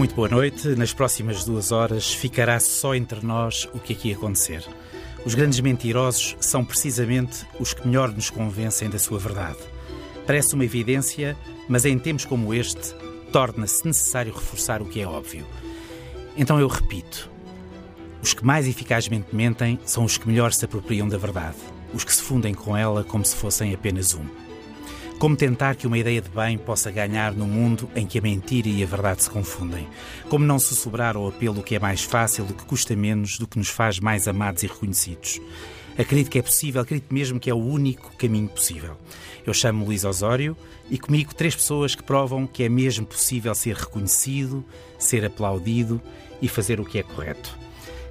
[0.00, 0.66] Muito boa noite.
[0.76, 4.64] Nas próximas duas horas ficará só entre nós o que aqui acontecer.
[5.26, 9.58] Os grandes mentirosos são precisamente os que melhor nos convencem da sua verdade.
[10.26, 11.36] Parece uma evidência,
[11.68, 12.94] mas em tempos como este,
[13.30, 15.46] torna-se necessário reforçar o que é óbvio.
[16.34, 17.30] Então eu repito:
[18.22, 21.58] os que mais eficazmente mentem são os que melhor se apropriam da verdade,
[21.92, 24.24] os que se fundem com ela como se fossem apenas um.
[25.20, 28.66] Como tentar que uma ideia de bem possa ganhar no mundo em que a mentira
[28.66, 29.86] e a verdade se confundem?
[30.30, 33.46] Como não se sobrar ao apelo que é mais fácil, do que custa menos, do
[33.46, 35.38] que nos faz mais amados e reconhecidos?
[35.98, 38.96] Acredito que é possível, acredito mesmo que é o único caminho possível.
[39.46, 40.56] Eu chamo Luís Osório
[40.90, 44.64] e comigo três pessoas que provam que é mesmo possível ser reconhecido,
[44.98, 46.00] ser aplaudido
[46.40, 47.58] e fazer o que é correto.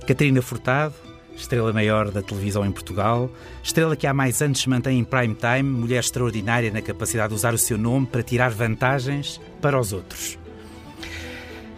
[0.05, 0.93] Catarina Furtado,
[1.39, 3.29] estrela maior da televisão em Portugal,
[3.63, 7.53] estrela que há mais anos mantém em prime time, mulher extraordinária na capacidade de usar
[7.53, 10.37] o seu nome para tirar vantagens para os outros.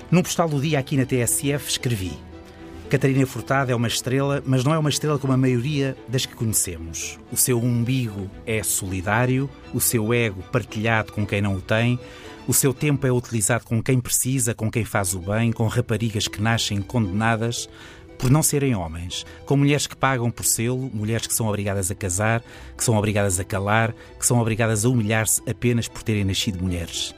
[0.10, 2.12] Num postal do dia aqui na TSF escrevi
[2.92, 6.36] Catarina Furtado é uma estrela, mas não é uma estrela como a maioria das que
[6.36, 7.18] conhecemos.
[7.32, 11.98] O seu umbigo é solidário, o seu ego partilhado com quem não o tem,
[12.46, 16.28] o seu tempo é utilizado com quem precisa, com quem faz o bem, com raparigas
[16.28, 17.70] que nascem condenadas
[18.22, 21.96] por não serem homens, com mulheres que pagam por selo, mulheres que são obrigadas a
[21.96, 22.44] casar,
[22.78, 27.16] que são obrigadas a calar, que são obrigadas a humilhar-se apenas por terem nascido mulheres.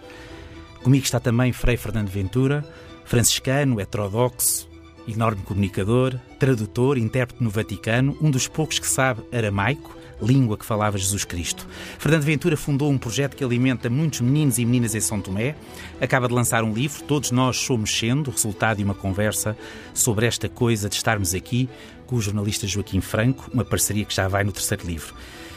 [0.81, 2.65] Comigo está também Frei Fernando Ventura,
[3.03, 4.69] franciscano, heterodoxo,
[5.05, 10.97] enorme comunicador, tradutor, intérprete no Vaticano, um dos poucos que sabe aramaico, língua que falava
[10.97, 11.67] Jesus Cristo.
[11.97, 15.55] Fernando Ventura fundou um projeto que alimenta muitos meninos e meninas em São Tomé.
[15.99, 19.57] Acaba de lançar um livro, Todos Nós Somos Sendo, resultado de uma conversa
[19.93, 21.69] sobre esta coisa de estarmos aqui,
[22.05, 25.13] com o jornalista Joaquim Franco, uma parceria que já vai no terceiro livro.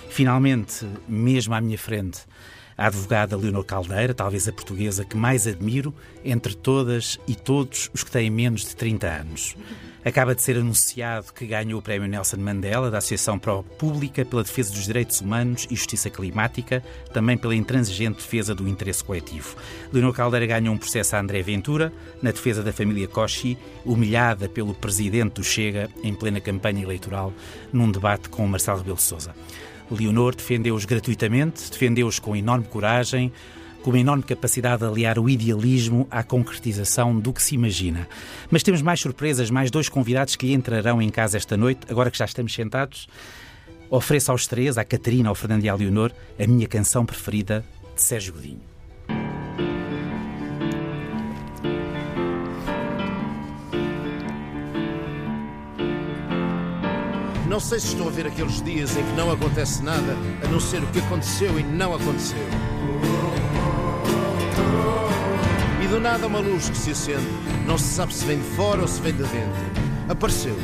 [0.08, 2.20] Finalmente, mesmo à minha frente,
[2.76, 8.04] a advogada Leonor Caldeira, talvez a portuguesa que mais admiro entre todas e todos os
[8.04, 9.56] que têm menos de 30 anos.
[10.04, 14.44] Acaba de ser anunciado que ganhou o Prémio Nelson Mandela da Associação Pro Pública pela
[14.44, 16.80] defesa dos direitos humanos e justiça climática,
[17.12, 19.56] também pela intransigente defesa do interesse coletivo.
[19.92, 21.92] Leonor Caldeira ganhou um processo a André Ventura
[22.22, 27.32] na defesa da família Kochi, humilhada pelo presidente do Chega em plena campanha eleitoral,
[27.72, 29.34] num debate com Marcelo Rebelo Sousa.
[29.94, 33.32] Leonor defendeu-os gratuitamente, defendeu-os com enorme coragem,
[33.82, 38.08] com uma enorme capacidade de aliar o idealismo à concretização do que se imagina.
[38.50, 42.18] Mas temos mais surpresas, mais dois convidados que entrarão em casa esta noite, agora que
[42.18, 43.06] já estamos sentados.
[43.88, 47.64] Ofereço aos três, à Catarina, ao Fernando e à Leonor, a minha canção preferida
[47.94, 48.75] de Sérgio Godinho.
[57.56, 60.60] Não sei se estou a ver aqueles dias em que não acontece nada, a não
[60.60, 62.36] ser o que aconteceu e não aconteceu.
[65.82, 67.26] E do nada uma luz que se acende,
[67.66, 69.62] não se sabe se vem de fora ou se vem de dentro.
[70.06, 70.54] Apareceu.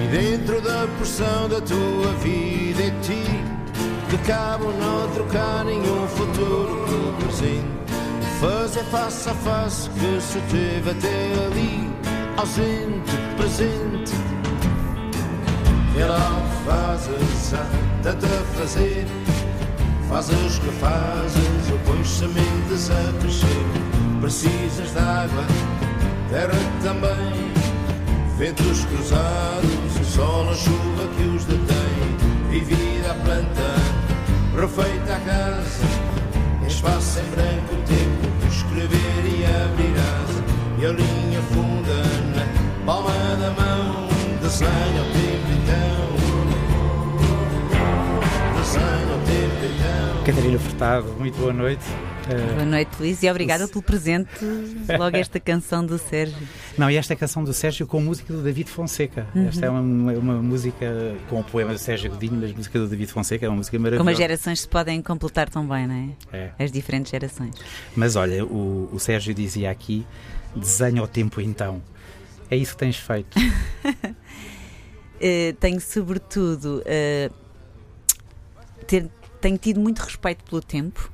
[0.00, 3.24] E dentro da porção da tua vida é ti
[4.08, 7.66] que cabe não trocar nenhum futuro pelo presente.
[8.40, 11.87] Fazer face a face que se teve até ali,
[12.38, 14.12] ausente, presente.
[15.92, 16.04] Que
[16.64, 17.66] fazes, há
[18.02, 19.06] tanto a fazer.
[20.08, 23.66] Fazes o que fazes, ou pões sementes a crescer.
[24.20, 25.44] Precisas de água,
[26.30, 27.52] terra também.
[28.38, 32.52] Ventos cruzados, o sol na chuva que os detém.
[32.52, 33.74] E vida a planta,
[34.54, 35.86] refeita a casa.
[36.66, 40.44] Espaço em branco, tempo escrever e abrir asa.
[40.78, 41.27] E a linha
[42.88, 44.08] palma da mão.
[44.40, 46.16] Desenha o tempo então.
[48.58, 50.24] Desenha o tempo então.
[50.24, 51.84] Catarina Furtado, muito boa noite.
[52.28, 54.30] Uh, Boa noite, Luís, e obrigada pelo presente.
[54.98, 56.36] Logo esta canção do Sérgio.
[56.78, 59.26] Não, e esta é a canção do Sérgio com música do David Fonseca.
[59.48, 62.86] Esta é uma, uma, uma música com o poema do Sérgio Godinho, mas música do
[62.88, 64.00] David Fonseca, é uma música maravilhosa.
[64.00, 66.08] Como as gerações se podem completar tão bem, não é?
[66.32, 66.64] É.
[66.64, 67.54] As diferentes gerações.
[67.94, 70.06] Mas olha, o, o Sérgio dizia aqui:
[70.56, 71.82] desenha o tempo então.
[72.50, 73.38] É isso que tens feito.
[73.38, 74.14] Uh,
[75.60, 77.34] tenho, sobretudo, uh,
[78.86, 79.08] ter,
[79.40, 81.12] tenho tido muito respeito pelo tempo,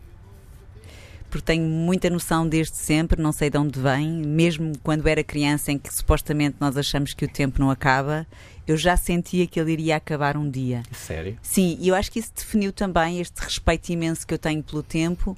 [1.28, 5.72] porque tenho muita noção desde sempre, não sei de onde vem, mesmo quando era criança,
[5.72, 8.25] em que supostamente nós achamos que o tempo não acaba,
[8.66, 10.84] eu já sentia que ele iria acabar um dia.
[10.92, 11.36] Sério?
[11.42, 14.82] Sim, e eu acho que isso definiu também este respeito imenso que eu tenho pelo
[14.82, 15.36] tempo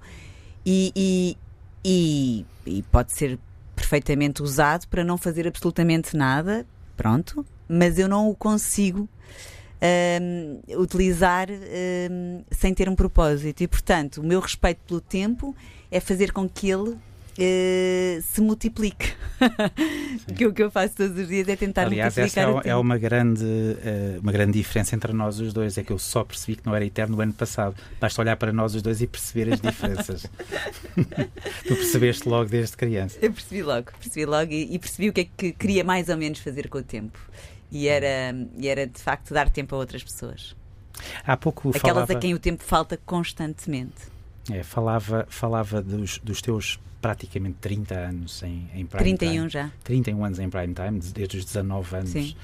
[0.65, 1.37] e, e,
[1.85, 3.39] e, e pode ser
[3.77, 9.09] perfeitamente usado para não fazer absolutamente nada, pronto, mas eu não o consigo
[10.21, 13.63] um, utilizar um, sem ter um propósito.
[13.63, 15.55] E, portanto, o meu respeito pelo tempo
[15.91, 16.97] é fazer com que ele
[17.39, 19.13] Uh, se multiplique.
[20.35, 22.45] que o que eu faço todos os dias é tentar Aliás, multiplicar.
[22.45, 25.77] Aliás, essa é, é, uma, grande, uh, uma grande diferença entre nós os dois.
[25.77, 27.77] É que eu só percebi que não era eterno no ano passado.
[28.01, 30.23] Basta olhar para nós os dois e perceber as diferenças.
[31.67, 33.19] tu percebeste logo desde criança.
[33.21, 36.17] Eu percebi logo, percebi logo e, e, percebi o que é que queria mais ou
[36.17, 37.19] menos fazer com o tempo.
[37.71, 40.57] E era, e era de facto dar tempo a outras pessoas.
[41.27, 42.13] Há pouco Aquelas falava...
[42.15, 44.16] a quem o tempo falta constantemente.
[44.51, 49.49] É, falava, falava dos, dos teus praticamente 30 anos em, em prime 31 time.
[49.49, 49.71] já.
[49.85, 52.11] 31 anos em prime time, desde os 19 anos.
[52.11, 52.35] Sim.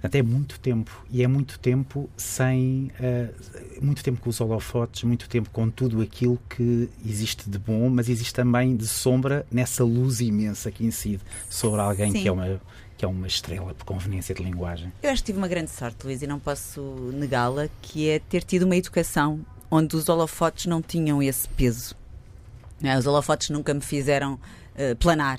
[0.00, 1.04] Portanto, é muito tempo.
[1.10, 2.90] E é muito tempo sem.
[2.98, 7.90] Uh, muito tempo com os holofotes, muito tempo com tudo aquilo que existe de bom,
[7.90, 12.60] mas existe também de sombra nessa luz imensa que incide sobre alguém que é uma.
[12.96, 14.92] Que é uma estrela por conveniência de linguagem.
[15.02, 16.82] Eu acho que tive uma grande sorte, Luís, e não posso
[17.14, 19.40] negá-la, que é ter tido uma educação
[19.70, 21.94] onde os holofotes não tinham esse peso.
[22.82, 25.38] É, os holofotes nunca me fizeram uh, planar,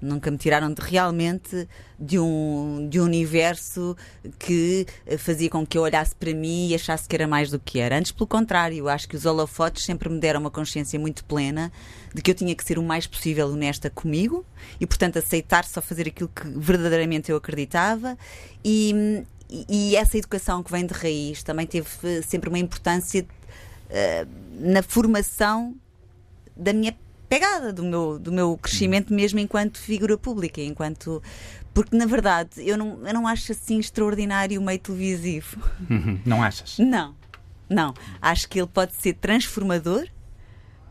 [0.00, 1.66] nunca me tiraram de, realmente
[1.98, 3.96] de um, de um universo
[4.38, 7.58] que uh, fazia com que eu olhasse para mim e achasse que era mais do
[7.58, 7.96] que era.
[7.96, 11.72] Antes, pelo contrário, eu acho que os holofotes sempre me deram uma consciência muito plena
[12.14, 14.44] de que eu tinha que ser o mais possível honesta comigo
[14.78, 18.18] e, portanto, aceitar só fazer aquilo que verdadeiramente eu acreditava
[18.62, 19.24] e,
[19.68, 23.26] e essa educação que vem de raiz também teve eh, sempre uma importância
[23.92, 24.28] uh,
[24.58, 25.76] na formação
[26.56, 26.96] da minha
[27.28, 31.22] pegada, do meu, do meu crescimento mesmo enquanto figura pública, enquanto
[31.72, 35.56] porque na verdade eu não, eu não acho assim extraordinário o meio televisivo.
[35.88, 36.20] Uhum.
[36.26, 36.78] Não achas?
[36.78, 37.14] Não,
[37.68, 37.94] não.
[38.20, 40.06] Acho que ele pode ser transformador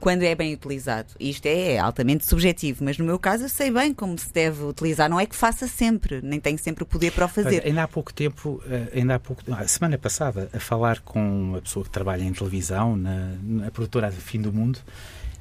[0.01, 1.13] quando é bem utilizado.
[1.19, 5.09] Isto é altamente subjetivo, mas no meu caso eu sei bem como se deve utilizar.
[5.09, 7.63] Não é que faça sempre, nem tenho sempre o poder para o fazer.
[7.63, 11.61] Ainda há pouco tempo, eh, ainda há pouco, a semana passada, a falar com uma
[11.61, 14.79] pessoa que trabalha em televisão, na, na produtora do Fim do Mundo,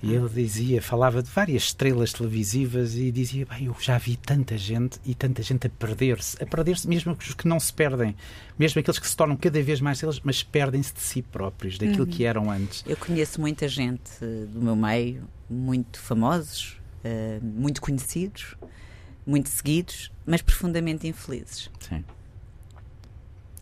[0.02, 4.56] e ele dizia, falava de várias estrelas televisivas e dizia: Bem, eu já vi tanta
[4.56, 8.17] gente e tanta gente a perder-se, a perder-se, mesmo os que não se perdem,
[8.58, 12.05] mesmo aqueles que se tornam cada vez mais estrelas, mas perdem-se de si próprios, daquilo
[12.05, 12.11] uhum.
[12.11, 12.82] que eram antes.
[12.87, 14.11] Eu conheço muita gente
[14.49, 18.56] do meu meio, muito famosos, uh, muito conhecidos,
[19.26, 21.70] muito seguidos, mas profundamente infelizes.
[21.81, 22.03] Sim.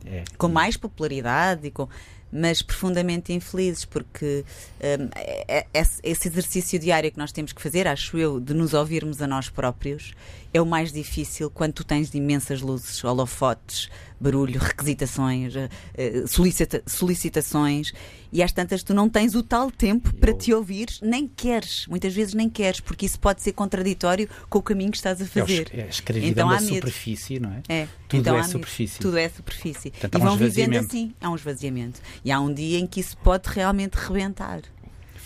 [0.04, 0.22] É.
[0.38, 1.88] Com mais popularidade e com
[2.32, 4.44] mas profundamente infelizes, porque
[4.80, 8.74] um, é, é, esse exercício diário que nós temos que fazer, acho eu, de nos
[8.74, 10.12] ouvirmos a nós próprios,
[10.52, 13.88] é o mais difícil quando tu tens de imensas luzes, holofotes,
[14.20, 17.92] barulho, requisitações, eh, eh, solicita solicitações,
[18.32, 22.14] e às tantas tu não tens o tal tempo para te ouvir, nem queres, muitas
[22.14, 25.70] vezes nem queres, porque isso pode ser contraditório com o caminho que estás a fazer.
[25.72, 27.62] É a escravidão então, da superfície, não é?
[27.68, 27.88] É.
[28.08, 28.98] Tudo então, é superfície.
[28.98, 29.90] Tudo é superfície.
[29.90, 32.00] Portanto, e vão um vivendo assim, há um esvaziamento.
[32.24, 34.62] E há um dia em que isso pode realmente rebentar.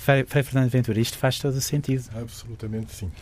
[0.03, 2.05] Frei, Fernando Ventura, isto faz todo o sentido.
[2.21, 3.13] Absolutamente sim.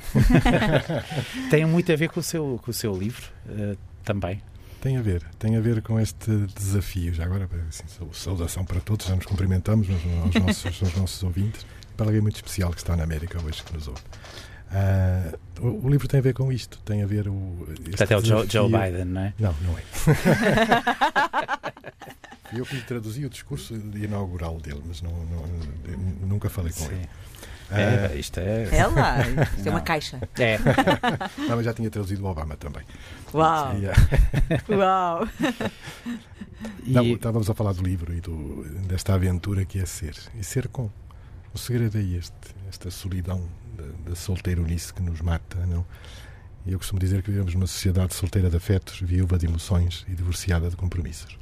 [1.51, 4.41] tem muito a ver com o seu, com o seu livro uh, também.
[4.81, 7.13] Tem a ver, tem a ver com este desafio.
[7.13, 11.67] Já agora, assim, saudação para todos, já nos cumprimentamos aos nossos, aos nossos ouvintes.
[11.99, 14.01] Para alguém muito especial que está na América hoje que nos ouve.
[14.71, 17.67] Uh, o, o, livro tem a ver com isto, tem a ver o.
[17.99, 19.35] Até o Joe, Joe Biden, não é?
[19.39, 19.83] Não, não é.
[22.57, 25.45] eu que lhe traduzi o discurso inaugural dele, mas não, não
[26.29, 26.95] nunca falei com Sim.
[26.95, 27.09] ele.
[27.73, 28.69] É, isto é.
[28.73, 29.19] É lá,
[29.57, 30.19] isto é uma caixa.
[30.39, 30.59] É.
[31.49, 32.83] Não, mas já tinha traduzido o Obama também.
[33.33, 33.73] Uau!
[34.69, 35.29] Uau!
[36.85, 40.17] Não, estávamos a falar do livro e do, desta aventura que é ser.
[40.35, 40.91] E ser com.
[41.55, 42.33] O segredo é este,
[42.71, 43.47] esta solidão
[43.77, 45.85] da, da solteironice que nos mata, não?
[46.65, 50.15] E eu costumo dizer que vivemos numa sociedade solteira de afetos, viúva de emoções e
[50.15, 51.39] divorciada de compromissos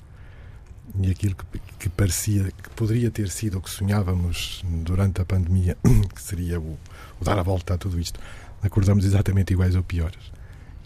[1.00, 5.76] e aquilo que, que, parecia que poderia ter sido o que sonhávamos durante a pandemia,
[6.14, 6.78] que seria o,
[7.20, 8.18] o, dar a volta a tudo isto,
[8.62, 10.32] acordamos exatamente iguais ou piores.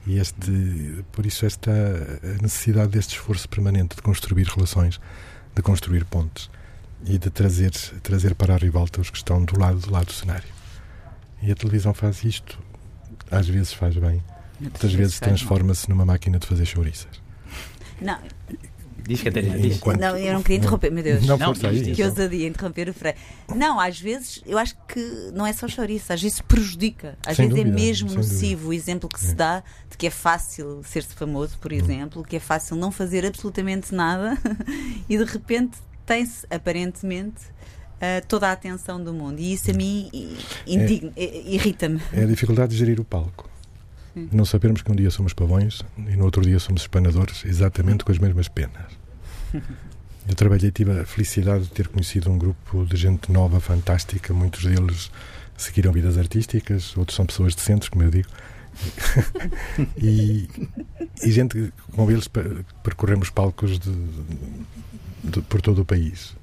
[0.07, 1.73] E este, por isso esta
[2.41, 5.01] necessidade deste esforço permanente de construir relações,
[5.55, 6.51] de construir pontes
[7.07, 7.71] e de trazer
[8.03, 10.49] trazer para a ribalta os que estão do lado do lado do cenário.
[11.43, 12.59] E a televisão faz isto,
[13.31, 14.23] às vezes faz bem,
[14.61, 17.21] muitas vezes transforma-se numa máquina de fazer chouriças.
[18.01, 18.19] Não,
[19.07, 19.77] Diz, Catarina, diz.
[19.77, 20.01] Enquanto...
[20.01, 21.27] Não, eu não queria interromper, meu Deus.
[21.27, 23.15] Não, não aí, que ousadia interromper o Frei.
[23.55, 25.01] Não, às vezes, eu acho que
[25.35, 27.19] não é só chouriço, às vezes prejudica.
[27.27, 28.69] Às sem vezes é dúvida, é mesmo nocivo dúvida.
[28.69, 29.35] o exemplo que se é.
[29.35, 31.77] dá de que é fácil ser-se famoso, por hum.
[31.77, 34.39] exemplo, que é fácil não fazer absolutamente nada
[35.09, 37.43] e de repente tem-se, aparentemente,
[37.97, 39.41] uh, toda a atenção do mundo.
[39.41, 40.11] E isso a mim
[40.67, 42.01] é, irrita-me.
[42.13, 43.51] É a dificuldade de gerir o palco.
[44.15, 48.13] Não sabermos que um dia somos pavões e no outro dia somos espanadores, exatamente com
[48.13, 48.93] as mesmas penas.
[50.29, 54.33] Eu trabalhei, tive a felicidade de ter conhecido um grupo de gente nova, fantástica.
[54.33, 55.11] Muitos deles
[55.57, 58.29] seguiram vidas artísticas, outros são pessoas decentes, como eu digo.
[60.01, 60.49] e,
[61.23, 62.29] e, gente com eles
[62.83, 63.91] percorremos palcos de,
[65.23, 66.35] de, por todo o país.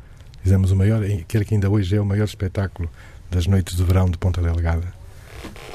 [0.42, 2.90] Fizemos o maior, aquele que ainda hoje é o maior espetáculo
[3.30, 4.94] das noites de verão de Ponta Delgada.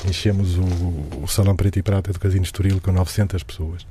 [0.06, 3.86] Enchemos o, o Salão Preto e Prata do Casino Estoril com 900 pessoas.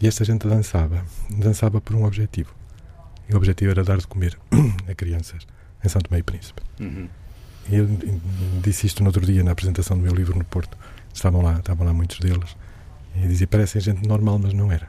[0.00, 1.04] E esta gente dançava.
[1.30, 2.54] Dançava por um objetivo.
[3.28, 4.38] E o objetivo era dar de comer
[4.88, 5.46] a crianças
[5.84, 6.62] em São Tomé e Príncipe.
[6.80, 7.08] Uhum.
[7.68, 7.88] E eu
[8.62, 10.76] disse isto no outro dia na apresentação do meu livro no Porto.
[11.12, 12.56] Estavam lá, estavam lá muitos deles.
[13.14, 14.88] E dizia, parecem gente normal, mas não era.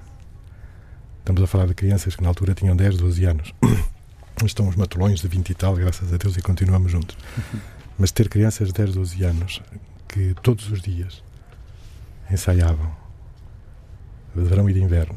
[1.21, 3.53] Estamos a falar de crianças que na altura tinham 10, 12 anos.
[4.43, 7.15] Estão os matulões de 20 e tal, graças a Deus, e continuamos juntos.
[7.37, 7.59] Uhum.
[7.99, 9.61] Mas ter crianças de 10, 12 anos
[10.07, 11.23] que todos os dias
[12.29, 12.91] ensaiavam,
[14.35, 15.15] de verão e de inverno,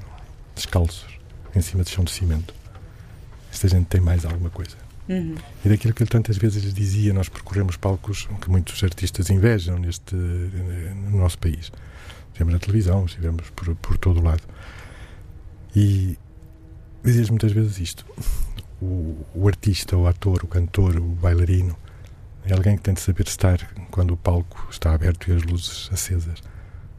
[0.54, 1.18] descalços,
[1.56, 2.52] em cima de chão de cimento.
[3.50, 4.76] Esta gente tem mais alguma coisa.
[5.08, 5.36] Uhum.
[5.64, 10.14] E daquilo que ele tantas vezes dizia, nós percorremos palcos que muitos artistas invejam neste,
[10.14, 11.72] no nosso país.
[12.28, 14.42] Estivemos na televisão, estivemos por, por todo o lado.
[15.74, 16.16] E
[17.02, 18.06] dizia muitas vezes isto:
[18.80, 21.76] o, o artista, o ator, o cantor, o bailarino,
[22.44, 23.58] é alguém que tem de saber estar
[23.90, 26.42] quando o palco está aberto e as luzes acesas.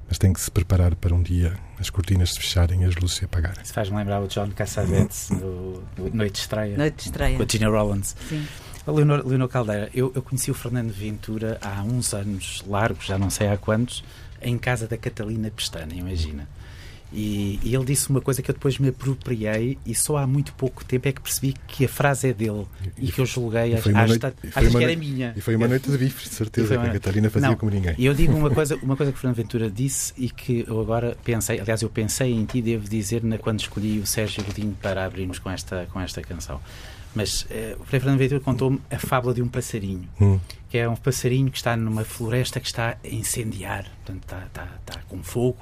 [0.07, 3.17] Mas tem que se preparar para um dia as cortinas se fecharem e as luzes
[3.17, 3.61] se apagarem.
[3.63, 6.77] Isso faz-me lembrar o John Cassavetes do, Noite de Estreia.
[6.77, 7.37] Noite de Estreia.
[7.37, 8.15] Com a Gina Rollins.
[8.29, 8.45] Sim.
[8.87, 13.31] Leonor, Leonor Caldeira, eu, eu conheci o Fernando Ventura há uns anos largos, já não
[13.31, 14.03] sei há quantos,
[14.39, 16.47] em casa da Catalina Pestana, imagina.
[17.13, 20.53] E, e, ele disse uma coisa que eu depois me apropriei e só há muito
[20.53, 22.65] pouco tempo é que percebi que a frase é dele
[22.97, 25.33] e, e que eu julguei, acho, noite, que era minha.
[25.35, 27.95] E foi uma noite de bifes, de certeza, que a Catarina fazia não, como ninguém.
[27.97, 30.79] E eu digo uma coisa, uma coisa que o Fernando Ventura disse e que eu
[30.81, 34.75] agora pensei, aliás, eu pensei em ti, devo dizer, na, quando escolhi o Sérgio Godinho
[34.81, 36.59] para abrirmos com esta, com esta canção.
[37.13, 40.37] Mas uh, o Fernando Ventura contou-me a fábula de um passarinho, hum.
[40.69, 44.67] que é um passarinho que está numa floresta que está a incendiar, portanto, está, está,
[44.85, 45.59] está com fogo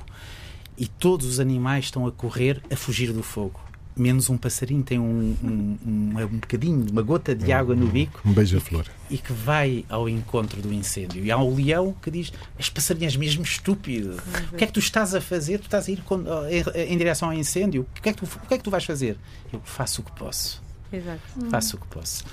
[0.77, 3.59] e todos os animais estão a correr a fugir do fogo.
[3.95, 8.19] Menos um passarinho tem um, um, um, um bocadinho, uma gota de água no bico.
[8.25, 8.85] Um beija-flor.
[9.07, 11.23] E que vai ao encontro do incêndio.
[11.23, 14.17] E há um leão que diz: As passarinhas mesmo estúpido.
[14.51, 15.59] O que é que tu estás a fazer?
[15.59, 16.03] Tu estás a ir
[16.49, 17.85] em, em direção ao incêndio.
[17.95, 19.15] O que, é que tu, o que é que tu vais fazer?
[19.51, 20.59] Eu faço o que posso.
[20.91, 21.21] Exato.
[21.51, 22.23] Faço o que posso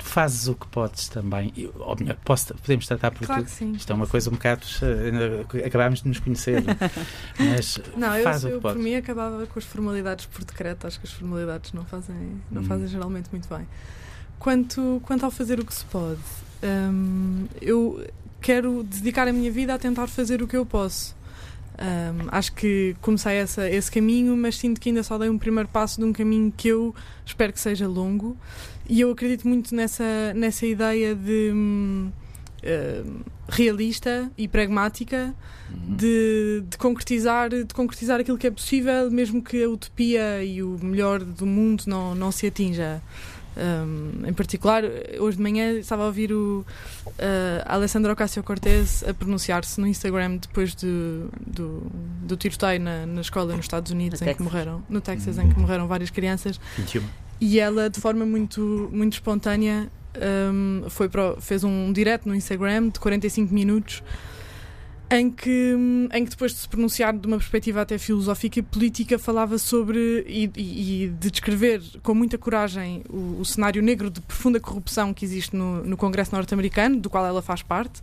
[0.00, 1.52] tu fazes o que podes também.
[1.78, 3.50] Ou melhor, posso, podemos tratar por claro tudo.
[3.50, 3.72] sim.
[3.72, 4.66] Isto é uma coisa um bocado.
[4.82, 6.62] Uh, acabámos de nos conhecer.
[7.38, 8.76] mas não, faz eu, o que eu podes.
[8.76, 10.86] por mim acabava com as formalidades por decreto.
[10.86, 12.64] Acho que as formalidades não fazem, não hum.
[12.64, 13.68] fazem geralmente muito bem.
[14.38, 16.20] Quanto, quanto ao fazer o que se pode,
[16.64, 18.06] hum, eu
[18.40, 21.14] quero dedicar a minha vida a tentar fazer o que eu posso.
[21.80, 25.68] Um, acho que comecei essa, esse caminho, mas sinto que ainda só dei um primeiro
[25.70, 26.94] passo de um caminho que eu
[27.24, 28.36] espero que seja longo.
[28.86, 35.34] E eu acredito muito nessa, nessa ideia de uh, realista e pragmática
[35.70, 35.96] uhum.
[35.96, 40.78] de, de, concretizar, de concretizar aquilo que é possível, mesmo que a utopia e o
[40.82, 43.00] melhor do mundo não, não se atinja.
[43.56, 44.84] Um, em particular,
[45.18, 46.64] hoje de manhã estava a ouvir o
[47.06, 47.14] uh,
[47.66, 51.82] Alessandro Ocasio-Cortez a pronunciar-se no Instagram depois de, do,
[52.22, 54.46] do tiroteio na, na escola nos Estados Unidos, no em Texas.
[54.46, 56.60] que morreram, no Texas, em que morreram várias crianças.
[56.76, 57.02] 21.
[57.40, 59.88] E ela, de forma muito, muito espontânea,
[60.52, 64.02] um, foi para, fez um direct no Instagram de 45 minutos
[65.10, 65.74] em que,
[66.12, 70.24] em que depois de se pronunciar de uma perspectiva até filosófica e política falava sobre
[70.26, 75.24] e, e, de descrever com muita coragem o, o, cenário negro de profunda corrupção que
[75.24, 78.00] existe no, no Congresso norte-americano, do qual ela faz parte.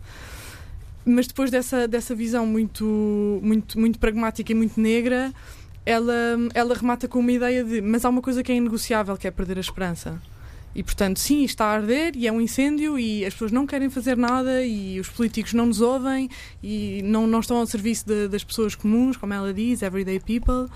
[1.02, 5.32] Mas depois dessa, dessa visão muito, muito, muito pragmática e muito negra,
[5.86, 6.12] ela,
[6.52, 9.30] ela remata com uma ideia de mas há uma coisa que é inegociável, que é
[9.30, 10.20] perder a esperança.
[10.74, 13.90] E portanto, sim, está a arder e é um incêndio e as pessoas não querem
[13.90, 16.28] fazer nada e os políticos não nos ouvem
[16.62, 20.72] e não, não estão ao serviço de, das pessoas comuns, como ela diz, everyday people.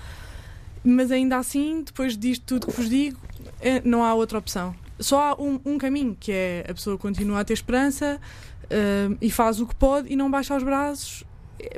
[0.83, 3.17] Mas ainda assim, depois disto tudo que vos digo,
[3.61, 4.75] é, não há outra opção.
[4.99, 8.19] Só há um, um, caminho, que é a pessoa continua a ter esperança
[8.65, 11.23] uh, e faz o que pode e não baixa os braços,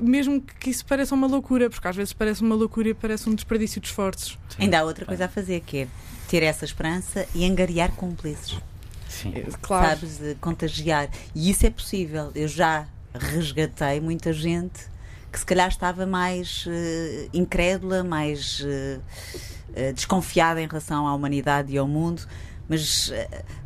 [0.01, 3.35] mesmo que isso pareça uma loucura, porque às vezes parece uma loucura e parece um
[3.35, 4.37] desperdício de esforços.
[4.49, 4.63] Sim.
[4.63, 5.87] Ainda há outra coisa a fazer, que é
[6.27, 8.57] ter essa esperança e angariar cúmplices.
[9.07, 9.33] Sim.
[9.35, 9.87] É, claro.
[9.87, 11.09] Sabes, de contagiar.
[11.33, 12.31] E isso é possível.
[12.35, 14.93] Eu já resgatei muita gente
[15.31, 19.01] que se calhar estava mais uh, incrédula, mais uh,
[19.69, 22.25] uh, desconfiada em relação à humanidade e ao mundo.
[22.67, 23.11] Mas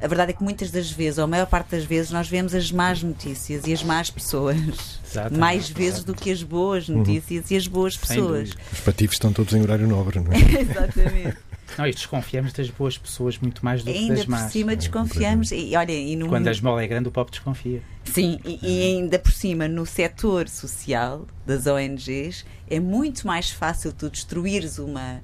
[0.01, 2.53] a verdade é que muitas das vezes, ou a maior parte das vezes, nós vemos
[2.53, 4.99] as más notícias e as más pessoas.
[5.09, 5.39] Exatamente.
[5.39, 6.97] Mais vezes do que as boas uhum.
[6.97, 7.55] notícias uhum.
[7.55, 8.51] e as boas pessoas.
[8.71, 10.37] Os patifes estão todos em horário nobre, não é?
[10.61, 11.37] Exatamente.
[11.77, 14.51] Não, e desconfiamos das boas pessoas muito mais do que ainda das por más.
[14.51, 15.51] cima desconfiamos.
[15.51, 17.81] E, olha, e no, Quando a esmola é grande, o povo desconfia.
[18.03, 23.93] Sim, e, e ainda por cima, no setor social das ONGs, é muito mais fácil
[23.93, 25.21] tu destruires uma,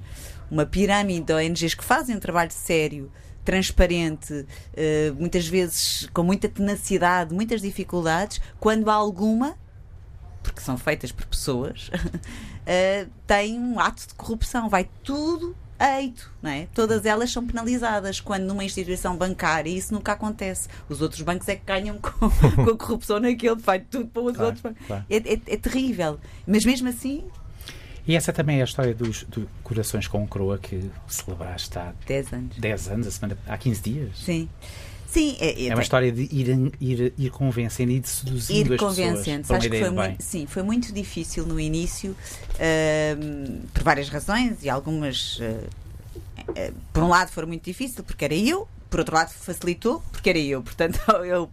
[0.50, 3.10] uma pirâmide de ONGs que fazem um trabalho sério,
[3.46, 9.56] transparente, eh, muitas vezes com muita tenacidade, muitas dificuldades, quando há alguma,
[10.42, 11.90] porque são feitas por pessoas,
[12.66, 14.68] eh, tem um ato de corrupção.
[14.68, 16.66] Vai tudo a eito, não é?
[16.74, 20.68] Todas elas são penalizadas, quando numa instituição bancária isso nunca acontece.
[20.88, 24.32] Os outros bancos é que ganham com, com a corrupção naquele, vai tudo para os
[24.36, 24.86] Claro, outros bancos.
[24.86, 25.04] claro.
[25.08, 26.18] É, é- é terrível.
[26.46, 27.24] Mas mesmo assim,
[28.06, 32.32] E essa também é a história dos do Corações com Croa que celebraste há 10
[32.32, 32.56] anos.
[32.56, 34.10] 10 anos, a semana, há 15 dias.
[34.18, 34.48] Sim.
[35.08, 38.80] Sim, é, É uma história de ir, ir, ir convencendo e de seduzindo ir as
[38.80, 39.40] convencendo.
[39.42, 42.14] pessoas Acho que foi muito, sim, foi muito difícil no início,
[42.60, 45.38] ahm, por várias razões e algumas.
[45.40, 45.68] ah,
[46.48, 50.30] ah, por um lado, foi muito difícil porque era eu, por outro lado, facilitou porque
[50.30, 50.62] era eu.
[50.62, 51.50] Portanto, eu,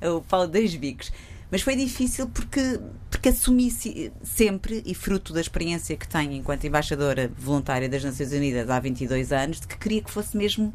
[0.00, 1.12] eu falo dois bicos.
[1.54, 6.64] Mas foi difícil porque, porque assumi se- sempre, e fruto da experiência que tenho enquanto
[6.64, 10.74] embaixadora voluntária das Nações Unidas há 22 anos, de que queria que fosse mesmo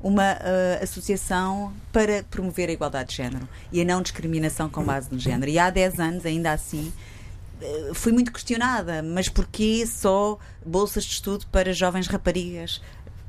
[0.00, 5.08] uma ah, associação para promover a igualdade de género e a não discriminação com base
[5.10, 5.50] no género.
[5.50, 6.92] E há 10 anos, ainda assim,
[7.60, 12.80] eh, fui muito questionada, mas porquê só bolsas de estudo para jovens raparigas?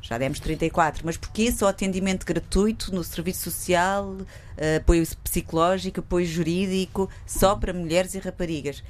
[0.01, 4.17] Já demos 34, mas porquê só atendimento gratuito no serviço social,
[4.57, 8.83] eh, apoio psicológico, apoio jurídico, só para mulheres e raparigas?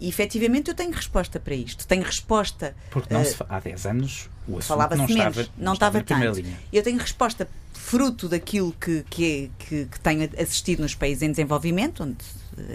[0.00, 1.86] E efetivamente eu tenho resposta para isto.
[1.86, 5.48] Tenho resposta Porque não eh, se há 10 anos o assunto falava-se não menos, estava,
[5.58, 6.48] não estava na primeira tanto.
[6.72, 11.30] Eu tenho resposta fruto daquilo que, que, é- que, que tenho assistido nos países em
[11.30, 12.16] desenvolvimento, onde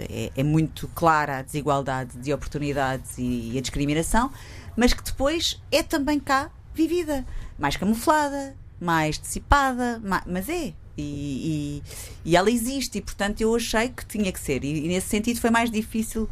[0.08, 4.30] é, é muito clara a desigualdade de oportunidades e, a discriminação,
[4.76, 7.26] mas que depois é também cá vivida,
[7.58, 10.72] mais camuflada, mais dissipada, ma- mas é.
[10.96, 11.82] E, e-
[12.24, 14.64] e ela existe, e portanto eu achei que tinha que ser.
[14.64, 16.28] E, e nesse sentido foi mais difícil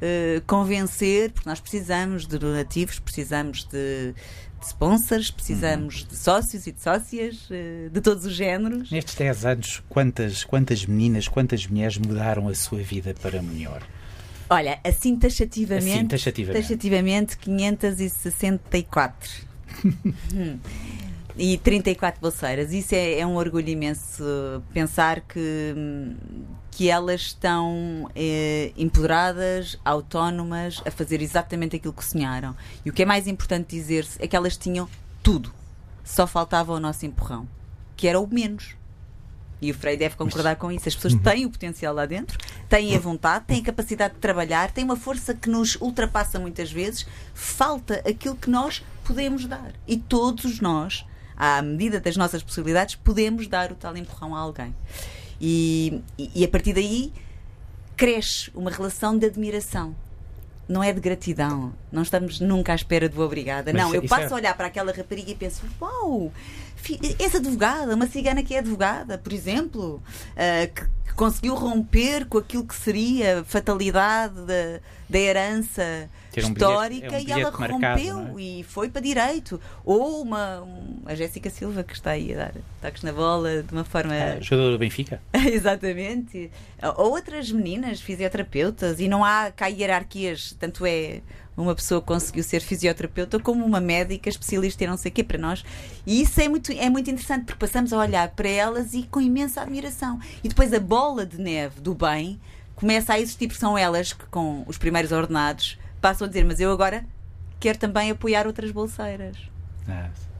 [0.00, 4.12] eh, convencer, porque nós precisamos de donativos, precisamos de,
[4.60, 8.88] de sponsors, precisamos de sócios e de sócias eh, de todos os géneros.
[8.90, 13.82] Nestes 10 anos, quantas, quantas meninas, quantas mulheres mudaram a sua vida para melhor?
[14.48, 16.62] Olha, assim taxativamente, Assim, taxativamente.
[16.68, 19.53] taxativamente 564.
[21.36, 22.72] E 34 bolseiras.
[22.72, 24.22] Isso é, é um orgulho imenso
[24.72, 25.74] pensar que,
[26.70, 32.54] que elas estão eh, empoderadas, autónomas, a fazer exatamente aquilo que sonharam.
[32.84, 34.88] E o que é mais importante dizer-se é que elas tinham
[35.24, 35.52] tudo.
[36.04, 37.48] Só faltava o nosso empurrão,
[37.96, 38.76] que era o menos.
[39.60, 40.88] E o Frei deve concordar com isso.
[40.88, 44.70] As pessoas têm o potencial lá dentro, têm a vontade, têm a capacidade de trabalhar,
[44.70, 47.06] têm uma força que nos ultrapassa muitas vezes.
[47.34, 49.72] Falta aquilo que nós podemos dar.
[49.86, 51.04] E todos nós,
[51.36, 54.74] à medida das nossas possibilidades, podemos dar o tal empurrão a alguém.
[55.40, 57.12] E, e- a partir daí
[57.96, 59.94] cresce uma relação de admiração.
[60.66, 61.74] Não é de gratidão.
[61.92, 63.70] Não estamos nunca à espera do obrigada.
[63.72, 66.32] Mas não, isso- eu isso passo é- a olhar para aquela rapariga e penso: Uau,
[66.34, 66.63] fi-
[67.18, 70.02] és advogada, uma cigana que é advogada, por exemplo,
[70.36, 75.82] ah, que, que conseguiu romper com aquilo que seria a fatalidade da, da herança
[76.36, 78.42] um bilhete- histórica é um e ela bilhete marcado, rompeu não é?
[78.42, 79.60] e foi para direito.
[79.84, 83.72] Ou uma, um- a Jéssica Silva que está aí a dar toques na bola de
[83.72, 84.12] uma forma.
[84.12, 85.20] Ah, jogador do Benfica?
[85.32, 86.50] Exatamente.
[86.96, 91.20] Ou outras meninas, fisioterapeutas, e não há cá hierarquias, tanto é
[91.56, 95.38] uma pessoa conseguiu ser fisioterapeuta como uma médica especialista em não sei o quê para
[95.38, 95.64] nós.
[96.06, 99.20] E isso é muito, é muito interessante porque passamos a olhar para elas e com
[99.20, 100.18] imensa admiração.
[100.42, 102.40] E depois a bola de neve do bem
[102.74, 106.60] começa a existir, porque são elas que, com os primeiros ordenados, passam a dizer: Mas
[106.60, 107.04] eu agora
[107.60, 109.36] quero também apoiar outras bolseiras.
[109.86, 110.33] Giro.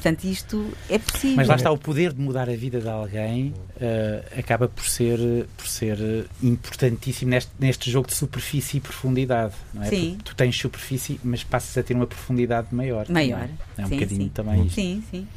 [0.00, 1.36] Portanto, isto é possível.
[1.36, 5.18] Mas lá está, o poder de mudar a vida de alguém eh, acaba por ser,
[5.58, 9.52] por ser eh, importantíssimo neste, neste jogo de superfície e profundidade.
[9.74, 9.90] Não é?
[9.90, 10.16] Sim.
[10.24, 13.06] Tu, tu tens superfície, mas passas a ter uma profundidade maior.
[13.10, 13.40] Maior.
[13.40, 13.58] também.
[13.76, 14.28] É um Sim, bocadinho sim.
[14.30, 14.74] também isto.
[14.74, 15.28] Sim, sim.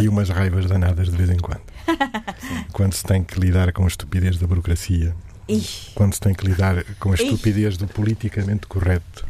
[0.00, 1.62] E umas raivas danadas de vez em quando.
[2.72, 5.12] quando se tem que lidar com a estupidez da burocracia,
[5.48, 5.90] Ixi.
[5.96, 9.26] quando se tem que lidar com a estupidez do politicamente correto,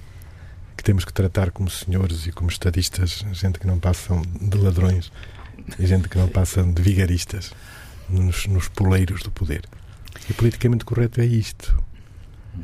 [0.86, 5.10] temos que tratar como senhores e como estadistas, gente que não passam de ladrões
[5.80, 7.50] e gente que não passam de vigaristas
[8.08, 9.64] nos, nos poleiros do poder.
[10.30, 11.76] E politicamente correto é isto.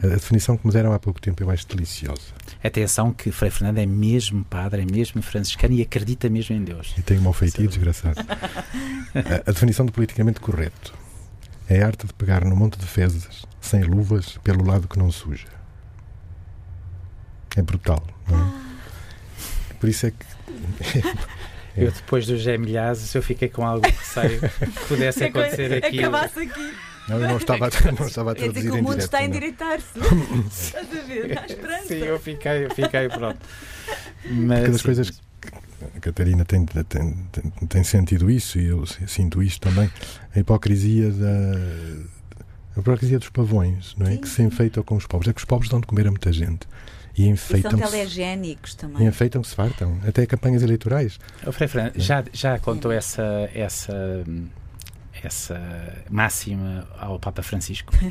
[0.00, 2.32] A definição que me deram há pouco tempo eu acho deliciosa.
[2.62, 6.94] Atenção que Frei Fernando é mesmo padre, é mesmo franciscano e acredita mesmo em Deus.
[6.96, 8.20] E tem um mau feitio desgraçado.
[8.20, 10.94] A, a definição de politicamente correto
[11.68, 15.10] é a arte de pegar no monte de fezes, sem luvas, pelo lado que não
[15.10, 15.48] suja.
[17.56, 18.11] É brutal, é?
[19.80, 20.26] Por isso é que.
[21.76, 26.00] Eu depois dos gemilhazes eu fiquei com algum receio que pudesse acontecer aqui.
[26.00, 26.74] Acabasse aqui.
[27.08, 29.18] Não, eu não estava, não estava a traduzir é dizer que o mundo direto, está
[29.18, 29.98] a endireitar-se.
[30.48, 31.38] Estás a ver?
[31.38, 31.88] Há esperança.
[31.88, 33.38] Sim, eu fiquei, eu fiquei pronto.
[34.30, 35.18] Mas, Porque das coisas que
[35.96, 39.90] a Catarina tem, tem, tem, tem sentido isso e eu sinto isto também,
[40.34, 41.56] a hipocrisia da
[42.76, 44.12] a hipocrisia dos pavões, não é?
[44.12, 45.28] Sim, que se enfeitam com os pobres.
[45.28, 46.66] É que os pobres dão de comer a muita gente
[47.16, 49.06] e E são telegénicos e também.
[49.06, 51.18] enfeitam se fartam, até campanhas eleitorais.
[51.46, 53.22] Ó, Frei Fran, já, já contou essa,
[53.54, 54.24] essa,
[55.22, 55.60] essa
[56.10, 57.92] máxima ao Papa Francisco?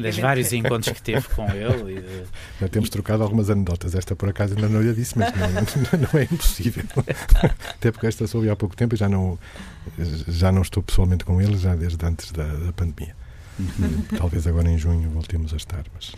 [0.00, 1.98] Das vários encontros que teve com ele.
[1.98, 2.24] E de-
[2.60, 3.94] Já temos trocado algumas anedotas.
[3.94, 6.84] Esta, por acaso, ainda não lhe disse, mas não, não é impossível.
[7.68, 9.38] Até porque esta soube há pouco tempo e já não,
[10.28, 13.14] já não estou pessoalmente com ele, já desde antes da, da pandemia.
[14.18, 16.12] Talvez agora em junho voltemos a estar, mas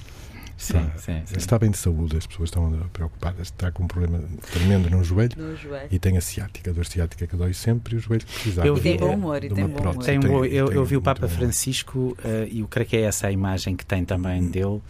[0.58, 1.36] Sim, está, sim, sim.
[1.36, 3.46] está bem de saúde, as pessoas estão preocupadas.
[3.46, 4.20] Está com um problema
[4.52, 5.88] tremendo no joelho no joelho.
[5.90, 8.66] e tem a ciática, a dor ciática que dói sempre e o joelho que precisava.
[8.66, 10.10] Eu vi- tem bom humor, e de tem uma bom prótese.
[10.18, 10.20] humor.
[10.42, 11.28] Tem Tem- eu, tem eu vi o Papa.
[11.28, 14.80] Francisco eh, e eu creio que é essa a imagem que tem também dele,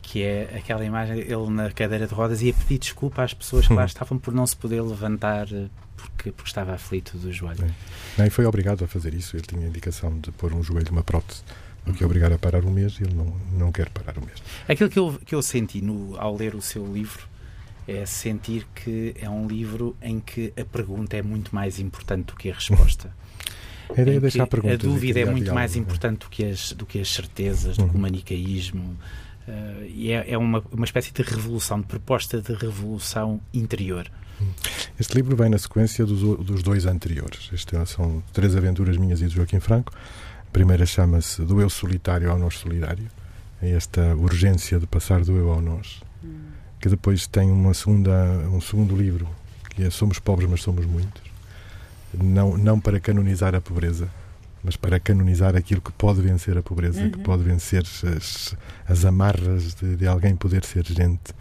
[0.00, 3.68] que é aquela imagem ele na cadeira de rodas e a pedir desculpa às pessoas
[3.68, 7.70] que lá estavam por não se poder levantar eh, porque, porque estava aflito do joelho.
[8.18, 8.26] É.
[8.26, 9.36] E foi obrigado a fazer isso.
[9.36, 11.42] Ele tinha a indicação de pôr um joelho, uma prótese,
[11.86, 14.42] o que obrigar a parar um mês e ele não, não quer parar um mês.
[14.68, 17.28] Aquilo que eu, que eu senti no, ao ler o seu livro
[17.88, 22.34] é sentir que é um livro em que a pergunta é muito mais importante do
[22.36, 23.12] que a resposta.
[23.96, 25.78] A ideia é deixar a dúvida é muito diálogo, mais é?
[25.80, 28.00] importante do que as, do que as certezas, do que o Uhum.
[28.02, 28.96] manicaísmo.
[29.48, 34.06] eh, e é, é uma, uma espécie de revolução, de proposta de revolução interior.
[34.98, 37.50] Este livro vem na sequência dos, dos dois anteriores.
[37.52, 39.92] Este é- são três aventuras minhas e do Joaquim Franco.
[40.50, 43.06] A primeira chama-se Do Eu Solitário ao Nós Solidário.
[43.62, 46.02] É esta urgência de passar do eu ao nós.
[46.80, 48.10] Que depois tem uma segunda,
[48.52, 49.28] um segundo livro,
[49.70, 51.22] que é Somos Pobres, mas Somos Muitos.
[52.12, 54.10] Não, não para canonizar a pobreza,
[54.64, 57.22] mas para canonizar aquilo que pode vencer a pobreza, que Uhum.
[57.22, 57.82] pode vencer
[58.16, 58.56] as,
[58.88, 61.32] as amarras de, de alguém poder ser gente.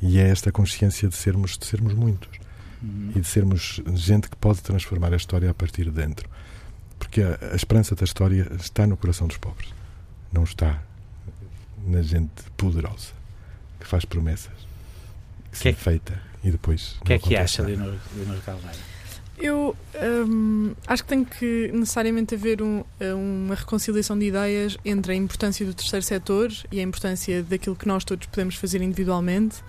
[0.00, 2.38] E é esta consciência de sermos, de sermos muitos
[2.82, 6.28] Hum, e de sermos gente que pode transformar a história a partir de dentro.
[6.98, 9.70] Porque a, a esperança da história está no coração dos pobres,
[10.32, 10.82] não está
[11.86, 13.12] na gente poderosa
[13.78, 14.52] que faz promessas,
[15.52, 16.96] que se Que é- feita e depois.
[17.00, 17.62] O que é que acontece acha.
[17.62, 18.76] Leonor, Leonor Caldeira?
[19.38, 19.76] Eu
[20.26, 22.82] hum, acho que tem que necessariamente haver um-
[23.44, 27.86] uma reconciliação de ideias entre a importância do terceiro setor e a importância daquilo que
[27.86, 29.62] nós todos podemos fazer individualmente, eh,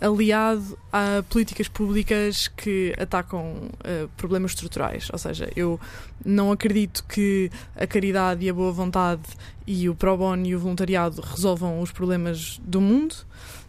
[0.00, 5.08] aliado a políticas públicas que atacam eh, problemas estruturais.
[5.12, 5.78] Ou seja, eu
[6.24, 9.22] não acredito que a caridade e a boa vontade
[9.66, 13.14] e o pro bono e o voluntariado resolvam os problemas do mundo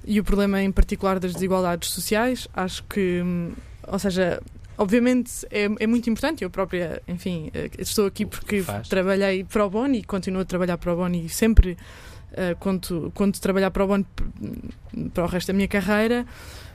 [0.06, 2.48] e o problema em particular das desigualdades sociais.
[2.54, 3.52] Acho que, hum,
[3.88, 4.42] ou seja,
[4.78, 6.44] obviamente é, é muito importante.
[6.44, 8.88] Eu própria, enfim, eh, estou aqui porque Faz.
[8.88, 11.78] trabalhei pro bono e continuo a trabalhar pro bono e sempre
[12.38, 14.24] eh, conto, conto trabalhar pro bono p-
[15.14, 16.26] para o resto da minha carreira.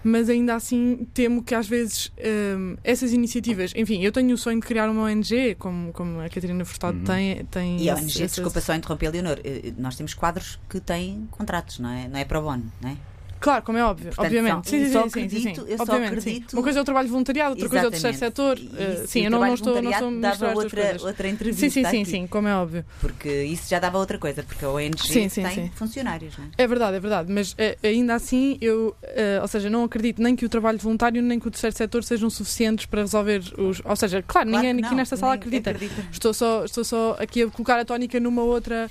[0.04, 2.10] Mas ainda assim temo que às vezes
[2.58, 6.28] hum, essas iniciativas, enfim, eu tenho o sonho de criar uma ONG, como, como a
[6.28, 7.04] Catarina Furtado Uhum.
[7.04, 10.80] tem, tem E a ONG, esse- desculpa só interromper, Leonor, eh, nós temos quadros que
[10.80, 12.08] têm contratos, não é?
[12.08, 12.96] Não é pro bono, não é?
[13.42, 14.64] Claro, como é óbvio, Portanto, obviamente.
[14.64, 16.30] só- Sim, sim, só sim, sim, sim, acredito- eu só obviamente, sim.
[16.30, 18.56] acredito- Uma coisa é o trabalho voluntariado, outra coisa é o terceiro setor.
[18.58, 21.66] E isso, sim, eu não, não estou, não estou a dava outra, outra Sim, entrevista
[21.70, 22.84] sim, sim, aqui, sim, como é óbvio.
[23.00, 25.70] Porque isso já dava outra coisa, porque a ONG Sim, sim, tem sim.
[25.74, 26.48] funcionários, não é?
[26.56, 30.36] É verdade, é verdade, mas eh, ainda assim eu, eh, ou seja, não acredito nem
[30.36, 33.82] que o trabalho voluntário nem que o terceiro setor sejam suficientes para resolver os.
[33.84, 36.04] Ou seja, claro, Claro ninguém aqui nesta sala ninguém acredita.
[36.12, 38.88] Estou só, estou só aqui a colocar a tónica numa outra,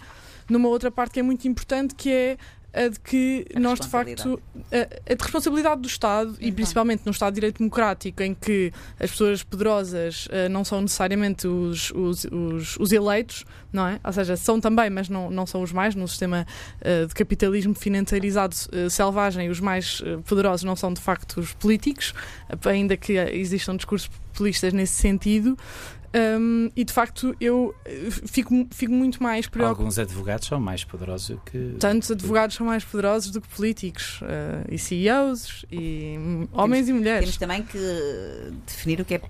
[0.49, 2.37] numa outra parte que é muito importante, que é
[2.73, 6.55] a de que A nós de facto a, a de responsabilidade do Estado e Então.
[6.55, 11.47] principalmente no Estado de Direito Democrático em que as pessoas poderosas eh, não são necessariamente
[11.47, 13.99] os, os, os, os eleitos, não é?
[14.03, 15.95] Ou seja, são também, mas não, não são os mais.
[15.95, 16.47] No sistema
[16.81, 22.13] eh, de capitalismo financiarizado eh, selvagem, os mais poderosos não são de facto os políticos,
[22.65, 25.57] ainda que existam discursos populistas nesse sentido.
[26.13, 29.79] Um, e de facto eu eh, fico, fico muito mais preocupada.
[29.79, 31.75] Alguns advogados são mais poderosos que.
[31.79, 36.93] Tantos advogados são mais poderosos do que políticos, eh, e CEOs, e hum, homens e
[36.93, 37.21] mulheres.
[37.21, 37.77] Temos também que
[38.65, 39.21] definir o que é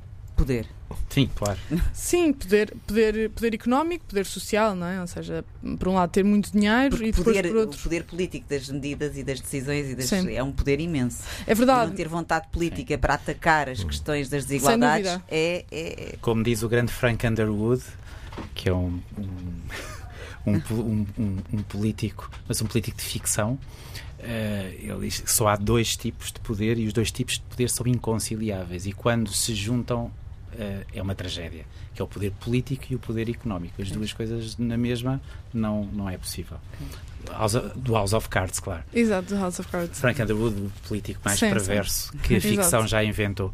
[0.42, 0.66] poder.
[1.10, 1.58] Sim, claro.
[1.94, 5.00] Sim, poder, poder, poder económico, poder social, não é?
[5.00, 5.44] Ou seja,
[5.80, 7.80] por um lado ter muito dinheiro Porque e depois poder, por outro.
[7.80, 10.34] o poder político das medidas e das decisões e das- Sim.
[10.34, 11.24] é um poder imenso.
[11.48, 11.90] É E verdade.
[11.90, 15.26] não ter vontade política para atacar as questões das desigualdades dúvida.
[15.30, 17.84] é, é- Como diz o grande Frank Underwood,
[18.54, 19.62] que é um, um,
[20.46, 23.58] um, um- um- um político, mas um político de ficção,
[24.20, 27.70] ele diz que só há dois tipos de poder e os dois tipos de poder
[27.70, 30.12] são inconciliáveis e quando se juntam
[30.94, 33.82] é uma tragédia, que é o poder político e o poder económico.
[33.82, 35.22] As duas coisas na mesma
[35.54, 36.58] não, não é possível.
[37.30, 38.84] House of, do House of Cards, claro.
[38.94, 40.00] Exato, do House of Cards.
[40.00, 42.18] Frank Underwood, o político mais sim, perverso sim.
[42.18, 43.54] que a ficção já inventou.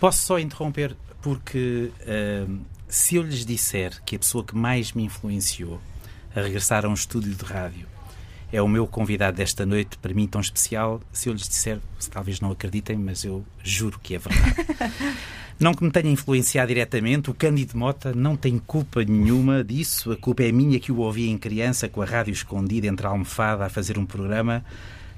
[0.00, 2.58] Posso só interromper porque uh,
[2.88, 5.80] se eu lhes disser que a pessoa que mais me influenciou
[6.34, 7.86] a regressar a um estúdio de rádio
[8.52, 11.78] é o meu convidado desta noite, para mim tão especial, se eu lhes disser,
[12.10, 14.66] talvez não acreditem, mas eu juro que é verdade.
[15.60, 20.12] Não que me tenha influenciado diretamente, o Cândido Mota não tem culpa nenhuma disso.
[20.12, 23.10] A culpa é minha que o ouvi em criança com a rádio escondida entre a
[23.10, 24.64] almofada a fazer um programa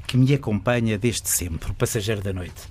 [0.07, 2.63] que me acompanha desde sempre, o Passageiro da Noite.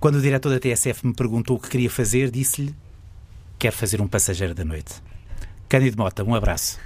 [0.00, 2.74] Quando o diretor da TSF me perguntou o que queria fazer, disse-lhe:
[3.58, 4.94] Quero fazer um Passageiro da Noite.
[5.72, 6.78] Cândido Mota, um abraço.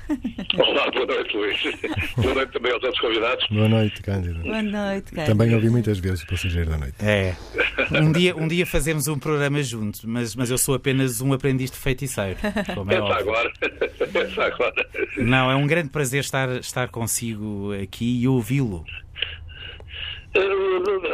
[0.57, 1.61] Olá, boa noite, Luís.
[2.17, 3.49] boa noite também aos outros convidados.
[3.49, 4.39] Boa noite, Cândido.
[4.45, 5.27] Boa noite, Cândido.
[5.27, 6.95] Também ouvi muitas vezes o Passageiro da Noite.
[7.05, 7.35] É.
[7.91, 11.73] Um dia, um dia fazemos um programa juntos, mas, mas eu sou apenas um aprendiz
[11.73, 12.39] de feiticeiro.
[12.77, 13.53] Como é Pensa agora.
[14.13, 14.89] Pensa agora.
[15.17, 18.85] Não, é um grande prazer estar, estar consigo aqui e ouvi-lo.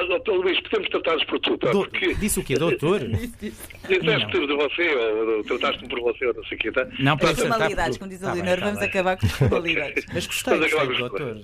[0.09, 1.71] Doutor Luís, podemos tratar-nos por tu, tá?
[1.71, 2.15] Do, porque...
[2.15, 3.01] Disse o quê, doutor?
[3.09, 6.87] Disseste de você, ou trataste-me por você, ou não sei o quê, tá?
[6.99, 8.89] Não, para formalidades, como diz a tá Leonor, tá vamos bem.
[8.89, 10.07] acabar com as formalidades.
[10.13, 11.37] Mas gostei, gostei do doutor.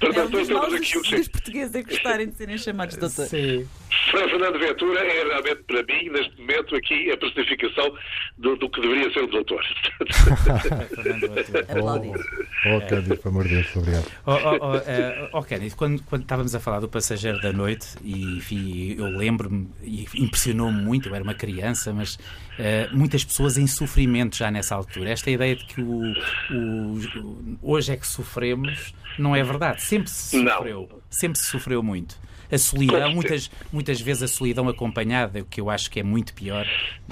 [0.00, 3.26] Portanto, é um temos aqui o Os portugueses a gostarem de serem chamados doutor.
[3.26, 3.68] Sim.
[4.10, 7.94] Fran Fernando Ventura é realmente, para mim, neste momento, aqui, a personificação
[8.38, 9.64] do, do que deveria ser o doutor.
[11.68, 12.20] Aplaudido.
[12.66, 14.06] Oh, oh Cândido, pelo amor de Deus, obrigado.
[14.26, 17.88] Oh, oh, oh, uh, oh Kenneth, quando, quando estávamos a falar do Passageiro da Noite,
[18.02, 23.58] e enfim, eu lembro-me, e impressionou-me muito, eu era uma criança, mas uh, muitas pessoas
[23.58, 25.10] em sofrimento já nessa altura.
[25.10, 26.12] Esta ideia de que o,
[26.50, 29.82] o, hoje é que sofremos não é verdade.
[29.82, 30.98] Sempre se sofreu, não.
[31.10, 32.16] sempre se sofreu muito.
[32.50, 36.32] A solidão, muitas, muitas vezes a solidão acompanhada, o que eu acho que é muito
[36.32, 36.66] pior,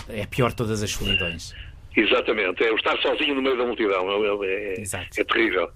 [0.08, 1.54] é pior todas as solidões.
[1.96, 4.06] Exatamente, é o estar sozinho no meio da multidão,
[4.44, 5.70] é, é, é, terrível.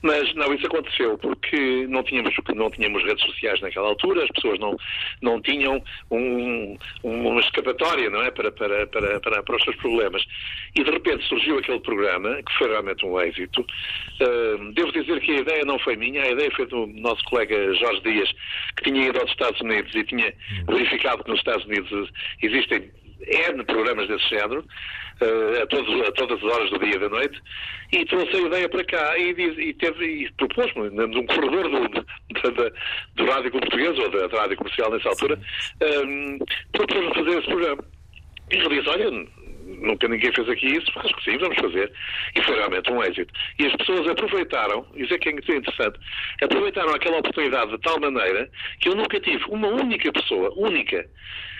[0.00, 4.60] Mas não, isso aconteceu porque não tínhamos, não tínhamos redes sociais naquela altura, as pessoas
[4.60, 4.76] não,
[5.20, 8.30] não tinham um, uma escapatória não é?
[8.30, 10.22] para, para, para, para, para os seus problemas.
[10.76, 13.62] E de repente surgiu aquele programa, que foi realmente um êxito.
[13.62, 17.74] Uh, devo dizer que a ideia não foi minha, a ideia foi do nosso colega
[17.74, 18.30] Jorge Dias,
[18.76, 20.32] que tinha ido aos Estados Unidos e tinha
[20.68, 22.08] verificado que nos Estados Unidos
[22.40, 22.88] existem
[23.20, 24.64] N programas desse género,
[25.20, 27.40] uh, a, todos, a, todas as horas do dia e da noite,
[27.92, 32.72] e trouxe a ideia para cá e, e, teve, e propôs-me, num corredor do, do,
[33.14, 35.38] do, Rádio Português, ou da, da Rádio Comercial nessa altura,
[36.06, 36.38] um,
[36.72, 37.84] propôs-me fazer esse programa.
[38.50, 39.10] E ele disse, olha,
[39.66, 41.92] nunca ninguém fez aqui isso, que sim, vamos fazer.
[42.34, 43.32] E foi realmente um êxito.
[43.58, 45.98] E as pessoas aproveitaram, isso é que é interessante,
[46.42, 48.48] aproveitaram aquela oportunidade de tal maneira
[48.80, 51.08] que eu nunca tive uma única pessoa, única,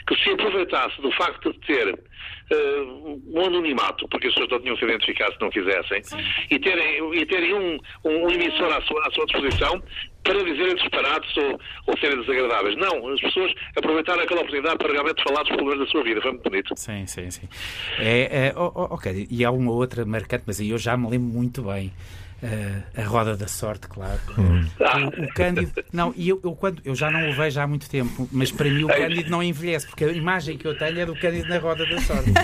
[0.06, 4.76] que se aproveitasse do facto de ter uh, um anonimato, porque as pessoas não tinham
[4.76, 6.00] se identificado se não quisessem,
[6.50, 9.82] e terem, e terem um, um emissor à sua, à sua disposição
[10.22, 12.76] para dizerem disparados ou, ou serem desagradáveis.
[12.76, 16.20] Não, as pessoas aproveitaram aquela oportunidade para realmente falar dos problemas da sua vida.
[16.20, 16.74] Foi muito bonito.
[16.76, 17.48] Sim, sim, sim.
[17.98, 21.08] É, é, oh, oh, ok, e há uma outra marcante, mas aí eu já me
[21.08, 21.92] lembro muito bem.
[22.42, 24.20] Uh, a roda da sorte, claro.
[24.38, 24.66] Hum.
[24.78, 27.88] O, o, Cândido, não, e eu, eu, quando, eu já não o vejo há muito
[27.88, 31.06] tempo, mas para mim o Cândido não envelhece, porque a imagem que eu tenho é
[31.06, 32.30] do Cândido na roda da sorte.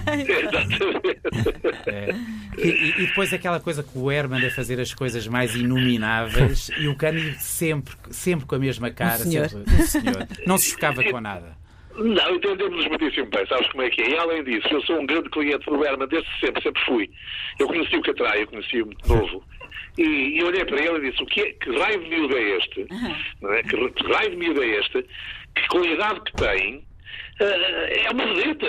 [1.86, 2.14] é.
[2.56, 6.88] e, e, depois aquela coisa que o Herman é fazer as coisas mais inomináveis e
[6.88, 9.50] o Cândido sempre, sempre com a mesma cara, o senhor.
[9.50, 10.26] Sempre, o senhor.
[10.46, 11.60] não se chocava com nada.
[11.96, 14.10] Não, entendemos muitíssimo bem, sabes como é que é.
[14.10, 17.10] E além disso, eu sou um grande cliente do Herman desde sempre, sempre fui.
[17.58, 19.44] Eu conheci o Catrai, eu conheci-o muito novo.
[19.98, 22.56] E, e, olhei para ele e disse: o que, é, que raio de miúdo é
[22.56, 22.86] este?
[23.40, 23.62] Não é?
[23.62, 25.04] que, que raio de miúdo é este?
[25.54, 28.66] Que com a idade que tem, uh, é uma vedeta.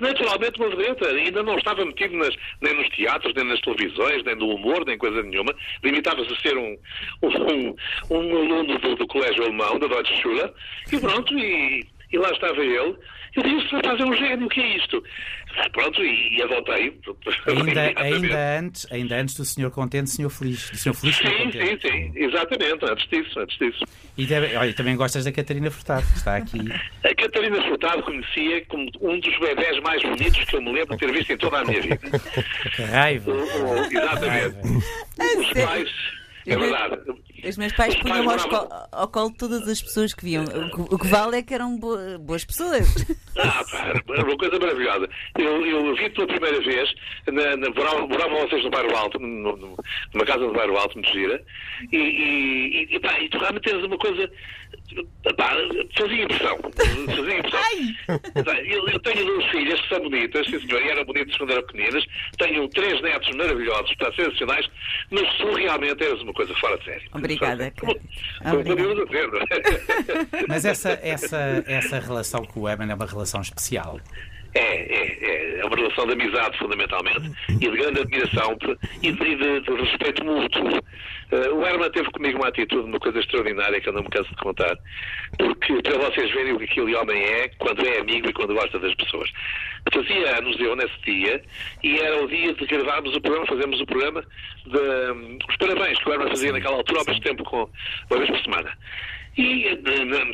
[0.00, 1.08] Naturalmente, uma vedeta.
[1.08, 4.98] Ainda não estava metido nas, nem nos teatros, nem nas televisões, nem no humor, nem
[4.98, 5.54] coisa nenhuma.
[5.82, 6.76] Limitava-se a ser um,
[7.22, 7.76] um,
[8.10, 10.50] um aluno do, do colégio alemão, da Deutsche Schule,
[10.92, 12.96] e pronto, e, e lá estava ele.
[13.36, 15.02] Eu disse, rapaz, é um gênio, o que é isto?
[15.56, 17.00] Ah, pronto, e, e adotei.
[17.46, 20.70] Ainda, ainda, antes, ainda antes do senhor contente, senhor feliz.
[20.70, 23.84] Do senhor feliz, sim, sim, sim, exatamente, antes disso, antes disso.
[24.16, 26.58] E deve, olha, também gostas da Catarina Furtado, que está aqui.
[27.04, 31.06] A Catarina Furtado conhecia como um dos bebés mais bonitos que eu me lembro de
[31.06, 32.00] ter visto em toda a minha vida.
[32.74, 33.30] Que raiva.
[33.30, 34.28] O, o, exatamente.
[34.28, 35.40] Raiva.
[35.40, 36.98] Os pais É verdade.
[37.46, 40.44] Os meus pais punham ao, colo, ao colo todas as pessoas que viam.
[40.90, 42.94] O, que vale é que eram boas pessoas.
[43.36, 45.08] Ah, pá, era uma coisa maravilhosa.
[45.36, 46.88] Eu, eu vi pela primeira vez,
[47.26, 51.42] na, na, moravam vocês no Bairro Alto, numa casa do Bairro Alto, muito gira,
[51.90, 54.30] e, e, e, pá, e tu realmente tens uma coisa.
[55.36, 55.50] Pá,
[55.98, 56.58] fazia impressão.
[57.06, 57.60] Fazia impressão.
[58.64, 61.62] Eu, eu, tenho duas filhas que são bonitas, sim senhor, e eram bonitas quando eram
[61.62, 62.04] pequeninas.
[62.38, 64.68] Tenho três netos maravilhosos, está sensacionais,
[65.10, 67.04] mas tu realmente és uma coisa fora de série.
[67.12, 67.72] Obrigada.
[67.80, 67.94] Como,
[68.42, 70.46] como dizer, é?
[70.48, 73.98] Mas essa, essa, essa relação com o Evan é uma relação especial.
[74.54, 78.56] É, é, é uma relação de amizade, fundamentalmente, e de grande admiração
[79.02, 80.78] e de, de, de respeito mútuo.
[81.32, 84.30] Uh, o Herman teve comigo uma atitude, uma coisa extraordinária que eu não me canso
[84.30, 84.76] de contar,
[85.38, 88.78] porque para vocês verem o que aquele homem é quando é amigo e quando gosta
[88.78, 89.28] das pessoas.
[89.92, 91.42] Fazia anos eu nesse dia
[91.82, 94.24] e era o dia de gravarmos o programa, fazemos o programa
[94.66, 97.68] de um, os parabéns que o Herman fazia naquela altura, ao mesmo tempo com
[98.10, 98.72] uma vez por semana.
[99.36, 99.78] E,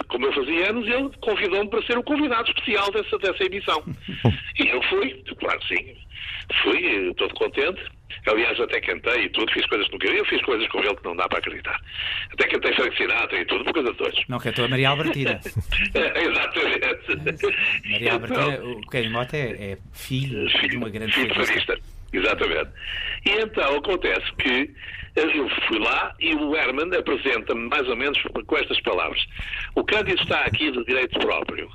[0.08, 3.82] como eu fazia anos, ele convidou-me para ser o convidado especial dessa, dessa emissão.
[4.58, 5.96] E eu fui, claro sim.
[6.62, 7.80] Fui eh, todo contente.
[8.26, 11.04] Aliás, até cantei e tudo, fiz coisas que nunca eu fiz coisas com ele que
[11.04, 11.80] não dá para acreditar.
[12.30, 14.14] Até cantei Frank Sinatra e tudo, por causa de dois.
[14.28, 15.40] Não, cantou a Maria Albertina.
[15.94, 17.90] é, exatamente.
[17.90, 21.32] Maria Albertina, então, o Kenny Mota é, é filho, filho, de uma grande filho
[22.12, 22.70] Exatamente.
[23.24, 24.70] E então acontece que
[25.16, 29.20] eu fui lá e o Herman apresenta-me mais ou menos com estas palavras.
[29.74, 31.68] O Cândido está aqui de direito próprio,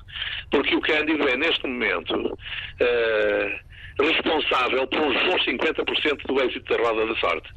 [0.52, 6.82] porque o Cândido é, neste momento, uh, responsável por uns bons 50% do êxito da
[6.82, 7.50] roda da sorte.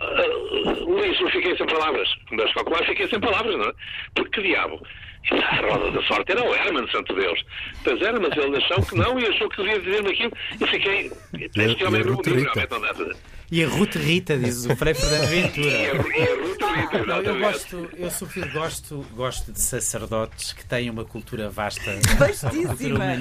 [0.00, 2.08] Uh, Luís, eu fiquei sem palavras.
[2.30, 3.72] Mas calcular, fiquei sem palavras, não é?
[4.14, 4.80] Porque que diabo?
[5.30, 7.44] A roda da sorte era o Herman, santo Deus.
[7.84, 10.32] Pois era, mas ele achou que não e achou que devia dizer-me aquilo.
[10.58, 11.12] Eu fiquei.
[11.34, 12.94] Este homem é muito realmente não dá
[13.50, 15.70] e a Ruth Rita, diz o Frei Fernando Ventura.
[17.06, 23.16] Não, eu gosto, eu sobretudo gosto, gosto de sacerdotes que têm uma cultura vasta, vastíssima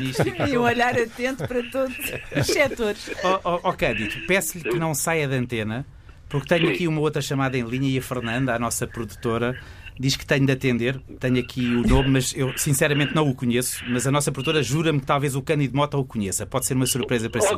[0.48, 1.96] e um olhar atento para todos
[2.36, 3.10] os setores.
[3.24, 5.86] Ó oh, oh, oh, Cândido, peço-lhe que não saia da antena,
[6.28, 9.60] porque tenho aqui uma outra chamada em linha e a Fernanda, a nossa produtora,
[10.00, 10.98] diz que tenho de atender.
[11.20, 13.84] Tenho aqui o nome, mas eu sinceramente não o conheço.
[13.88, 16.46] Mas a nossa produtora jura-me que talvez o Cândido Mota o conheça.
[16.46, 17.54] Pode ser uma surpresa para si.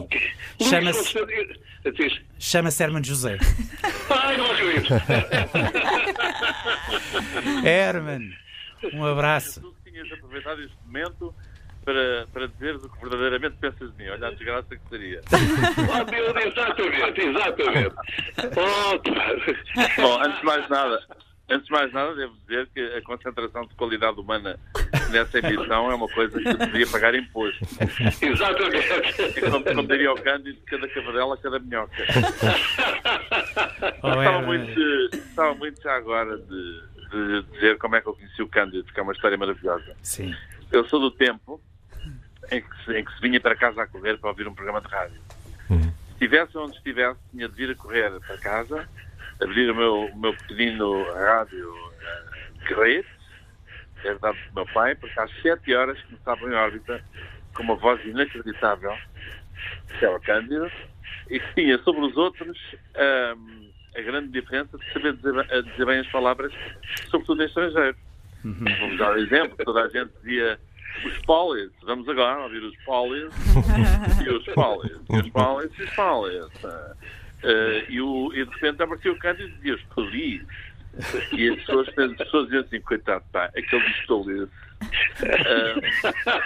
[0.61, 1.13] Chama-se.
[2.39, 3.37] Chama-se Herman José.
[4.09, 4.93] Ai, não acredito.
[7.63, 8.33] Herman,
[8.93, 9.61] um abraço.
[9.61, 11.33] Tu tinhas aproveitado este momento
[11.85, 14.09] para, para dizer o que verdadeiramente pensas de mim.
[14.09, 15.21] Olha a desgraça que seria.
[15.31, 17.95] oh, Deus, exatamente, exatamente.
[18.57, 18.97] Oh,
[20.01, 20.99] Bom, antes de mais nada,
[21.51, 24.57] Antes de mais nada, devo dizer que a concentração de qualidade humana
[25.11, 27.59] nessa emissão é uma coisa que devia pagar imposto.
[28.25, 29.41] Exatamente.
[29.41, 32.03] Como, como diria o Cândido, cada cavadela, cada minhoca.
[34.01, 34.79] Oh, estava, é, muito,
[35.13, 38.99] estava muito já agora de, de, dizer como é que eu conheci o Cândido, que
[38.99, 39.93] é uma história maravilhosa.
[40.01, 40.33] Sim.
[40.71, 41.61] Eu sou do tempo
[42.49, 44.79] em que, se, em que se vinha para casa a correr para ouvir um programa
[44.79, 45.19] de rádio.
[45.69, 45.91] Uhum.
[46.11, 48.87] Estivesse onde estivesse, tinha de vir a correr para casa
[49.41, 53.05] abrir o meu, o meu pequenino rádio uh,
[54.03, 57.03] herdado do meu pai, porque às 7 horas começava em órbita
[57.53, 58.95] com uma voz inacreditável,
[59.97, 60.71] que era o Cândido,
[61.29, 62.57] e que tinha sobre os outros
[63.37, 66.53] um, a grande diferença de saber dizer, dizer, bem as palavras,
[67.09, 67.97] sobretudo em estrangeiro.
[68.43, 68.65] Uhum.
[68.79, 70.59] Vamos dar um exemplo, toda a gente dizia
[71.05, 73.31] os polis, vamos agora ouvir os polis
[74.25, 76.45] e os polis, e os polis e os polis.
[77.43, 80.45] Uh, e, o, e de repente apareceu o Cândido e dizia estou ali.
[81.31, 84.47] E as pessoas, as pessoas diziam assim, coitado, pá, aquele diz estou ali.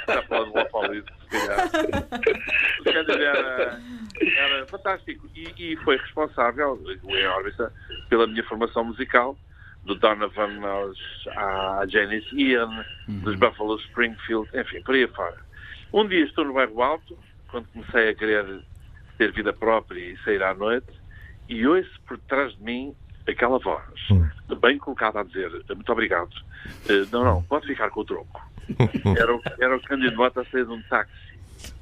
[0.07, 1.69] Já pode lá falar isso, se calhar.
[2.79, 3.81] O Cândido era,
[4.21, 7.73] era fantástico e, e foi responsável, em órbita,
[8.09, 9.37] pela minha formação musical
[9.83, 10.99] do Donovan aos,
[11.35, 13.19] à Janice Ian, uhum.
[13.19, 15.37] dos Buffalo Springfield, enfim, por aí fora.
[15.93, 17.17] Um dia estou no bairro Alto,
[17.49, 18.45] quando comecei a querer
[19.17, 20.87] ter vida própria e sair à noite,
[21.47, 22.95] e ouço por trás de mim
[23.27, 24.27] aquela voz, hum.
[24.61, 26.31] bem colocada a dizer muito obrigado.
[26.89, 28.41] Uh, não, não, pode ficar com o troco.
[29.15, 31.11] Era o, era o Cândido Mota a sair de um táxi.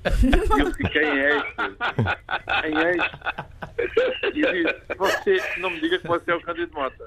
[0.05, 1.77] E eu fiquei em êxtase.
[2.65, 3.47] Em êxtase.
[4.23, 7.05] E disse, você, não me diga que você é o Cândido Mota.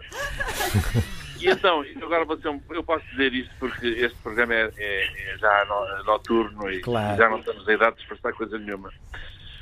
[1.39, 5.67] E então, agora você, eu posso dizer isto porque este programa é, é, é já
[6.07, 7.17] noturno e claro.
[7.19, 8.91] já não estamos em idade de expressar coisa nenhuma.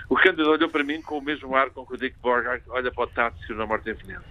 [0.08, 2.92] O Cândido olhou para mim com o mesmo ar com que o Dick Borgart olha
[2.92, 4.24] para o Tássio na Morte Veneza.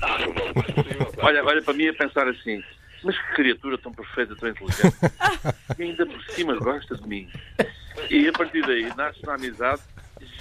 [1.18, 2.62] olha, olha para mim a pensar assim,
[3.02, 4.96] mas que criatura tão perfeita, tão inteligente.
[5.78, 7.28] E ainda por cima gosta de mim.
[8.10, 9.82] E a partir daí nasce uma amizade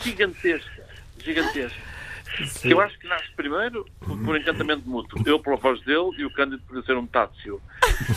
[0.02, 0.86] gigantesca,
[1.24, 2.00] gigantesca.
[2.48, 2.70] Sim.
[2.70, 5.22] Eu acho que nasce primeiro por encantamento mútuo.
[5.26, 7.60] Eu pela voz dele e o Cândido por ser um tátil.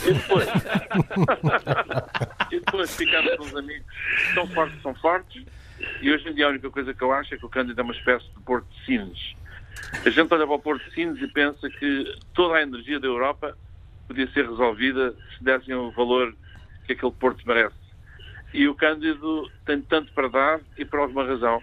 [0.07, 0.47] E depois.
[2.51, 3.85] e depois ficamos com os amigos
[4.35, 5.43] tão fortes, são fortes.
[6.01, 7.83] E hoje em dia a única coisa que eu acho é que o Cândido é
[7.83, 9.35] uma espécie de Porto de Sines.
[10.05, 13.07] A gente olha para o Porto de Sines e pensa que toda a energia da
[13.07, 13.57] Europa
[14.07, 16.35] podia ser resolvida se dessem o valor
[16.85, 17.75] que aquele Porto merece.
[18.53, 21.61] E o Cândido tem tanto para dar e por alguma razão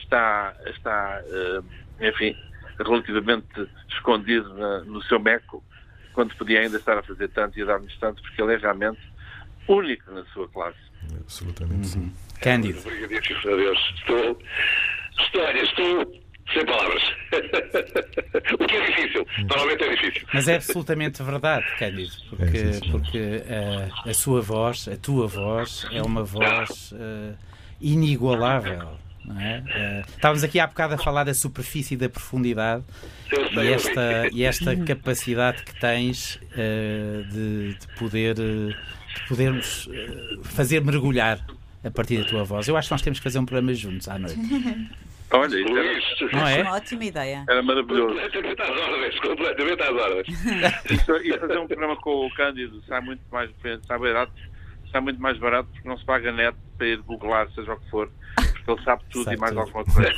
[0.00, 2.36] está, está eh, enfim,
[2.78, 4.54] relativamente escondido
[4.84, 5.64] no seu meco,
[6.12, 9.00] quando podia ainda estar a fazer tanto e a dar-nos tanto, porque ele é realmente
[9.66, 10.78] único na sua classe.
[11.20, 12.12] Absolutamente sim.
[12.40, 12.80] Cândido.
[12.80, 13.94] Obrigadíssimo a Deus.
[13.96, 14.38] Estou,
[15.18, 17.02] estou, estou sem palavras.
[18.58, 19.26] o que é difícil.
[19.38, 20.28] Normalmente é difícil.
[20.32, 25.86] Mas é absolutamente verdade, Cândido, porque, é, porque uh, a sua voz, a tua voz,
[25.92, 27.36] é uma voz uh,
[27.80, 28.96] inigualável.
[29.24, 29.58] Não é?
[29.58, 32.82] Uh, estávamos aqui há bocado a falar da superfície e da profundidade
[33.30, 36.40] e esta, e esta capacidade que tens
[37.30, 38.74] de, de, poder de
[39.28, 39.86] podermos
[40.44, 41.44] fazer mergulhar
[41.84, 42.68] a partir da tua voz.
[42.68, 44.38] Eu acho que nós temos que fazer um programa juntos à noite.
[45.30, 46.62] Olha, isso era, não é?
[46.62, 47.44] uma ótima ideia.
[47.48, 48.14] Era maravilhoso.
[48.14, 51.24] Completamente às ordens, completamente às ordens.
[51.26, 53.50] e fazer um programa com o Cândido sai muito mais
[53.86, 54.32] sai barato,
[54.90, 57.90] sai muito mais barato porque não se paga net para ir googlar, seja o que
[57.90, 58.10] for.
[58.36, 59.60] Porque ele sabe tudo sabe e mais tudo.
[59.60, 60.12] alguma coisa.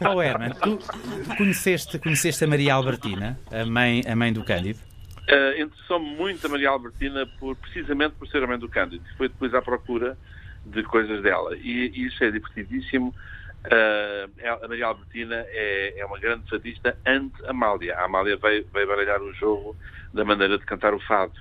[0.14, 4.85] oh, Herman, tu, tu conheceste, conheceste a Maria Albertina, a mãe, a mãe do Cândido?
[5.28, 9.04] Uh, Interessou-me muito a Maria Albertina por, precisamente por ser a mãe do Cândido.
[9.16, 10.16] Foi depois à procura
[10.64, 11.56] de coisas dela.
[11.56, 13.14] E, e isso é divertidíssimo.
[13.66, 17.96] Uh, a Maria Albertina é, é, uma grande fadista ante-Amália.
[17.96, 19.76] A Amália veio, veio baralhar o jogo
[20.14, 21.34] da maneira de cantar o fado.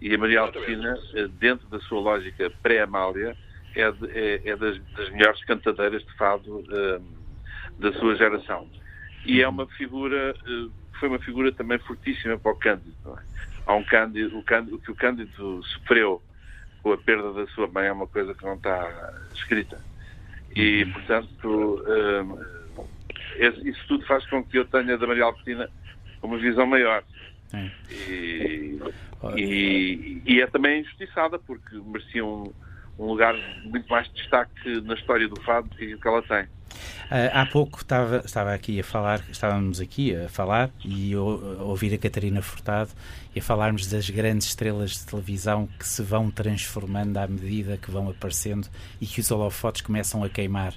[0.00, 3.36] E a Maria Albertina, eh, dentro da sua lógica pré-Amália,
[3.74, 7.04] é, de, é, é das, das, melhores cantadeiras de fado uh,
[7.78, 8.68] da sua geração.
[9.26, 10.70] E é uma figura, uh,
[11.00, 12.94] foi uma figura também fortíssima para o Cândido.
[13.18, 13.22] É?
[13.66, 16.22] Há um Cândido, o, Cândido, que o Cândido sofreu
[16.82, 19.80] com a perda da sua mãe é uma coisa que não está escrita.
[20.54, 22.38] E, portanto, um,
[23.38, 25.68] isso tudo faz com que eu tenha da Maria Albertina
[26.22, 27.02] uma visão maior.
[27.90, 28.78] E,
[29.36, 32.52] e, e, é também injustiçada, porque merecia um,
[33.00, 33.34] um lugar
[33.64, 36.44] muito mais de destaque na história do fado do que ela tem.
[37.10, 41.92] Uh, há pouco estava, estava aqui a falar, estávamos aqui a falar e a ouvir
[41.92, 42.90] a Catarina Furtado
[43.34, 47.90] e a falarmos das grandes estrelas de televisão que se vão transformando à medida que
[47.90, 48.68] vão aparecendo
[49.00, 50.74] e que os holofotes começam a queimar.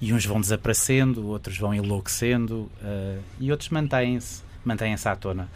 [0.00, 5.50] E uns vão desaparecendo, outros vão enlouquecendo uh, e outros mantêm-se, mantêm-se à tona.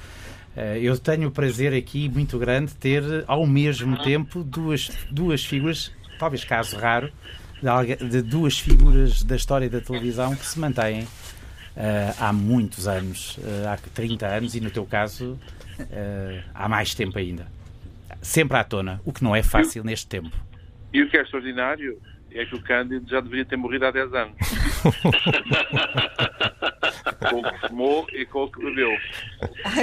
[0.54, 5.42] Uh, eu tenho o prazer aqui muito grande de ter ao mesmo tempo duas, duas
[5.42, 7.10] figuras, talvez caso raro,
[8.08, 11.06] de, duas figuras da história da televisão que se mantêm uh,
[12.18, 15.38] há muitos anos, uh, há 30 anos e no teu caso
[15.80, 17.46] uh, há mais tempo ainda.
[18.20, 20.36] Sempre à tona, o que não é fácil neste tempo.
[20.92, 21.98] E o que é extraordinário
[22.32, 24.34] é que o Cândido já deveria ter morrido há 10 anos.
[27.30, 28.96] com o que fumou e com o que bebeu.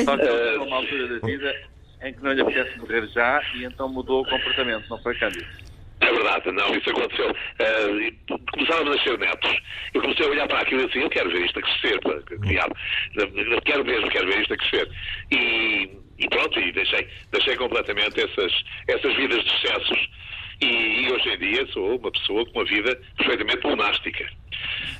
[0.03, 1.53] Só que ele uma altura da vida
[2.01, 5.64] em que não lhe apetece morrer já e então mudou o comportamento, não foi Cândido?
[6.01, 7.29] É verdade, não, isso aconteceu.
[7.29, 9.57] Uh, começaram a nascer netos.
[9.93, 11.99] Eu comecei a olhar para aquilo e assim, eu quero ver isto a crescer,
[12.41, 12.75] criado.
[13.63, 14.91] Quero mesmo, quero ver isto a crescer.
[15.31, 15.89] E,
[16.19, 18.53] e pronto, e deixei, deixei completamente essas,
[18.87, 20.09] essas vidas de excessos.
[20.61, 24.25] E, e, hoje em dia sou uma pessoa com uma vida perfeitamente monástica.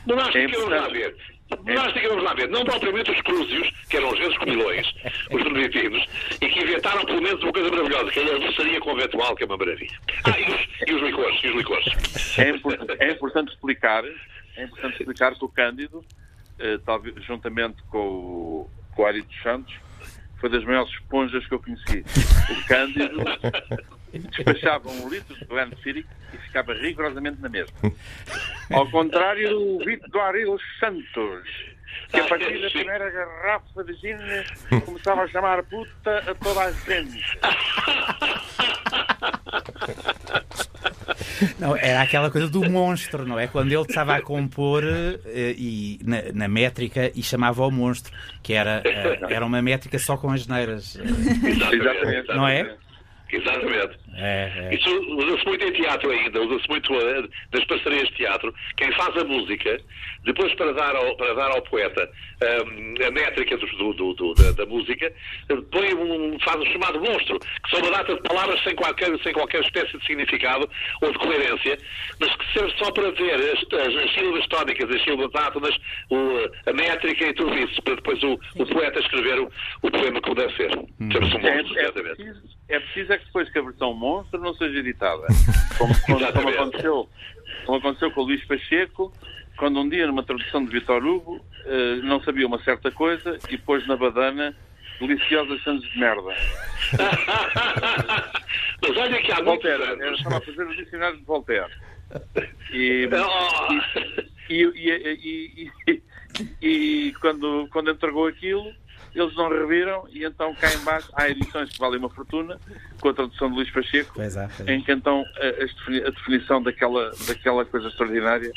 [0.05, 1.15] Monástica, é vamos lá ver.
[1.49, 4.87] Monástica, vamos lá ver, não propriamente os crúzios, que eram os vezes comilões,
[5.31, 6.05] os beneditinos,
[6.41, 9.45] e que inventaram pelo menos uma coisa maravilhosa, que é a doçaria conventual, que é
[9.45, 9.97] uma maravilha.
[10.23, 12.37] Ah, e os, e os licores, e os licores.
[12.39, 14.03] É, importante, é importante explicar,
[14.57, 16.03] é importante explicar que o Cândido,
[16.57, 19.75] eh, talvez, juntamente com o, com o Ari dos Santos,
[20.39, 22.03] foi das maiores esponjas que eu conheci.
[22.49, 23.23] O Cândido
[24.19, 27.75] despachava um litro de Glenfiddich e ficava rigorosamente na mesma.
[28.71, 31.75] Ao contrário do Vitor do Santos,
[32.09, 34.17] que a partir da primeira garrafa de gin
[34.85, 37.39] começava a chamar puta a toda a gente.
[41.59, 43.47] Não, era aquela coisa do monstro, não é?
[43.47, 48.53] Quando ele estava a compor uh, e, na, na, métrica e chamava o monstro, que
[48.53, 50.95] era, uh, era uma métrica só com as neiras.
[50.95, 52.27] Exatamente.
[52.29, 52.75] Não é?
[53.31, 53.97] Exatamente.
[54.17, 54.75] É, é.
[54.75, 58.53] Isso usa-se muito em teatro ainda, usa-se muito uh, nas parcerias de teatro.
[58.77, 59.79] Quem faz a música,
[60.23, 62.09] depois para dar ao, para dar ao poeta
[62.41, 65.11] um, a métrica do, do, do, da, da, música,
[65.71, 69.33] põe um, faz o chamado monstro, que são uma data de palavras sem qualquer, sem
[69.33, 70.69] qualquer espécie de significado
[71.01, 71.77] ou de coerência,
[72.19, 75.77] mas que serve só para ver as, as, as sílabas tónicas, as sílabas átonas,
[76.09, 79.51] o, a métrica e tudo isso, para depois o, o poeta escrever o,
[79.81, 80.77] o poema como deve ser.
[80.77, 81.11] Hum.
[81.11, 84.39] Chama-se um monstro, é, é, preciso, é preciso é que depois que a versão monstro
[84.39, 85.27] não seja editada.
[85.77, 87.09] Como, como, como, aconteceu,
[87.65, 89.11] como aconteceu com o Luís Pacheco,
[89.57, 93.57] quando um dia, numa tradução de Vitor Hugo, uh, não sabia uma certa coisa e
[93.57, 94.55] pôs na badana
[95.01, 96.33] deliciosas sandes de merda.
[98.81, 101.71] Mas olha que há Voltaire, estava a fazer o dicionário de Voltaire.
[102.71, 103.09] E,
[104.49, 106.01] e, e, e,
[106.61, 108.71] e, quando, quando entregou aquilo,
[109.15, 112.59] eles não reviram e então cá embaixo há edições que valem uma fortuna,
[112.99, 114.73] com a tradução de Luís Pacheco, pois é, pois é.
[114.73, 115.51] em que então a, a,
[116.11, 118.51] definição daquela, daquela coisa extraordinária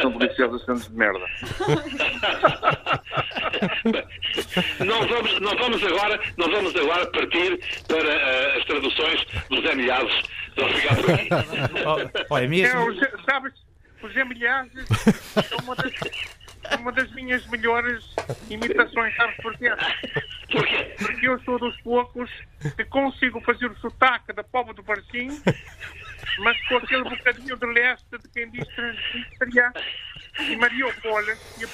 [0.00, 1.18] são deliciosas sandes de merda.
[4.84, 7.58] não, vamos, não, vamos agora, não vamos agora partir
[7.88, 10.12] para uh, as traduções dos emilhados.
[10.54, 11.28] Ficar por aqui.
[12.30, 12.78] oh, é mesmo...
[12.78, 13.52] É, os, sabes,
[14.02, 14.72] os emilhados
[15.48, 15.92] são uma das
[16.78, 18.04] uma das minhas melhores
[18.48, 19.70] imitações, sabes porquê?
[20.98, 22.30] Porque eu sou dos poucos
[22.76, 25.40] que consigo fazer o sotaque da povo do Barcinho,
[26.38, 29.72] mas com aquele bocadinho de leste de quem diz Transnistria
[30.40, 31.30] e Mariupol e
[31.64, 31.68] a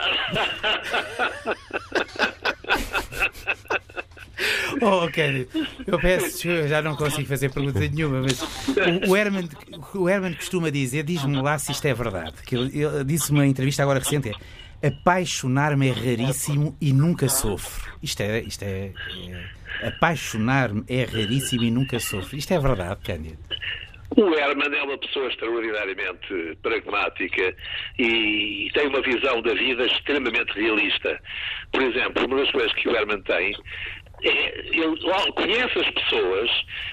[4.80, 5.46] Oh, Kennedy,
[5.86, 9.48] eu peço, eu já não consigo fazer pergunta nenhuma, mas o, o, Herman,
[9.94, 13.46] o Herman costuma dizer, diz-me lá se isto é verdade, que ele, ele disse uma
[13.46, 14.32] entrevista agora recente,
[14.82, 17.92] é apaixonar-me é raríssimo e nunca sofro.
[18.02, 18.92] Isto é, isto é,
[19.82, 22.36] é apaixonar-me é raríssimo e nunca sofro.
[22.36, 23.38] Isto é verdade, Cândido.
[24.16, 27.54] O Herman é uma pessoa extraordinariamente pragmática
[27.98, 31.20] e tem uma visão da vida extremamente realista.
[31.72, 33.54] Por exemplo, uma das coisas que o Herman tem
[34.22, 36.50] é, ele conhece as pessoas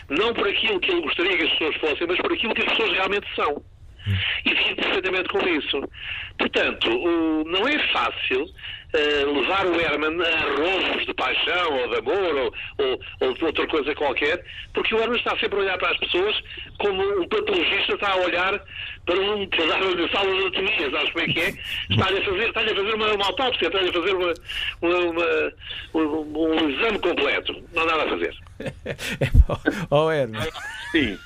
[0.09, 2.69] não por aquilo que ele gostaria que as pessoas fossem, mas por aquilo que as
[2.69, 3.63] pessoas realmente são.
[4.45, 5.81] E vive perfeitamente com isso.
[6.37, 6.89] Portanto,
[7.45, 12.53] não é fácil uh, levar o Herman a rovos de paixão ou de amor ou,
[12.77, 14.43] ou, ou, de outra coisa qualquer,
[14.73, 16.35] porque o Herman está sempre a olhar para as pessoas
[16.77, 18.61] como um patologista está a olhar
[19.05, 21.49] para um pedaço de sala de anatomia, sabes como é que é?
[21.89, 24.33] Está-lhe a fazer, está a fazer uma, uma autópsia, está-lhe a fazer uma,
[24.81, 25.53] uma, uma,
[25.93, 27.63] um, um exame completo.
[27.73, 28.35] Não há nada a fazer.
[29.89, 30.41] oh, Herman.
[30.91, 31.17] Sim.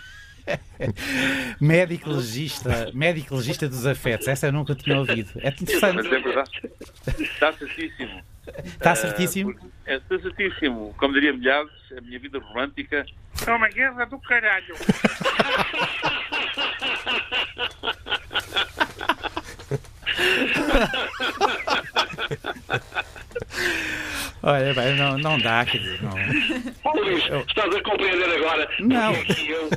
[1.59, 5.31] médico legista, médico legista dos afetos, essa eu nunca tinha ouvido.
[5.41, 5.95] É interessante.
[5.95, 6.71] Mas é verdade.
[7.19, 8.23] Está certíssimo.
[8.63, 9.51] Está certíssimo?
[9.51, 10.95] Uh, é, está certíssimo.
[10.97, 13.05] Como diria Milhares, a minha vida romântica
[13.45, 14.75] é uma guerra do caralho.
[24.43, 26.11] Olha, bem, não, não dá, quer dizer, não.
[26.95, 29.13] Luís, estás a compreender agora não.
[29.13, 29.69] porque eu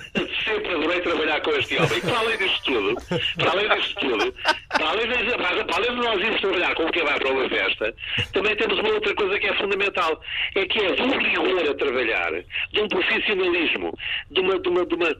[0.45, 1.99] sempre adorei trabalhar com este homem.
[1.99, 2.97] E para além disto tudo,
[3.37, 4.35] para além disto tudo,
[4.69, 7.95] para além de, para além de nós irmos trabalhar com quem vai para uma festa,
[8.33, 10.21] também temos uma outra coisa que é fundamental,
[10.55, 12.33] é que é de um rigor a trabalhar,
[12.73, 13.99] de um profissionalismo,
[14.31, 15.17] de uma, de uma, de uma,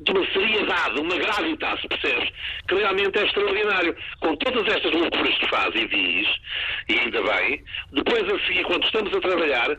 [0.00, 2.30] de uma seriedade, uma gravitas, percebes?
[2.68, 3.96] Que realmente é extraordinário.
[4.20, 6.28] Com todas estas loucuras que faz e diz,
[6.88, 9.78] e ainda bem, depois a seguir, quando estamos a trabalhar,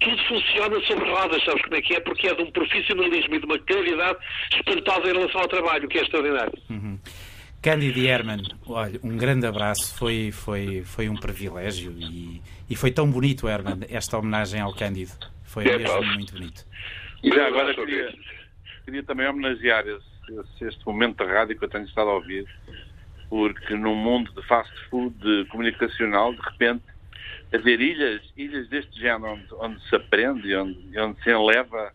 [0.00, 2.00] tudo funciona sobre rodas, sabes como é que é?
[2.00, 4.18] Porque é de um profissionalismo e de uma claridade
[4.54, 6.52] espantosa em relação ao trabalho, que é extraordinário.
[6.70, 6.98] Uhum.
[7.62, 12.90] Cândido e Herman, olha, um grande abraço, foi, foi, foi um privilégio e, e foi
[12.90, 15.12] tão bonito, Herman, esta homenagem ao Cândido.
[15.44, 16.66] Foi é, mesmo muito bonito.
[17.22, 18.12] E já agora queria,
[18.84, 22.46] queria também homenagear esse, este momento de rádio que eu tenho estado a ouvir,
[23.28, 26.84] porque num mundo de fast food comunicacional, de repente,
[27.52, 31.92] haver ilhas, ilhas deste género, onde, onde se aprende onde, onde se enleva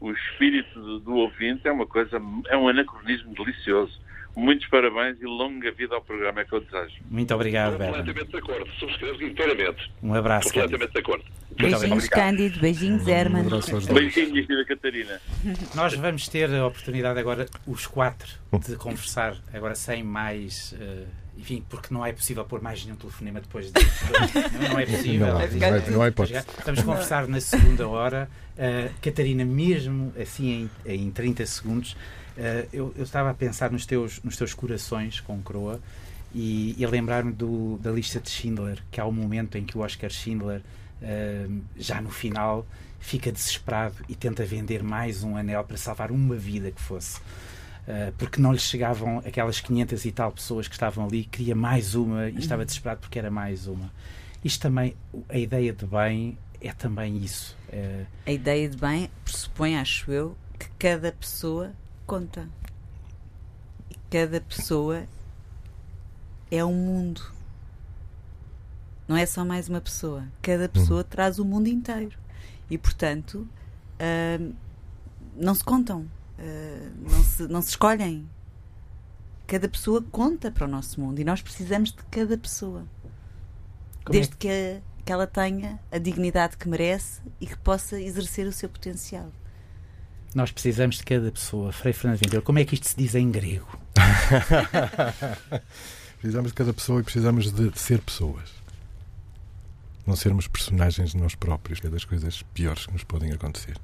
[0.00, 4.00] o espírito do, do ouvinte, é uma coisa, é um anacronismo delicioso.
[4.34, 6.94] Muitos parabéns e longa vida ao programa é que eu desejo.
[7.10, 7.98] Muito obrigado, Berna.
[7.98, 9.92] Completamente de acordo, subscrevo inteiramente.
[10.02, 10.48] Um abraço.
[10.48, 11.24] Completamente de acordo.
[11.56, 12.60] Beijinhos, Cândido.
[12.60, 13.42] Beijinhos, Herman.
[13.42, 15.20] Um Beijinhos, Vida Catarina.
[15.74, 18.28] Nós vamos ter a oportunidade agora, os quatro,
[18.66, 20.72] de conversar, agora sem mais.
[20.72, 21.06] Uh,
[21.36, 23.72] enfim, porque não é possível pôr mais nenhum telefonema depois de.
[23.72, 25.26] não, não é possível.
[25.26, 26.10] Não, não, é, não é.
[26.64, 28.30] Vamos conversar na segunda hora.
[28.52, 31.96] Uh, Catarina, mesmo assim em, em 30 segundos,
[32.36, 35.80] Uh, eu, eu, estava a pensar nos teus, nos teus corações com Croa
[36.34, 37.32] e, e a lembrar-me
[37.78, 40.62] da lista de Schindler, que há um momento em que o Oscar Schindler,
[41.02, 42.66] uh, já no final,
[42.98, 47.18] fica desesperado e tenta vender mais um anel para salvar uma vida que fosse.
[47.18, 51.94] Uh, porque não lhe chegavam aquelas 500 e tal pessoas que estavam ali, queria mais
[51.94, 53.92] uma e estava desesperado porque era mais uma.
[54.44, 54.96] Isto também,
[55.28, 57.56] a ideia de bem é também isso.
[57.68, 58.04] É...
[58.24, 61.72] A ideia de bem pressupõe, acho eu, que cada pessoa
[62.12, 62.46] conta.
[64.10, 65.04] Cada pessoa
[66.50, 67.22] é um mundo.
[69.08, 70.28] Não é só mais uma pessoa.
[70.42, 71.08] Cada pessoa uhum.
[71.08, 72.18] traz o mundo inteiro.
[72.68, 73.48] E, portanto,
[73.96, 74.54] uh,
[75.34, 76.00] não se contam.
[76.38, 78.28] Uh, não, se, não se escolhem.
[79.46, 81.18] Cada pessoa conta para o nosso mundo.
[81.18, 82.84] E nós precisamos de cada pessoa.
[84.04, 84.36] Como é Desde é?
[84.36, 88.68] que, a, que ela tenha a dignidade que merece e que possa exercer o seu
[88.68, 89.32] potencial.
[90.34, 91.72] Nós precisamos de cada pessoa.
[91.72, 93.68] Frei Fernando Ventura, como é que isto se diz em grego?
[96.18, 98.50] precisamos de cada pessoa e precisamos de ser pessoas.
[100.06, 103.76] Não sermos personagens de nós próprios, que é das coisas piores que nos podem acontecer.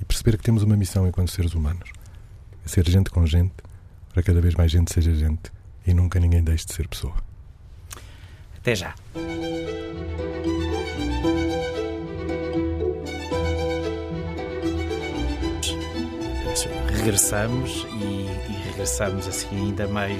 [0.00, 1.90] E perceber que temos uma missão enquanto seres humanos:
[2.64, 3.54] é ser gente com gente,
[4.12, 5.52] para cada vez mais gente seja gente
[5.86, 7.16] e nunca ninguém deixe de ser pessoa.
[8.56, 8.94] Até já.
[17.00, 20.18] Regressamos e, e regressamos assim ainda meio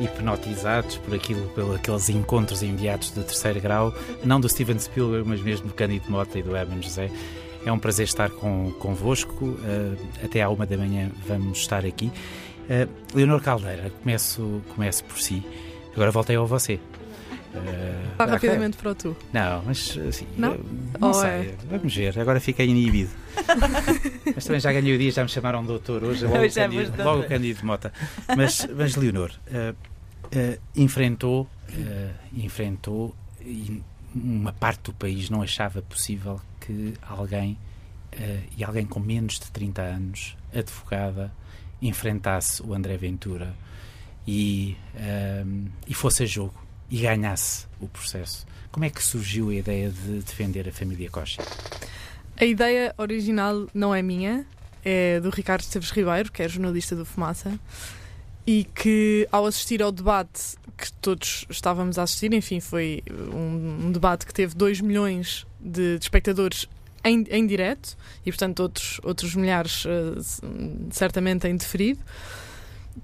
[0.00, 3.94] hipnotizados por aquilo, pelos aqueles encontros imediatos de terceiro grau,
[4.24, 7.10] não do Steven Spielberg, mas mesmo do Cândido Mota e do Herman José.
[7.66, 9.44] É um prazer estar com, convosco.
[9.44, 12.10] Uh, até à uma da manhã vamos estar aqui.
[12.64, 15.44] Uh, Leonor Caldeira, começo, começo por si.
[15.92, 16.80] Agora voltei ao você.
[17.60, 19.16] Uh, rapidamente para o tu.
[19.32, 20.58] Não, mas assim, não,
[20.98, 21.30] não sei.
[21.30, 21.54] É?
[21.70, 23.10] Vamos ver, agora fiquei inibido.
[24.34, 27.22] mas também já ganhei o dia, já me chamaram doutor hoje, logo, o Cândido, logo
[27.22, 27.92] o Cândido Mota.
[28.36, 31.48] Mas, mas Leonor, uh, uh, enfrentou,
[32.32, 33.82] enfrentou e
[34.14, 37.58] uma parte do país não achava possível que alguém,
[38.56, 41.30] e alguém com menos de 30 anos, advogada,
[41.82, 43.54] enfrentasse o André Ventura
[44.26, 44.74] e,
[45.86, 48.46] e fosse a jogo e ganhasse o processo.
[48.70, 51.42] Como é que surgiu a ideia de defender a família Costa?
[52.36, 54.46] A ideia original não é minha,
[54.84, 57.58] é do Ricardo Esteves Ribeiro, que é jornalista do Fumaça,
[58.46, 63.92] e que ao assistir ao debate que todos estávamos a assistir, enfim, foi um, um
[63.92, 66.68] debate que teve 2 milhões de, de espectadores
[67.02, 70.20] em, em direto e, portanto, outros, outros milhares uh,
[70.90, 72.00] certamente em deferido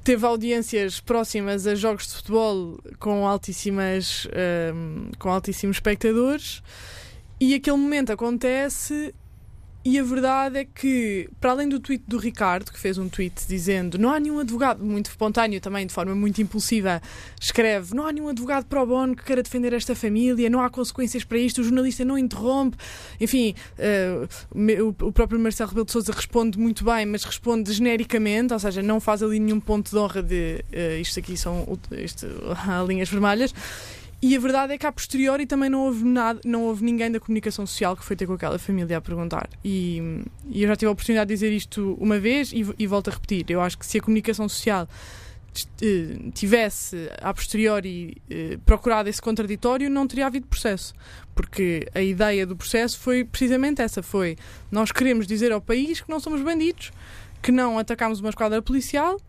[0.02, 4.26] teve audiências próximas a jogos de futebol com altíssimas
[4.74, 6.62] um, com altíssimos espectadores
[7.40, 9.14] e aquele momento acontece
[9.84, 13.46] e a verdade é que, para além do tweet do Ricardo, que fez um tweet
[13.48, 17.02] dizendo não há nenhum advogado, muito espontâneo também, de forma muito impulsiva,
[17.40, 21.24] escreve não há nenhum advogado pro bono que queira defender esta família, não há consequências
[21.24, 22.76] para isto, o jornalista não interrompe.
[23.20, 28.58] Enfim, uh, o, próprio Marcelo Rebelo de Sousa responde muito bem, mas responde genericamente, ou
[28.60, 32.26] seja, não faz ali nenhum ponto de honra de uh, isto aqui são isto,
[32.86, 33.52] linhas vermelhas.
[34.22, 37.18] E a verdade é que a posteriori também não houve nada, não houve ninguém da
[37.18, 39.50] comunicação social que foi ter com aquela família a perguntar.
[39.64, 43.08] E, e eu já tive a oportunidade de dizer isto uma vez e, e volto
[43.08, 43.50] a repetir.
[43.50, 44.88] Eu acho que se a comunicação social
[45.82, 50.94] eh, tivesse a posteriori eh, procurado esse contraditório, não teria havido processo.
[51.34, 54.36] Porque a ideia do processo foi precisamente essa: foi
[54.70, 56.92] nós queremos dizer ao país que não somos bandidos,
[57.42, 59.20] que não atacámos uma esquadra policial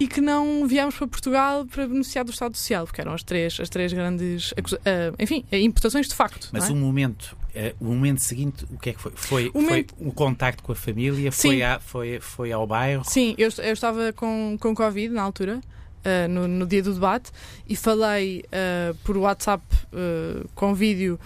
[0.00, 3.58] e que não viemos para Portugal para beneficiar do Estado Social, porque eram as três,
[3.60, 6.48] as três grandes, uh, enfim, imputações de facto.
[6.52, 6.72] Mas é?
[6.72, 9.12] o momento, uh, o momento seguinte, o que é que foi?
[9.14, 11.32] Foi o, foi contacto com a família?
[11.32, 13.02] Foi, a, foi, foi ao bairro?
[13.04, 15.60] Sim, eu, eu estava com, com Covid na altura.
[15.98, 17.32] Uh, no, no, dia do debate
[17.68, 18.44] e falei
[19.02, 19.64] por WhatsApp
[20.54, 21.18] com vídeo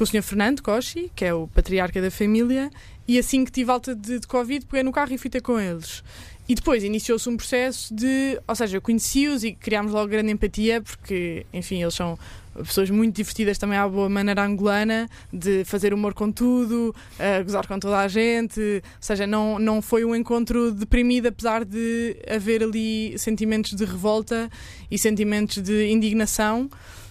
[0.00, 0.22] com o Sr.
[0.22, 2.70] Fernando Cochi, que é o patriarca da família,
[3.06, 5.58] e assim que tive alta de, de Covid, peguei no carro e fui ter com
[5.58, 6.02] eles.
[6.50, 11.46] E depois iniciou-se um processo de, ou seja, conheci-os e criámos logo grande empatia, porque,
[11.52, 12.18] enfim, eles são
[12.52, 17.68] pessoas muito divertidas também à boa maneira angolana, de fazer humor com tudo, uh, gozar
[17.68, 22.64] com toda a gente, ou seja, não, não foi um encontro deprimido, apesar de haver
[22.64, 24.50] ali sentimentos de revolta
[24.90, 26.68] e sentimentos de indignação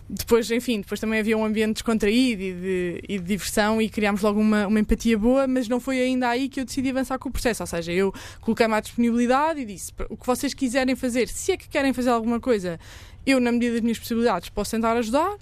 [0.10, 4.24] depois, enfim, depois também havia um ambiente descontraído e de, e de diversão e criámos
[4.24, 7.30] logo uma, uma, empatia boa, mas não foi ainda aí que eu decidi avançar com
[7.30, 7.62] o processo.
[7.62, 11.58] Ou seja, eu coloquei-me à disponibilidade e disse o que vocês quiserem fazer, se é
[11.58, 12.80] que querem fazer alguma coisa,
[13.24, 15.38] eu, na medida das minhas possibilidades, posso tentar ajudar.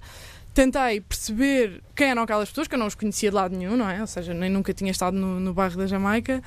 [0.52, 3.88] tentei perceber quem eram aquelas pessoas, que eu não os conhecia de lado nenhum, não
[3.88, 4.02] é?
[4.02, 6.42] Ou seja, nem nunca tinha estado no, no bairro da Jamaica.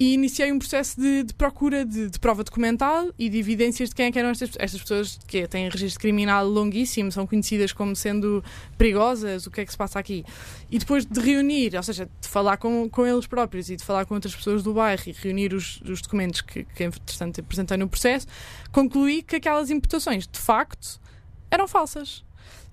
[0.00, 3.94] E iniciei um processo de, de procura de, de, prova documental e de evidências de
[3.94, 7.94] quem é que eram estas, estas pessoas que têm registro criminal longuíssimo, são conhecidas como
[7.94, 8.42] sendo
[8.76, 10.24] perigosas, o que é que se passa aqui.
[10.70, 14.04] E depois de reunir, ou seja, de falar com, com eles próprios e de falar
[14.04, 17.88] com outras pessoas do bairro e reunir os, os documentos que, que, entretanto, apresentei no
[17.88, 18.26] processo,
[18.72, 21.00] concluí que aquelas imputações, de facto,
[21.50, 22.24] eram falsas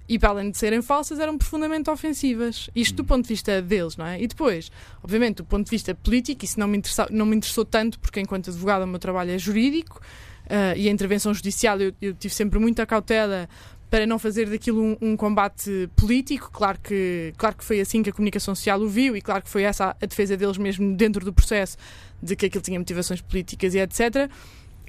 [0.09, 2.67] e para além de serem falsas, eram profundamente ofensivas.
[2.75, 3.05] Isto do hum.
[3.05, 4.19] ponto de vista deles, não é?
[4.19, 4.71] E depois,
[5.03, 8.19] obviamente, do ponto de vista político, isso não me, interessou, não me interessou tanto, porque
[8.19, 10.01] enquanto advogada o meu trabalho é jurídico
[10.47, 13.47] uh, e a intervenção judicial eu, eu, tive sempre muita cautela
[13.87, 16.49] para não fazer daquilo um, um, combate político.
[16.51, 19.49] Claro que, claro que foi assim que a comunicação social o viu e claro que
[19.49, 21.77] foi essa a defesa deles mesmo dentro do processo
[22.21, 24.29] de que aquilo tinha motivações políticas e etc.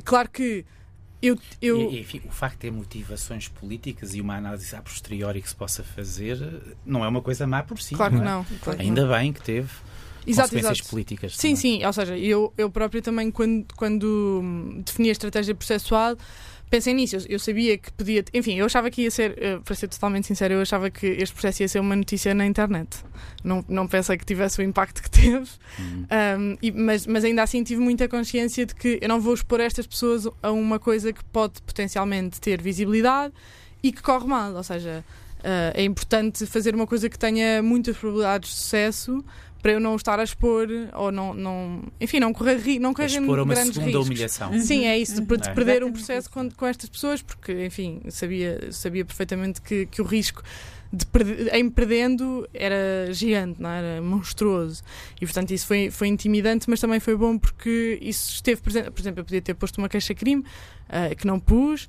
[0.02, 0.64] Claro que
[1.22, 1.90] eu, eu...
[1.90, 5.54] E, enfim, o facto de ter motivações políticas e uma análise a posteriori que se
[5.54, 7.94] possa fazer não é uma coisa má por si.
[7.94, 8.30] Claro não que é?
[8.30, 8.44] não.
[8.60, 9.14] Claro Ainda não.
[9.14, 9.68] bem que teve
[10.26, 10.90] exato, consequências exato.
[10.90, 11.36] políticas.
[11.36, 11.56] Sim, também.
[11.56, 11.84] sim.
[11.84, 14.42] Ou seja, eu, eu próprio também, quando, quando
[14.84, 16.16] defini a estratégia processual,
[16.70, 17.16] pensei nisso.
[17.16, 18.24] Eu, eu, sabia que podia.
[18.32, 21.34] Enfim, eu achava que ia ser, uh, para ser totalmente sincero, eu achava que este
[21.34, 23.04] processo ia ser uma notícia na internet.
[23.42, 26.06] Não, não pensei que tivesse o impacto que teve, uhum.
[26.38, 29.60] um, e, mas, mas ainda assim tive muita consciência de que eu não vou expor
[29.60, 33.34] estas pessoas a uma coisa que pode potencialmente ter visibilidade
[33.82, 34.54] e que corre mal.
[34.54, 35.04] Ou seja,
[35.40, 39.24] uh, é importante fazer uma coisa que tenha muitas probabilidades de sucesso
[39.62, 43.38] para eu não estar a expor ou não, não enfim, não correr, não correr expor
[43.40, 44.06] uma grandes segunda riscos.
[44.06, 44.52] humilhação.
[44.52, 44.60] Uhum.
[44.60, 48.72] Sim, é isso, de, de perder um processo com, com estas pessoas, porque, enfim, sabia,
[48.72, 50.42] sabia perfeitamente que, que o risco
[50.92, 53.78] de perder, em perdendo era gigante, não é?
[53.78, 54.82] era monstruoso.
[55.20, 58.90] E portanto isso foi, foi intimidante, mas também foi bom porque isso esteve presente.
[58.90, 61.88] Por exemplo, eu podia ter posto uma queixa-crime uh, que não pus.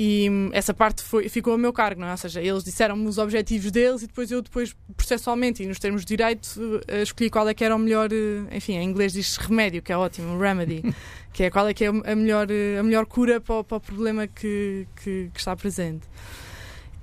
[0.00, 2.12] E hum, essa parte foi, ficou a meu cargo, não é?
[2.12, 6.02] Ou seja, eles disseram-me os objetivos deles e depois eu, depois, processualmente e nos termos
[6.02, 9.36] de direito, uh, escolhi qual é que era o melhor, uh, enfim, em inglês diz
[9.36, 10.84] remédio, que é ótimo, remedy,
[11.34, 12.46] que é qual é que é a melhor,
[12.78, 16.06] a melhor cura para o, para o problema que, que, que, está presente.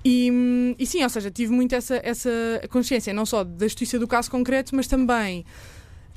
[0.05, 2.31] E, hum, e sim, ou seja, tive muito essa, essa
[2.69, 5.43] consciência, não só da justiça do caso concreto, mas também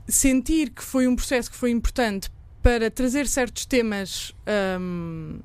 [0.06, 2.30] sentir que foi um processo que foi importante
[2.62, 4.32] para trazer certos temas.
[4.80, 5.40] Um,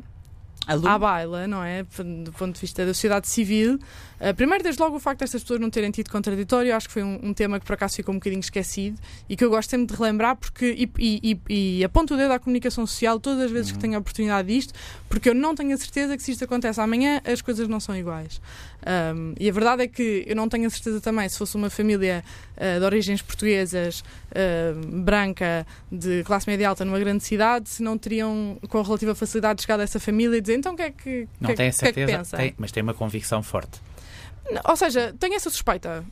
[0.68, 1.84] à baila, não é?
[1.84, 3.80] Do ponto de vista da sociedade civil.
[4.20, 7.04] Uh, primeiro, desde logo, o facto destas pessoas não terem tido contraditório, acho que foi
[7.04, 8.98] um, um, tema que por acaso ficou um bocadinho esquecido
[9.28, 12.32] e que eu gosto sempre de relembrar porque, e, e, e, e aponto o dedo
[12.32, 13.76] à comunicação social todas as vezes uhum.
[13.76, 14.74] que tenho a oportunidade disto,
[15.10, 17.96] porque eu não tenho a certeza que se isto acontece amanhã, as coisas não são
[17.96, 18.40] iguais.
[19.16, 21.70] Um, e a verdade é que eu não tenho a certeza também se fosse uma
[21.70, 22.24] família
[22.58, 27.98] uh, de origens portuguesas, uh, branca, de classe média alta numa grande cidade, se não
[27.98, 31.28] teriam com relativa facilidade chegado a essa família e dizer então o que é que,
[31.40, 32.38] não que, tem a certeza, que, é que pensa?
[32.38, 33.80] Tem, mas tem uma convicção forte.
[34.66, 36.04] Ou seja, tenho essa suspeita,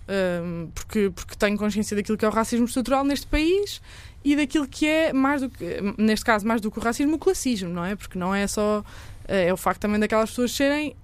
[0.41, 3.81] um, porque, porque tenho consciência daquilo que é o racismo estrutural neste país
[4.23, 5.65] e daquilo que é, mais do que,
[5.97, 7.95] neste caso, mais do que o racismo, o classismo, não é?
[7.95, 8.83] Porque não é só.
[9.27, 10.95] Eh, é o facto também daquelas pessoas serem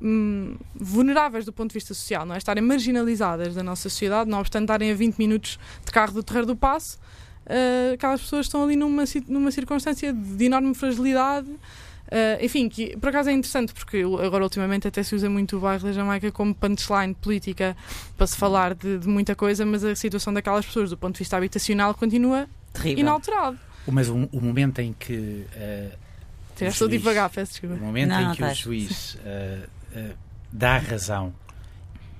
[0.00, 2.38] hum, vulneráveis do ponto de vista social, não é?
[2.38, 6.46] Estarem marginalizadas da nossa sociedade, não obstante estarem a 20 minutos de carro do Terreiro
[6.46, 6.98] do Passo,
[7.46, 11.50] uh, aquelas pessoas estão ali numa, numa circunstância de enorme fragilidade
[12.10, 15.60] Uh, enfim, que por acaso é interessante porque agora ultimamente até se usa muito o
[15.60, 17.76] bairro da Jamaica como punchline política
[18.16, 21.20] para se falar de, de muita coisa, mas a situação daquelas pessoas do ponto de
[21.20, 22.98] vista habitacional continua Terrível.
[22.98, 23.56] inalterado.
[23.86, 25.14] Mas o, o, momento em que.
[25.14, 26.09] Uh,
[26.68, 27.76] Estou devagar, peço desculpa.
[27.76, 30.14] O momento não, em que o juiz uh,
[30.52, 31.34] dá razão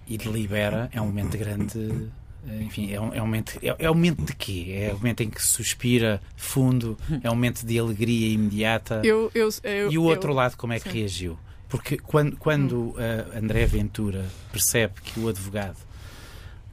[0.06, 2.10] e delibera é um momento de grande
[2.48, 3.58] eh, enfim, é um, é um momento.
[3.62, 4.88] É, é um momento de quê?
[4.88, 9.02] É o um momento em que suspira fundo, é um momento de alegria imediata.
[9.04, 10.98] Eu, eu, eu, e o outro lado, como é que sim.
[11.00, 11.38] reagiu?
[11.68, 12.96] Porque quando, quando uh,
[13.36, 15.76] André Ventura percebe que o advogado,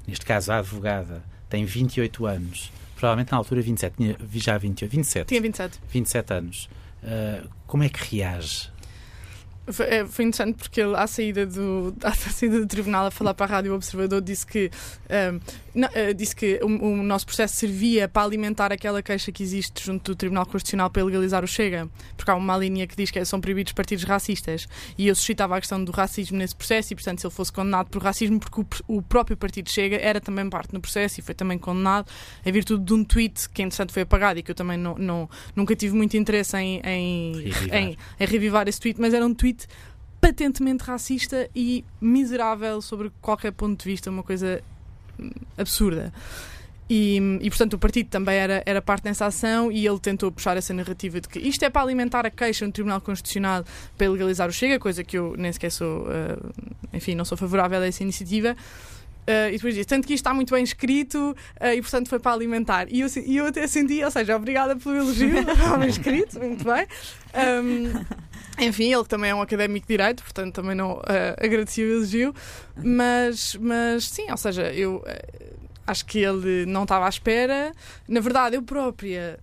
[0.08, 5.28] neste caso a advogada, tem 28 anos, provavelmente na altura 27, tinha já 28, 27.
[5.28, 5.80] Tinha 27.
[5.88, 6.70] 27 anos.
[7.04, 8.70] Uh, como é que reage?
[9.70, 13.34] Foi, é, foi, interessante porque ele, à saída, do, à saída do tribunal, a falar
[13.34, 14.72] para a Rádio Observador, disse que,
[15.10, 15.40] um,
[15.76, 19.86] não, uh, disse que o, o, nosso processo servia para alimentar aquela queixa que existe
[19.86, 23.24] junto do Tribunal Constitucional para legalizar o Chega, porque há uma linha que diz que
[23.26, 24.68] são proibidos partidos racistas.
[24.98, 27.90] E eu suscitava a questão do racismo nesse processo, e portanto, se ele fosse condenado
[27.90, 31.36] por racismo, porque o, o próprio partido Chega era também parte no processo e foi
[31.36, 32.10] também condenado,
[32.46, 35.30] em virtude de um tweet que, entretanto, foi apagado e que eu também não, não
[35.56, 37.78] nunca tive muito interesse em, em, revivar.
[37.78, 39.57] Em, em revivar esse tweet, mas era um tweet
[40.20, 44.62] patentemente racista e miserável sobre qualquer ponto de vista, uma coisa
[45.20, 46.12] hum, absurda.
[46.90, 50.56] E, e, portanto o partido também era, era parte dessa ação e ele tentou puxar
[50.56, 53.66] essa narrativa de que isto é para alimentar a queixa no Tribunal Constitucional
[53.98, 56.54] para legalizar o Chega, coisa que eu nem sequer sou, uh,
[56.94, 58.56] enfim, não sou favorável a essa iniciativa.
[59.28, 62.20] Uh, e depois diz, tanto que isto está muito bem escrito uh, e portanto foi
[62.20, 62.88] para alimentar.
[62.90, 66.88] E eu, eu até senti, ou seja, obrigada pelo elogio, está bem escrito, muito bem.
[67.36, 68.27] Um,
[68.60, 71.04] enfim, ele também é um académico de direito, portanto também não uh,
[71.38, 72.34] agradeci o elogio,
[72.76, 75.04] mas, mas sim, ou seja, eu
[75.86, 77.72] acho que ele não estava à espera.
[78.08, 79.40] Na verdade, eu própria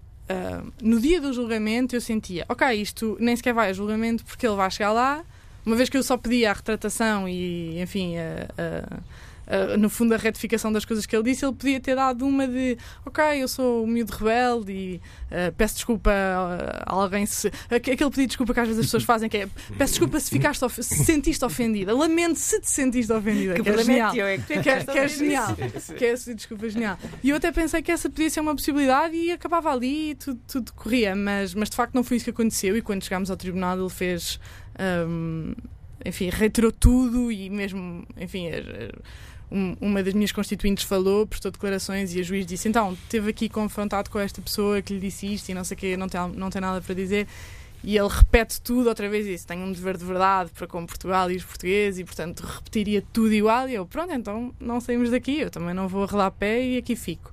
[0.82, 4.56] no dia do julgamento eu sentia, ok, isto nem sequer vai a julgamento porque ele
[4.56, 5.22] vai chegar lá,
[5.66, 9.02] uma vez que eu só pedi a retratação e, enfim, a,
[9.46, 12.46] uh, no fundo, a retificação das coisas que ele disse, ele podia ter dado uma
[12.46, 17.48] de ok, eu sou um miúdo rebelde e uh, peço desculpa a alguém se.
[17.70, 20.30] Aquele pedido de desculpa que às vezes as pessoas fazem, que é peço desculpa se,
[20.30, 20.82] ficaste of...
[20.82, 23.54] se sentiste ofendida, lamento se te sentiste ofendida.
[23.54, 24.14] Que, que é genial.
[24.14, 25.56] É que, que, é, que é genial.
[25.96, 26.98] que é esse desculpa genial.
[27.22, 30.40] E eu até pensei que essa podia ser uma possibilidade e acabava ali e tudo,
[30.46, 32.76] tudo corria, mas, mas de facto não foi isso que aconteceu.
[32.76, 34.38] E quando chegámos ao tribunal, ele fez.
[34.78, 35.54] Um,
[36.04, 38.48] enfim, reiterou tudo e mesmo, enfim,
[39.50, 43.48] um, uma das minhas constituintes falou, prestou declarações e a juiz disse: então, esteve aqui
[43.48, 46.20] confrontado com esta pessoa que lhe disse isto e não sei o quê, não tem,
[46.34, 47.26] não tem nada para dizer.
[47.86, 49.46] E ele repete tudo outra vez isso.
[49.46, 53.34] Tenho um dever de verdade para com Portugal e os portugueses e, portanto, repetiria tudo
[53.34, 53.68] igual.
[53.68, 55.40] E eu, pronto, então não saímos daqui.
[55.40, 57.30] Eu também não vou arrelar pé e aqui fico.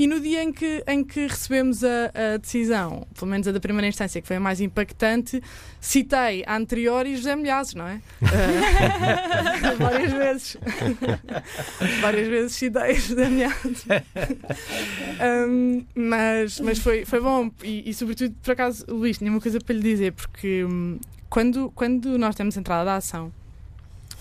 [0.00, 3.60] E no dia em que, em que recebemos a, a, decisão, pelo menos a da
[3.60, 5.42] primeira instância, que foi a mais impactante,
[5.78, 8.00] citei a anterior e José Milhazes, não é?
[8.22, 10.56] Uh, várias vezes.
[12.00, 13.84] várias vezes citei José Milhazes.
[15.46, 17.50] um, mas mas foi, foi bom.
[17.62, 20.98] E, e, sobretudo, por acaso, Luís, tinha uma coisa para lhe dizer, porque um,
[21.28, 23.30] quando, quando nós temos entrada da ação,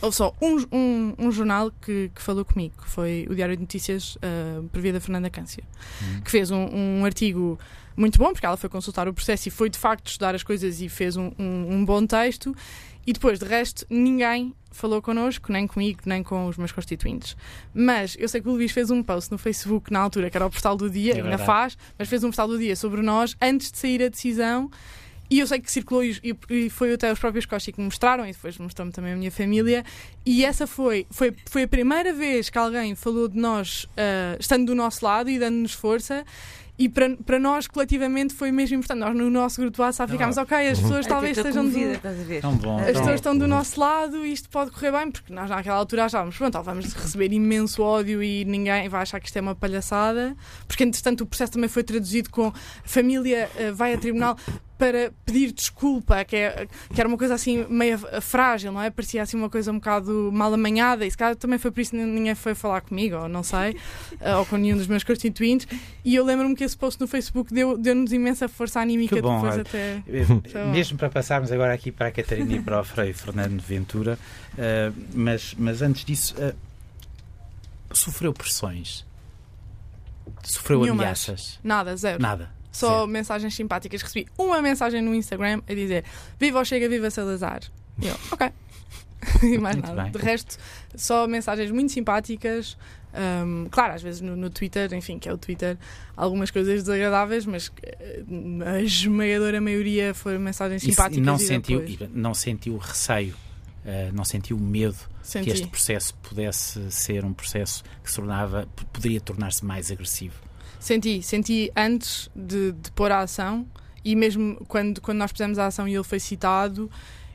[0.01, 3.61] Houve só um, um, um jornal que, que, falou comigo, que foi o Diário de
[3.61, 5.63] Notícias, uh, por via da Fernanda Cância,
[6.01, 6.21] uhum.
[6.21, 7.59] que fez um, um, artigo
[7.97, 10.79] muito bom, porque ela foi consultar o processo e foi de facto estudar as coisas
[10.79, 12.55] e fez um, um bom texto.
[13.05, 17.35] E depois, de resto, ninguém falou connosco, nem comigo, nem com os meus constituintes.
[17.73, 20.45] Mas eu sei que o Luís fez um post no Facebook na altura, que era
[20.45, 23.35] o Portal do Dia, é ainda faz, mas fez um Portal do Dia sobre nós
[23.41, 24.69] antes de sair a decisão
[25.29, 26.19] e eu sei que circulou e,
[26.49, 29.31] e foi até os próprios Costa que me mostraram, e depois mostrou-me também a minha
[29.31, 29.83] família.
[30.25, 34.65] E essa foi, foi, foi a primeira vez que alguém falou de nós uh, estando
[34.67, 36.25] do nosso lado e dando-nos força.
[36.79, 38.99] E para, para nós, coletivamente, foi mesmo importante.
[38.99, 41.11] Nós, no nosso grupo de WhatsApp, ficámos, ok, as pessoas uhum.
[41.11, 44.93] talvez estejam do, tão bom, as pessoas estão do nosso lado e isto pode correr
[44.93, 49.19] bem, porque nós, naquela altura, achávamos, pronto, vamos receber imenso ódio e ninguém vai achar
[49.19, 50.37] que isto é uma palhaçada,
[50.69, 52.53] porque, entretanto, o processo também foi traduzido com
[52.85, 54.37] família uh, vai a tribunal
[54.79, 58.89] para pedir desculpa, que, é, que era uma coisa assim meio frágil, não é?
[58.89, 61.91] Parecia assim uma coisa um bocado mal amanhada, e se calhar também foi por isso
[61.91, 63.75] que ninguém foi falar comigo, ou não sei,
[64.37, 65.67] ou com nenhum dos meus constituintes.
[66.05, 69.35] E eu lembro-me que esse post no Facebook deu-nos deu imensa força anímica que bom,
[69.35, 70.01] depois olha, até.
[70.07, 74.17] Eh, mesmo para passarmos agora aqui para a Catarina e para o Frei Fernando Ventura,
[74.53, 76.55] uh, mas, mas antes disso, uh,
[77.91, 79.05] sofreu pressões?
[80.41, 81.03] Sofreu Nenhumas.
[81.03, 81.59] ameaças?
[81.61, 82.21] Nada, zero.
[82.21, 82.58] Nada.
[82.71, 84.01] Só mensagens simpáticas.
[84.01, 86.03] Recebi uma mensagem no Instagram a dizer
[86.39, 87.61] Viva o Chega, viva Salazar.
[88.01, 88.51] E eu, ok.
[89.43, 90.03] e mais muito nada.
[90.03, 90.11] Bem.
[90.11, 90.57] De resto,
[90.95, 92.77] só mensagens muito simpáticas.
[93.11, 95.77] Um, claro, às vezes no, no, Twitter, enfim, que é o Twitter,
[96.15, 98.23] algumas coisas desagradáveis, mas eh,
[98.65, 101.17] a esmagadora maioria foram mensagens simpáticas.
[101.17, 102.09] E não, e sentiu, depois...
[102.13, 103.33] não sentiu receio,
[103.83, 105.45] uh, não sentiu medo Senti.
[105.45, 110.35] que este processo pudesse ser um processo que se tornava, poderia tornar-se mais agressivo?
[110.79, 113.67] Senti, senti antes de, de pôr a ação
[114.03, 116.89] e mesmo quando, quando nós fizemos a ação e ele foi citado,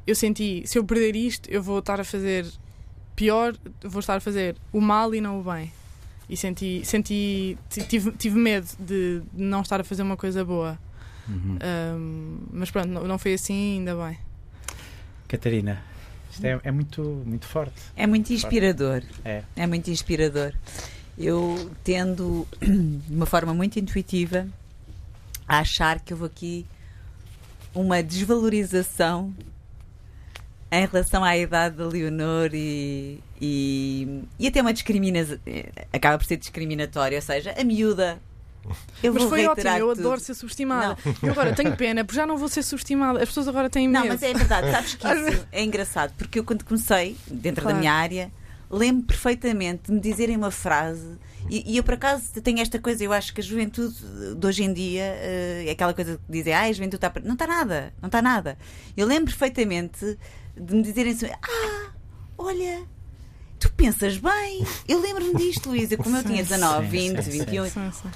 [0.07, 2.47] eu senti, se eu perder isto, eu vou estar a fazer
[3.15, 5.71] pior, vou estar a fazer o mal e não o bem.
[6.29, 10.79] E senti, senti tive, tive medo de não estar a fazer uma coisa boa.
[11.29, 11.59] Uhum.
[11.97, 14.19] Um, mas pronto, não, não foi assim, ainda bem.
[15.29, 15.83] Catarina,
[16.31, 17.75] isto é, é muito, muito forte.
[17.95, 19.03] É muito inspirador.
[19.23, 19.43] É.
[19.55, 20.55] é muito inspirador
[21.19, 24.47] eu tendo, de uma forma muito intuitiva,
[25.47, 26.67] a achar que houve aqui
[27.75, 29.35] uma desvalorização
[30.71, 35.39] em relação à idade da Leonor e, e, e até uma discriminação,
[35.93, 38.19] acaba por ser discriminatória, ou seja, a miúda.
[39.03, 40.01] Eu mas foi ótimo, eu tudo.
[40.01, 40.97] adoro ser subestimada.
[41.05, 41.15] Não.
[41.23, 43.23] Eu agora tenho pena, porque já não vou ser subestimada.
[43.23, 44.05] As pessoas agora têm medo.
[44.05, 47.77] Não, mas é verdade, sabes que isso é engraçado, porque eu quando comecei, dentro claro.
[47.77, 48.33] da minha área,
[48.71, 51.19] lembro perfeitamente de me dizerem uma frase.
[51.49, 53.05] E, e, eu, por acaso, tenho esta coisa.
[53.05, 53.95] Eu acho que a juventude
[54.37, 57.13] de hoje em dia uh, é aquela coisa que dizem, ah, a juventude está.
[57.23, 58.59] Não está nada, não está nada.
[58.97, 60.19] Eu lembro perfeitamente
[60.57, 61.91] de me dizerem assim: ah,
[62.39, 62.87] olha,
[63.59, 64.67] tu pensas bem.
[64.89, 67.65] Eu lembro-me disto, Luísa, como eu tinha 19, 20, 21.
[67.65, 68.09] Sim, sim.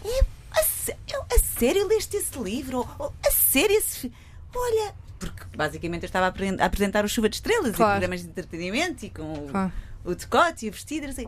[0.51, 2.89] A, a, sério leste esse livro?
[2.99, 4.11] A sério esse.
[4.55, 7.93] Olha, porque basicamente eu estava a, apresentar o Chuva de Estrelas claro.
[7.93, 9.73] e programas de entretenimento e com claro.
[10.05, 11.07] O, decote e o vestido.
[11.07, 11.27] Assim.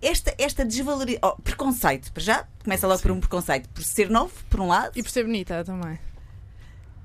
[0.00, 1.34] Esta, esta desvalorização.
[1.36, 3.02] Oh, preconceito, para já, começa logo Sim.
[3.02, 4.92] por um preconceito, por ser novo, por um lado.
[4.96, 5.98] E por ser bonita também.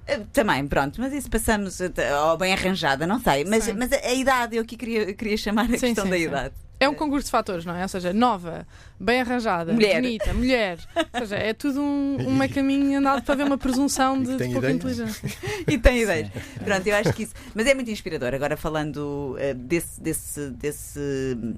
[0.08, 1.92] Eh, também, pronto, mas isso passamos, eh,
[2.24, 3.44] ou bem arranjada, não sei.
[3.44, 6.18] Mas, mas a, a, idade, eu aqui queria, queria chamar a sim, questão sim, da
[6.18, 6.56] idade.
[6.80, 7.82] É um concurso de fatores, não é?
[7.82, 8.68] Ou seja, nova,
[9.00, 10.02] bem arranjada, mulher.
[10.02, 10.78] bonita, mulher.
[11.14, 14.70] Ou seja, é tudo um, uma caminho andado para ver uma presunção de, de pouca
[14.70, 15.30] inteligência.
[15.68, 16.30] e tem ideias.
[16.64, 17.34] Pronto, eu acho que isso.
[17.56, 18.34] Mas é muito inspirador.
[18.34, 21.56] Agora, falando uh, desse, desse, desse.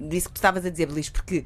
[0.00, 1.44] disso que tu estavas a dizer, Belis, porque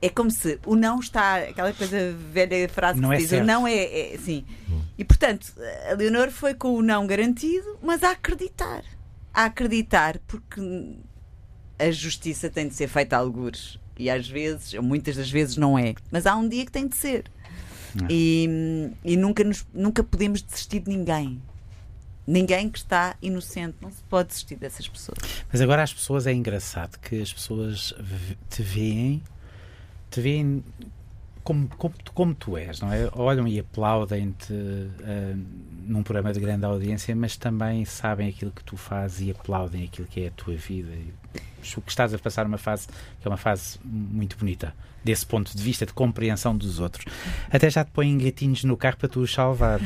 [0.00, 3.42] é como se o não está, aquela coisa velha frase não que é diz, certo.
[3.42, 4.44] o não é, é sim.
[4.70, 4.80] Hum.
[4.96, 5.52] E portanto,
[5.90, 8.84] a Leonor foi com o não garantido, mas a acreditar.
[9.34, 10.60] A acreditar, porque
[11.78, 13.78] a justiça tem de ser feita a algures.
[13.98, 15.94] E às vezes, ou muitas das vezes, não é.
[16.10, 17.24] Mas há um dia que tem de ser.
[18.08, 21.42] E, e nunca, nos, nunca podemos desistir de ninguém.
[22.26, 23.76] Ninguém que está inocente.
[23.80, 25.18] Não se pode desistir dessas pessoas.
[25.50, 27.94] Mas agora as pessoas, é engraçado que as pessoas
[28.50, 29.22] te veem
[30.10, 30.64] te veem
[31.44, 33.08] como, como, como tu és, não é?
[33.14, 35.46] Olham e aplaudem-te uh,
[35.86, 40.06] num programa de grande audiência, mas também sabem aquilo que tu fazes e aplaudem aquilo
[40.06, 40.90] que é a tua vida.
[41.76, 42.86] O que estás a passar uma fase
[43.20, 47.04] que é uma fase muito bonita, desse ponto de vista de compreensão dos outros.
[47.50, 49.80] Até já te põem gatinhos no carro para tu os salvar.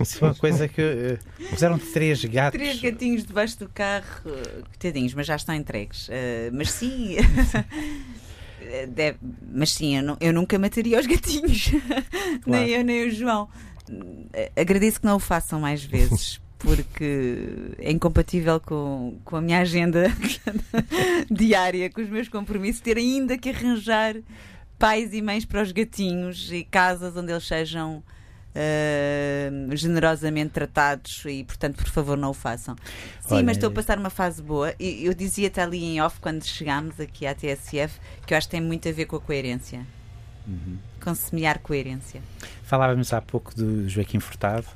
[0.00, 0.82] Isso é uma coisa que.
[0.82, 2.60] Uh, puseram três gatos.
[2.60, 4.22] Três gatinhos debaixo do carro,
[4.68, 6.08] coitadinhos, mas já estão entregues.
[6.08, 7.16] Uh, mas sim.
[8.88, 9.18] Deve,
[9.52, 11.70] mas sim, eu, eu, nunca mataria os gatinhos,
[12.42, 12.64] claro.
[12.64, 13.48] nem eu nem o João.
[14.56, 20.10] Agradeço que não o façam mais vezes, porque é incompatível com, com a minha agenda
[21.30, 24.16] diária, com os meus compromissos, ter ainda que arranjar
[24.78, 28.02] pais e mães para os gatinhos e casas onde eles sejam
[28.56, 32.76] uh, generosamente tratados e, portanto, por favor, não o façam.
[33.20, 34.74] Sim, Olha, mas estou a passar uma fase boa.
[34.78, 38.52] E eu dizia-te ali em off, quando chegámos aqui à TSF, que eu acho que
[38.52, 39.86] tem muito a ver com a coerência.
[40.46, 40.78] Uhum.
[41.02, 42.22] Com semear coerência.
[42.62, 44.66] Falávamos há pouco do Joaquim Furtado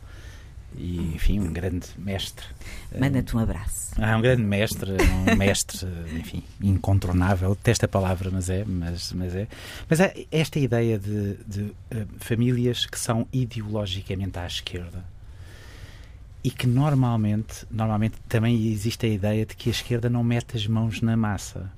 [0.76, 2.46] e, enfim, um grande mestre.
[2.98, 3.92] Manda-te um abraço.
[3.98, 5.86] Ah, um grande mestre, um mestre,
[6.18, 7.50] enfim, incontornável.
[7.54, 8.64] Detesto a palavra, mas é.
[8.64, 9.48] Mas, mas é.
[9.88, 11.74] Mas é esta ideia de, de uh,
[12.18, 15.04] famílias que são ideologicamente à esquerda
[16.42, 20.66] e que normalmente, normalmente também existe a ideia de que a esquerda não mete as
[20.66, 21.70] mãos na massa.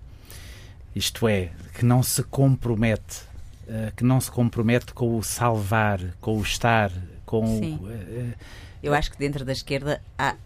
[0.94, 3.22] Isto é, que não se compromete,
[3.66, 6.92] uh, que não se compromete com o salvar, com o estar,
[7.26, 7.78] com Sim.
[7.80, 8.32] o, uh,
[8.82, 10.36] eu acho que dentro da esquerda há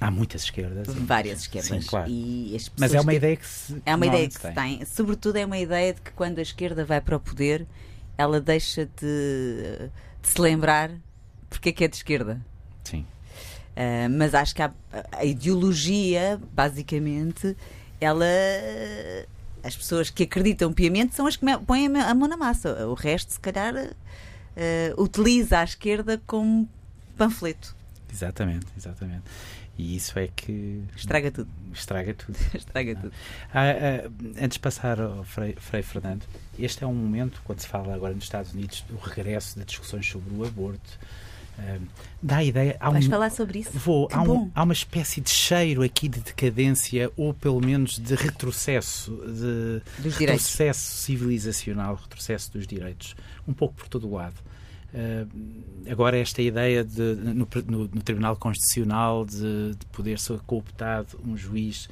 [0.00, 0.86] Há muitas esquerdas.
[0.88, 1.68] Várias esquerdas.
[1.68, 2.10] Sim, claro.
[2.78, 3.82] Mas é uma ideia que se.
[3.84, 4.84] É uma ideia que se tem.
[4.86, 7.66] Sobretudo é uma ideia de que quando a esquerda vai para o poder,
[8.16, 9.90] ela deixa de,
[10.22, 10.90] de se lembrar
[11.50, 12.40] porque é que é de esquerda.
[12.82, 13.00] Sim.
[13.00, 14.72] Uh, mas acho que a,
[15.12, 17.54] a, ideologia, basicamente,
[18.00, 18.24] ela.
[19.62, 22.86] As pessoas que acreditam piamente são as que põem a mão na massa.
[22.88, 26.66] O resto, se calhar, uh, utiliza a esquerda como
[27.18, 27.76] panfleto.
[28.12, 29.22] Exatamente, exatamente.
[29.78, 30.82] E isso é que.
[30.96, 31.48] Estraga tudo.
[31.72, 32.36] Estraga tudo.
[32.54, 33.12] Estraga tudo.
[33.54, 34.10] Ah, ah,
[34.42, 36.24] antes de passar ao Frei, Frei, Fernando,
[36.58, 40.06] este é um momento, quando se fala agora nos Estados Unidos, do regresso de discussões
[40.06, 40.98] sobre o aborto.
[41.58, 41.78] Ah,
[42.22, 42.76] dá a ideia.
[42.80, 43.70] Há Vais um, falar sobre isso?
[43.72, 44.08] Vou.
[44.12, 49.12] Há, um, há, uma espécie de cheiro aqui de decadência, ou pelo menos de retrocesso,
[49.26, 50.80] de dos retrocesso direitos.
[50.80, 53.14] civilizacional, retrocesso dos direitos,
[53.46, 54.36] um pouco por todo o lado.
[54.92, 61.20] Uh, agora esta ideia de, no, no, no Tribunal Constitucional de, de, poder ser cooptado
[61.24, 61.88] um juiz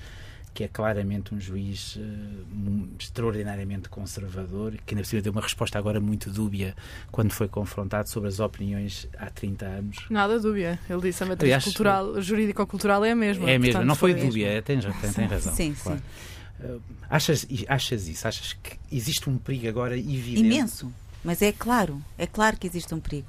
[0.53, 6.01] que é claramente um juiz uh, extraordinariamente conservador, que ainda precisa deu uma resposta agora
[6.01, 6.75] muito dúbia
[7.13, 9.97] quando foi confrontado sobre as opiniões há 30 anos.
[10.11, 10.81] Nada dúbia.
[10.91, 13.49] Ele disse a matriz Aliás, cultural, jurídico-cultural é a mesma.
[13.49, 15.55] É a mesma, não foi dúbia, tem, tem, tem razão.
[15.55, 16.01] Sim, claro.
[16.01, 16.67] sim.
[16.67, 18.27] Uh, achas, achas isso?
[18.27, 20.41] Achas que existe um perigo agora evidente?
[20.41, 20.93] Imenso
[21.25, 23.29] mas é claro, é claro que existe um perigo.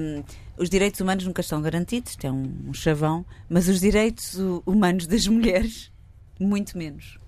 [0.00, 0.22] Um,
[0.56, 4.34] os direitos humanos nunca estão garantidos, é um, um chavão, mas os direitos
[4.64, 5.90] humanos das mulheres,
[6.38, 7.18] muito menos.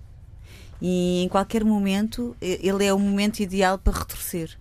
[0.81, 4.55] E em qualquer momento, ele é o momento ideal para retroceder.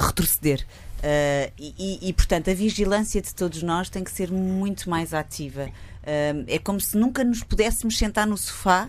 [0.00, 0.66] retroceder.
[0.98, 5.66] Uh, e, e, portanto, a vigilância de todos nós tem que ser muito mais ativa.
[6.02, 8.88] Uh, é como se nunca nos pudéssemos sentar no sofá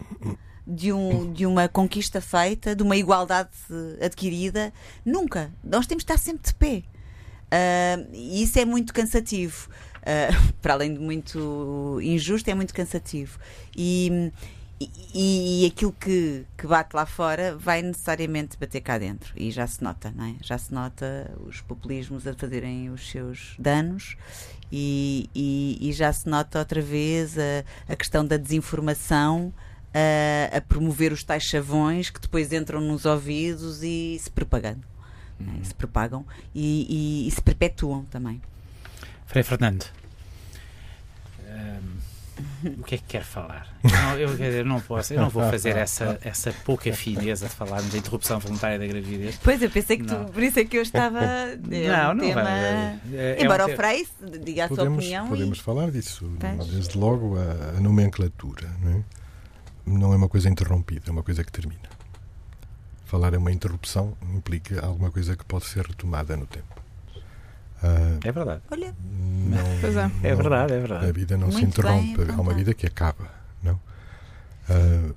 [0.70, 3.50] de, um, de uma conquista feita, de uma igualdade
[4.04, 4.72] adquirida.
[5.04, 5.52] Nunca.
[5.64, 6.84] Nós temos de estar sempre de pé.
[7.50, 9.70] Uh, e isso é muito cansativo.
[9.98, 13.40] Uh, para além de muito injusto, é muito cansativo.
[13.76, 14.32] E,
[14.80, 19.34] e, e, aquilo que, que bate lá fora vai necessariamente bater cá dentro.
[19.36, 20.36] E já se nota, não é?
[20.42, 24.16] Já se nota os populismos a fazerem os seus danos
[24.72, 29.52] e, e, e já se nota outra vez a, a questão da desinformação
[29.94, 34.84] a, a, promover os tais chavões que depois entram nos ouvidos e se propagando.
[35.40, 35.64] Uhum.
[35.64, 38.42] Se propagam e, e, se perpetuam também.
[39.26, 39.86] Frei Fernando.
[41.48, 42.10] Um
[42.80, 43.68] o que é que quer falar?
[43.84, 47.92] Não, eu, eu, não posso, eu não vou fazer essa, essa pouca fineza de falarmos
[47.92, 49.40] da interrupção voluntária da gravidez.
[49.44, 51.20] Pois, eu pensei que tu, por isso é que eu estava.
[51.72, 52.44] É não, um não tema...
[52.44, 52.54] vai.
[52.54, 54.08] É, é Embora um o Frei
[54.44, 55.28] diga a podemos, sua opinião.
[55.28, 55.62] Podemos e...
[55.62, 56.26] falar disso.
[56.72, 59.04] Desde logo, a, a nomenclatura não é?
[59.98, 61.90] Não é uma coisa interrompida, é uma coisa que termina.
[63.06, 66.80] Falar é uma interrupção implica alguma coisa que pode ser retomada no tempo.
[67.82, 68.62] Uh, é verdade.
[68.70, 68.96] Olha.
[69.02, 70.12] Não, pois é.
[70.24, 71.06] é verdade, é verdade.
[71.08, 73.32] A vida não Muito se interrompe, bem, há uma vida que acaba.
[73.64, 73.76] Não?
[74.70, 75.16] Uh,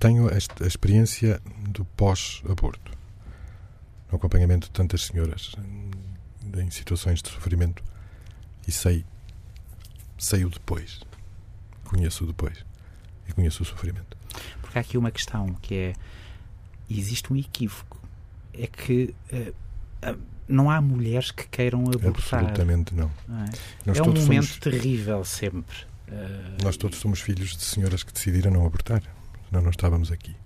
[0.00, 2.90] tenho esta, a experiência do pós-aborto.
[4.10, 5.52] No acompanhamento de tantas senhoras
[6.56, 7.82] em situações de sofrimento
[8.66, 9.04] e sei,
[10.18, 11.00] sei o depois.
[11.84, 12.71] Conheço o depois
[13.32, 14.16] e conheço o sofrimento.
[14.60, 15.92] Porque há aqui uma questão que é
[16.88, 18.00] existe um equívoco.
[18.52, 22.40] É que uh, não há mulheres que queiram abortar.
[22.40, 23.10] Absolutamente não.
[23.86, 25.76] É, é um momento somos, terrível sempre.
[26.08, 29.02] Uh, nós todos somos filhos de senhoras que decidiram não abortar,
[29.48, 30.36] senão não estávamos aqui.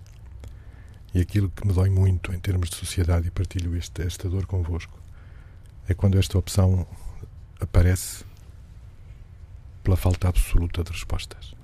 [1.13, 4.45] E aquilo que me dói muito em termos de sociedade, e partilho este, esta dor
[4.45, 4.97] convosco,
[5.87, 6.87] é quando esta opção
[7.59, 8.23] aparece
[9.83, 11.55] pela falta absoluta de respostas.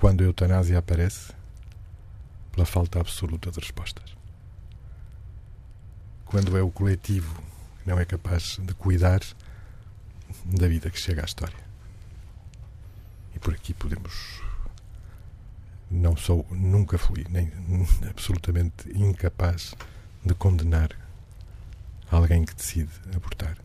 [0.00, 1.32] Quando a eutanásia aparece
[2.50, 4.20] pela falta absoluta de respostas
[6.30, 7.42] quando é o coletivo
[7.82, 9.20] que não é capaz de cuidar
[10.44, 11.58] da vida que chega à história.
[13.34, 14.40] E por aqui podemos.
[15.90, 17.50] Não sou, nunca fui, nem
[18.08, 19.74] absolutamente incapaz
[20.24, 20.90] de condenar
[22.08, 23.56] alguém que decide abortar.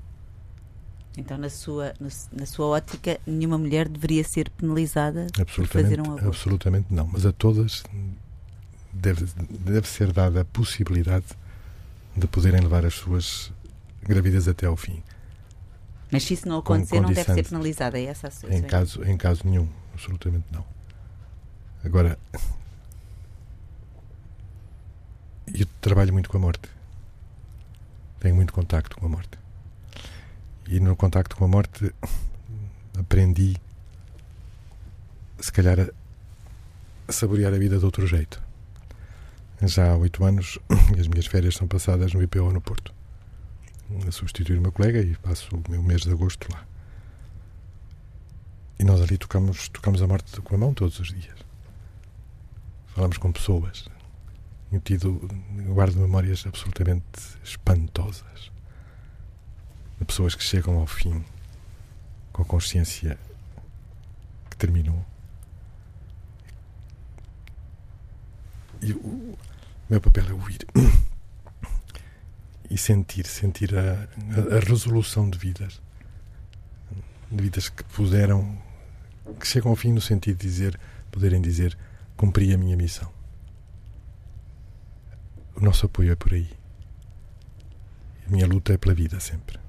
[1.18, 1.93] Então, na sua,
[2.32, 6.28] na sua ótica, nenhuma mulher deveria ser penalizada por fazer um aborto?
[6.28, 7.84] Absolutamente não, mas a todas
[8.91, 11.26] deve, deve ser dada a possibilidade
[12.16, 13.51] de poderem levar as suas
[14.03, 15.01] gravidez até ao fim.
[16.11, 19.03] Mas se isso não acontecer, não deve ser penalizada, é essa a sua em caso
[19.03, 20.66] Em caso nenhum, absolutamente não.
[21.84, 22.18] Agora,
[25.53, 26.70] eu trabalho muito com a morte.
[28.20, 29.44] Tenho muito contacto com a morte.
[30.68, 31.93] E no contacto com a morte
[32.97, 33.55] aprendi,
[35.39, 35.91] se calhar,
[37.07, 38.45] a saborear a vida de outro jeito
[39.63, 40.59] já há oito anos
[40.99, 42.93] as minhas férias são passadas no IPO no Porto.
[44.07, 46.66] A substituir o meu colega e passo o meu mês de agosto lá.
[48.80, 51.38] E nós ali tocamos, tocamos a morte com a mão todos os dias.
[52.88, 53.86] Falamos com pessoas.
[54.70, 55.30] Tenho tido,
[55.74, 57.05] guardo memórias absolutamente
[57.43, 58.51] espantosas.
[59.99, 61.23] De pessoas que chegam ao fim
[62.31, 63.17] com a consciência
[64.49, 65.05] que terminou.
[68.81, 69.37] E o,
[69.89, 70.65] meu papel é ouvir
[72.69, 75.81] e sentir, sentir a, a, a, resolução de vidas,
[77.31, 78.57] de vidas que puderam,
[79.39, 80.79] que chegam ao fim no sentido de dizer,
[81.11, 81.77] poderem dizer,
[82.17, 83.11] cumpri a minha missão.
[85.55, 86.49] O nosso apoio é por aí.
[88.27, 89.64] A minha luta é pela vida sempre.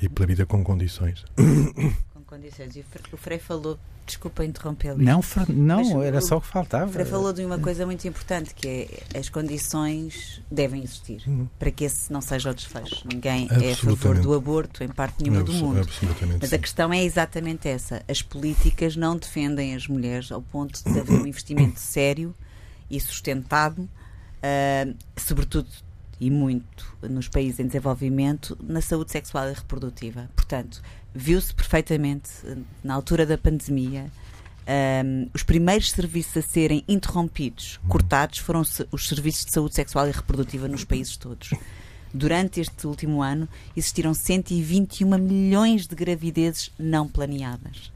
[0.00, 1.24] E pela vida com condições.
[2.14, 2.76] Com condições.
[2.76, 3.78] E o Frei falou
[4.08, 4.96] Desculpa interrompê-lo.
[4.96, 5.20] Não,
[5.50, 6.90] não era só o que faltava.
[6.90, 11.46] Frei falou de uma coisa muito importante, que é as condições devem existir uhum.
[11.58, 13.06] para que esse não seja o desfecho.
[13.06, 15.86] Ninguém é a favor do aborto em parte nenhuma do mundo.
[16.40, 16.56] Mas sim.
[16.56, 18.02] a questão é exatamente essa.
[18.08, 22.34] As políticas não defendem as mulheres ao ponto de haver um investimento sério
[22.90, 25.68] e sustentado, uh, sobretudo
[26.20, 30.28] e muito nos países em desenvolvimento, na saúde sexual e reprodutiva.
[30.34, 30.82] Portanto,
[31.14, 32.30] viu-se perfeitamente
[32.82, 34.10] na altura da pandemia.
[35.04, 37.88] Um, os primeiros serviços a serem interrompidos, uhum.
[37.88, 38.62] cortados, foram
[38.92, 41.50] os serviços de saúde sexual e reprodutiva nos países todos.
[42.12, 47.92] Durante este último ano, existiram 121 milhões de gravidezes não planeadas.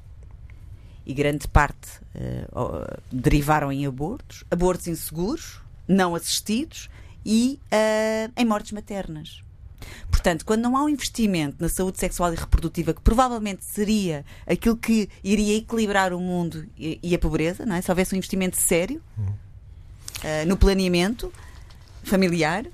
[1.05, 6.89] E grande parte uh, derivaram em abortos, abortos inseguros, não assistidos
[7.25, 9.43] e uh, em mortes maternas.
[10.11, 14.77] Portanto, quando não há um investimento na saúde sexual e reprodutiva, que provavelmente seria aquilo
[14.77, 17.83] que iria equilibrar o mundo e, e a pobreza, não é?
[17.83, 21.33] se houvesse um investimento sério uh, no planeamento
[22.05, 22.65] familiar,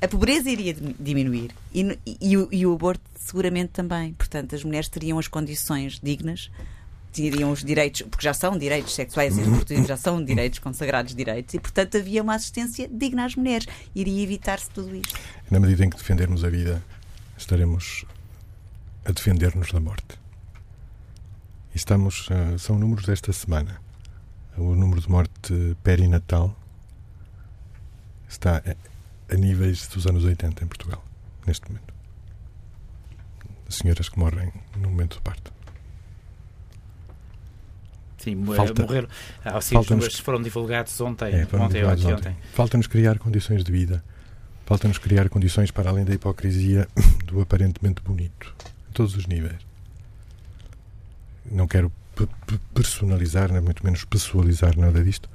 [0.00, 4.12] a pobreza iria diminuir e, e, e, o, e, o, aborto seguramente também.
[4.14, 6.50] Portanto, as mulheres teriam as condições dignas
[7.12, 11.54] teriam os direitos, porque já são direitos sexuais e reprodutivos, já são direitos consagrados direitos,
[11.54, 13.66] e portanto havia uma assistência digna às mulheres.
[13.94, 15.18] Iria evitar-se tudo isto.
[15.50, 16.82] Na medida em que defendermos a vida,
[17.36, 18.04] estaremos
[19.04, 20.18] a defender-nos da morte.
[21.74, 23.80] E estamos, uh, são números desta semana.
[24.56, 26.54] O número de morte perinatal
[28.28, 28.62] está
[29.30, 31.02] a, níveis dos anos 80 em Portugal,
[31.46, 31.92] neste momento.
[33.68, 35.52] As senhoras que morrem no momento do parto.
[38.22, 39.08] Sim, Falta, morreram.
[39.44, 41.34] Ah, sim, os números foram divulgados ontem.
[41.34, 42.14] É, ontem, divulgados ontem.
[42.14, 42.36] ontem.
[42.52, 44.04] Falta-nos criar condições de vida.
[44.64, 46.86] Falta-nos criar condições para além da hipocrisia
[47.26, 48.54] do aparentemente bonito,
[48.88, 49.58] em todos os níveis.
[51.50, 51.90] Não quero
[52.72, 55.28] personalizar, nem muito menos pessoalizar nada disto.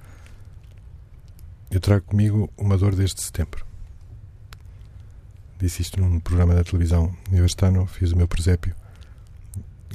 [1.69, 3.65] Eu trago comigo uma dor desde setembro.
[5.59, 8.73] Disse isto num programa da televisão universitário, fiz o meu presépio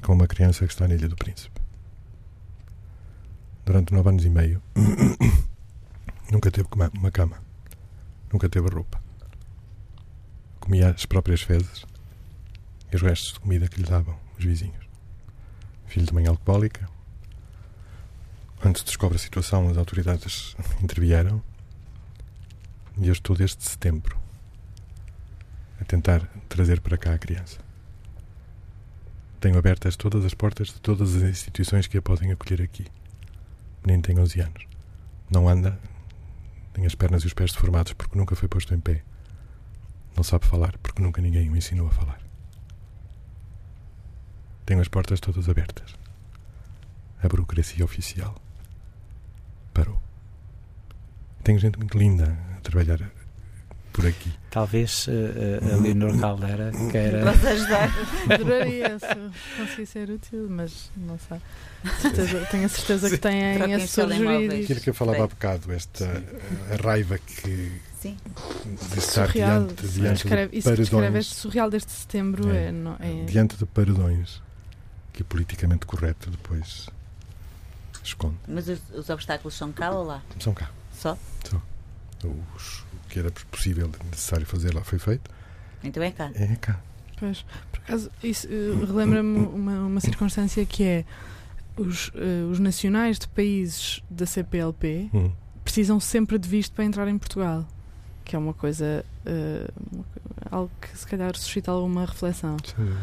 [0.03, 1.62] com uma criança que está na Ilha do Príncipe
[3.65, 4.63] durante nove anos e meio,
[6.31, 7.43] nunca teve uma cama,
[8.33, 9.03] nunca teve roupa.
[10.61, 11.85] Comia as próprias fezes
[12.93, 14.87] e os restos de comida que lhe davam os vizinhos.
[15.87, 16.89] Filho de mãe alcoólica.
[18.65, 21.43] Antes de descobrir a situação, as autoridades intervieram
[22.99, 24.17] e eu estou desde setembro
[25.81, 27.59] a tentar trazer para cá a criança.
[29.41, 32.87] Tenho abertas todas as portas de todas as instituições que a podem acolher aqui.
[33.83, 34.67] O menino tem 11 anos.
[35.31, 35.79] Não anda,
[36.73, 39.03] tem as pernas e os pés deformados porque nunca foi posto em pé.
[40.17, 42.21] Não sabe falar porque nunca ninguém o ensinou a falar.
[44.65, 45.95] Tenho as portas todas abertas.
[47.23, 48.35] A burocracia oficial
[49.73, 50.01] parou.
[51.43, 53.11] Tenho gente muito linda a trabalhar
[53.93, 54.33] por aqui.
[54.51, 57.25] Talvez uh, a Leonor Caldeira queira.
[57.25, 57.91] Posso ajudar?
[58.31, 61.39] Adoraria se conseguir ser útil, mas não sei.
[62.01, 64.65] Certeza, tenho a certeza que têm assessores jurídicos.
[64.65, 66.23] Aquilo que eu falava há bocado, esta
[66.71, 67.81] a raiva que.
[68.01, 68.17] Sim.
[68.93, 69.67] De estar surreal.
[69.67, 70.89] diante, diante escreve, de paredões.
[70.89, 72.51] Escreve este surreal deste setembro.
[72.51, 73.25] É, é, não, é...
[73.27, 74.43] Diante de paredões
[75.13, 76.89] que é politicamente correto depois
[78.03, 78.37] esconde.
[78.49, 80.23] Mas os, os obstáculos são cá ou lá?
[80.41, 80.71] São cá.
[80.93, 81.17] Só?
[81.45, 81.61] Só.
[82.57, 85.31] Os, que era possível, necessário fazer lá foi feito.
[85.85, 86.31] Então é cá.
[86.35, 86.81] É cá.
[87.19, 91.05] Pois, por acaso, isso uh, relembra-me uma, uma circunstância que é
[91.77, 95.31] os, uh, os nacionais de países da CPLP hum.
[95.63, 97.67] precisam sempre de visto para entrar em Portugal.
[98.25, 99.05] Que é uma coisa.
[99.27, 100.05] Uh,
[100.51, 102.57] algo que se calhar suscita alguma reflexão.
[102.65, 102.97] Sim.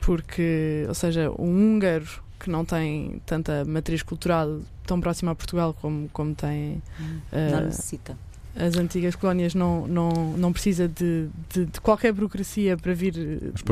[0.00, 2.06] Porque, ou seja, um húngaro
[2.38, 6.82] que não tem tanta matriz cultural tão próxima a Portugal como, como tem.
[7.00, 7.20] Hum.
[7.50, 8.16] não necessita
[8.58, 13.14] as antigas colónias não, não, não precisa de, de, de qualquer burocracia para vir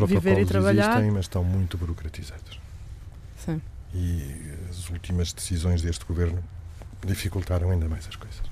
[0.06, 0.90] viver e trabalhar.
[0.90, 2.60] existem, mas estão muito burocratizados.
[3.36, 3.60] Sim.
[3.92, 6.42] E as últimas decisões deste governo
[7.04, 8.42] dificultaram ainda mais as coisas.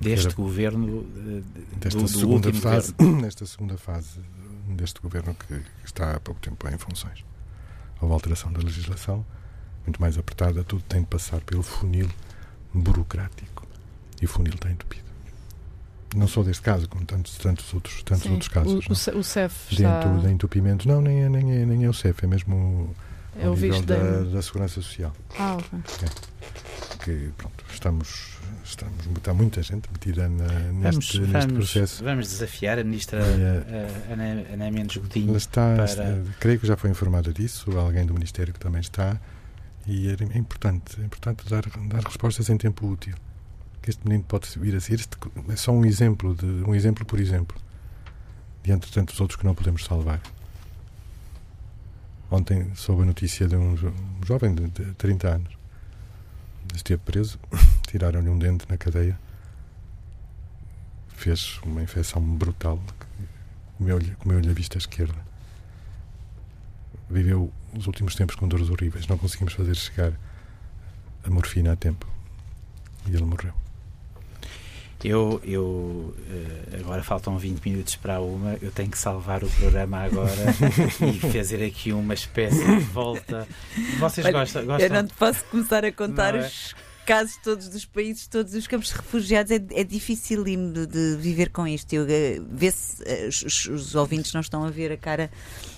[0.00, 1.42] Deste Era, governo, eh,
[1.76, 3.20] desta do, segunda do fase, governo.
[3.22, 4.20] nesta segunda fase
[4.68, 7.24] deste governo que está há pouco tempo em funções.
[8.00, 9.24] Houve alteração da legislação,
[9.86, 12.08] muito mais apertada, tudo tem de passar pelo funil
[12.74, 13.68] burocrático.
[14.20, 15.09] E o funil está entupido
[16.14, 18.86] não só deste caso, como tantos, tantos outros, tantos Sim, outros casos.
[18.86, 20.26] O, o, o CEF Dentro está...
[20.26, 20.88] de entupimento.
[20.88, 22.94] Não, nem é, nem, é, nem é o CEF, é mesmo
[23.38, 25.12] é o nível da, da, Segurança Social.
[25.38, 25.78] Ah, ok.
[26.02, 27.00] É.
[27.04, 32.04] Que, pronto, estamos, estamos, está muita gente metida na, neste, vamos, neste vamos, processo.
[32.04, 36.22] Vamos desafiar a Ministra é, Ana, Ana Mendes Godinho está, para...
[36.40, 39.18] Creio que já foi informada disso, alguém do Ministério que também está,
[39.86, 43.14] e é importante, é importante dar, dar respostas em tempo útil
[43.82, 44.94] que este menino pode vir a ser.
[44.94, 45.16] Este
[45.48, 47.56] é só um exemplo, de, um exemplo por exemplo,
[48.62, 50.20] diante de tantos outros que não podemos salvar.
[52.30, 55.58] Ontem soube a notícia de um, um jovem de, de 30 anos.
[56.74, 57.38] Esteve preso,
[57.88, 59.18] tiraram-lhe um dente na cadeia,
[61.08, 62.80] fez uma infecção brutal,
[63.76, 65.18] comeu-lhe comeu a vista esquerda.
[67.08, 70.12] Viveu os últimos tempos com dores horríveis, não conseguimos fazer chegar
[71.24, 72.06] a morfina a tempo.
[73.06, 73.54] E ele morreu.
[75.02, 79.98] Eu, eu eh, agora faltam 20 minutos para uma, eu tenho que salvar o programa
[79.98, 80.30] agora
[81.00, 83.48] e fazer aqui uma espécie de volta.
[83.98, 84.86] Vocês Olha, gostam, gostam?
[84.86, 86.40] Eu não te posso começar a contar é?
[86.40, 86.74] os
[87.06, 89.50] casos todos dos países, todos os campos de refugiados.
[89.50, 89.98] É, é de,
[90.86, 91.94] de, viver com isto.
[91.94, 95.30] Eh, vê-se, eh, os, os, ouvintes não estão a ver a cara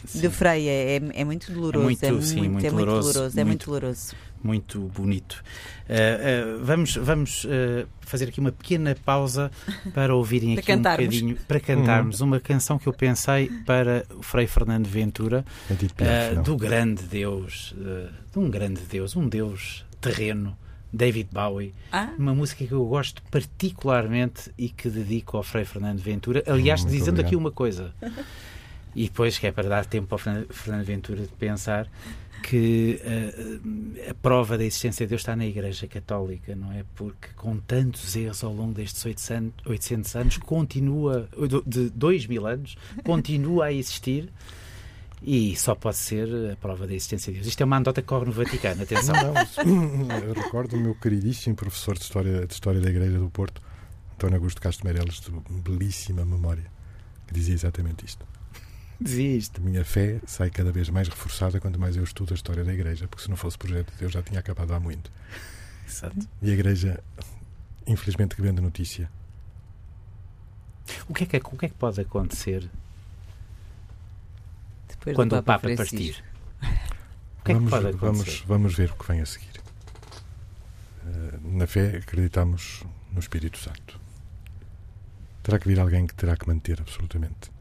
[0.05, 0.21] sim.
[0.21, 0.71] do Freia.
[0.71, 1.79] É, é muito doloroso.
[1.79, 3.41] É muito, é muito, sim, muito, é doloroso, muito doloroso.
[3.41, 5.43] É muito doloroso muito bonito.
[5.89, 9.51] Uh, uh, vamos vamos uh, fazer aqui uma pequena pausa
[9.95, 12.29] para ouvirem aqui um bocadinho, para cantarmos uhum.
[12.29, 15.45] uma canção que eu pensei para o Frei Fernando Ventura,
[15.99, 17.75] é do grande Deus,
[18.33, 20.57] de um grande Deus, um Deus terreno.
[20.93, 22.11] David Bowie, ah?
[22.19, 26.43] uma música que eu gosto particularmente e que dedico ao Frei Fernando Ventura.
[26.47, 27.27] Aliás, dizendo obrigado.
[27.27, 27.95] aqui uma coisa,
[28.95, 31.89] e depois que é para dar tempo ao Fernando Ventura de pensar,
[32.43, 36.85] que uh, a prova da existência de Deus está na Igreja Católica, não é?
[36.95, 41.29] Porque com tantos erros ao longo destes 800, 800 anos, continua,
[41.65, 44.29] de 2 mil anos, continua a existir.
[45.25, 47.47] E só pode ser a prova da existência de Deus.
[47.47, 49.15] Isto é uma anedota que corre no Vaticano, atenção.
[49.65, 53.63] Não, eu recordo o meu queridíssimo professor de História, de História da Igreja do Porto,
[54.15, 56.65] António Augusto Castro Meireles, de belíssima memória,
[57.29, 58.27] que dizia exatamente isto.
[59.05, 62.73] A minha fé sai cada vez mais reforçada quanto mais eu estudo a história da
[62.73, 65.11] Igreja, porque se não fosse projeto de Deus já tinha acabado há muito.
[65.89, 66.29] Exato.
[66.41, 67.03] E a Igreja,
[67.85, 69.11] infelizmente, que vende notícia.
[71.09, 72.71] O que é que, o que, é que pode acontecer
[74.89, 76.23] Depois quando o Papa partir?
[77.43, 78.07] O que vamos, é que pode acontecer?
[78.07, 79.61] Vamos, vamos ver o que vem a seguir.
[81.05, 84.01] Uh, na fé acreditamos no Espírito Santo.
[85.43, 87.52] Terá que vir alguém que terá que manter absolutamente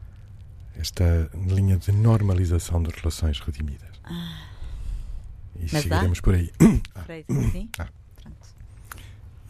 [0.76, 4.00] esta linha de normalização de relações redimidas.
[4.04, 4.48] Ah.
[5.56, 6.22] E Mas seguiremos dá?
[6.22, 6.52] por aí.
[6.94, 7.04] ah.
[7.52, 7.68] Sim?
[7.78, 7.88] Ah.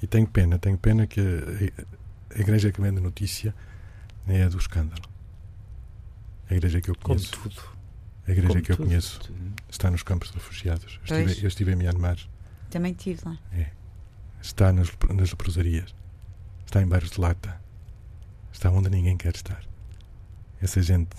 [0.02, 3.54] E tenho pena, tenho pena que a, a igreja que vende notícia
[4.26, 5.02] é a do escândalo.
[6.50, 7.30] A igreja que eu conheço.
[7.38, 7.62] Como tudo.
[8.26, 8.86] A igreja Como que eu tudo.
[8.88, 9.20] conheço
[9.70, 10.98] está nos campos de refugiados.
[11.08, 12.18] Eu estive, eu estive em Myanmar.
[12.68, 13.38] Também estive lá.
[13.52, 13.70] É.
[14.40, 15.94] Está nas, nas leprosarias.
[16.66, 17.60] Está em bairros de lata.
[18.52, 19.62] Está onde ninguém quer estar
[20.62, 21.10] essa gente.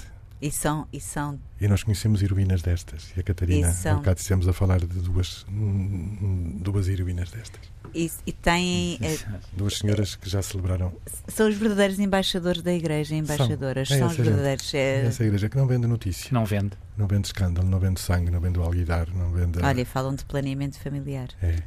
[0.42, 1.40] E são, e são.
[1.62, 3.14] E nós conhecemos heroínas destas.
[3.16, 3.94] E a Catarina, e são...
[3.94, 7.62] há bocado dissemos a falar de duas, duas heroínas destas.
[7.96, 9.00] E, e têm.
[9.02, 9.18] Eh,
[9.54, 10.92] duas senhoras que já celebraram.
[11.30, 13.88] São os verdadeiros embaixadores da igreja, embaixadoras.
[13.88, 14.74] São, é são os verdadeiros.
[14.74, 15.06] É...
[15.06, 16.30] Essa igreja que não vende notícia.
[16.34, 16.76] Não vende.
[16.98, 19.60] Não vende escândalo, não vende sangue, não vende alguidar, não vende.
[19.64, 21.30] Olha, falam de planeamento familiar.
[21.42, 21.64] É.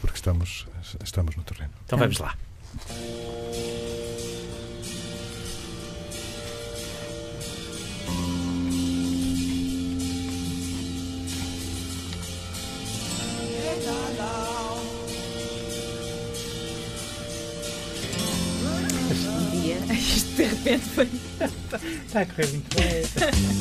[0.00, 0.66] Porque estamos,
[1.04, 1.72] estamos no terreno.
[1.84, 2.36] Então vamos lá.
[20.66, 21.08] De repente foi.
[22.06, 22.62] Está a correr.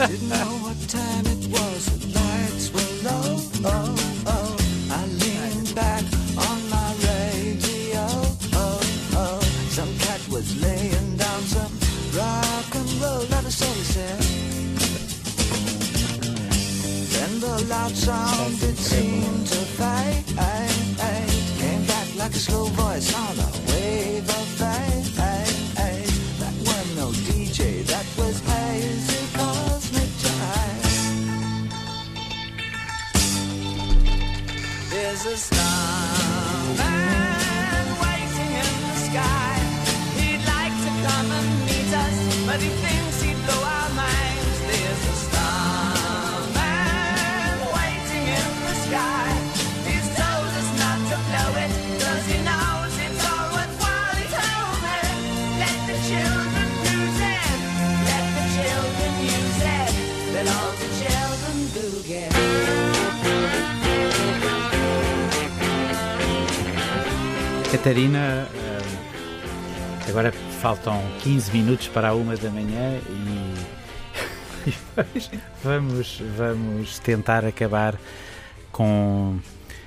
[0.08, 3.38] Didn't know what time it was, the lights were low.
[3.64, 3.96] Oh,
[4.26, 4.58] oh.
[4.90, 6.04] I leaned back
[6.38, 8.06] on my radio.
[8.54, 8.80] Oh,
[9.16, 9.40] oh.
[9.70, 11.72] Some cat was laying down some
[12.18, 14.20] rock and roll, not a soul said.
[17.14, 20.26] Then the loud sound it seemed to fade.
[21.60, 24.55] Came back like a slow voice on a wave of
[42.56, 42.85] but he
[67.86, 74.72] Catarina, eh, agora faltam 15 minutos para a uma da manhã e,
[75.64, 77.96] vamos, vamos tentar acabar
[78.72, 79.38] com.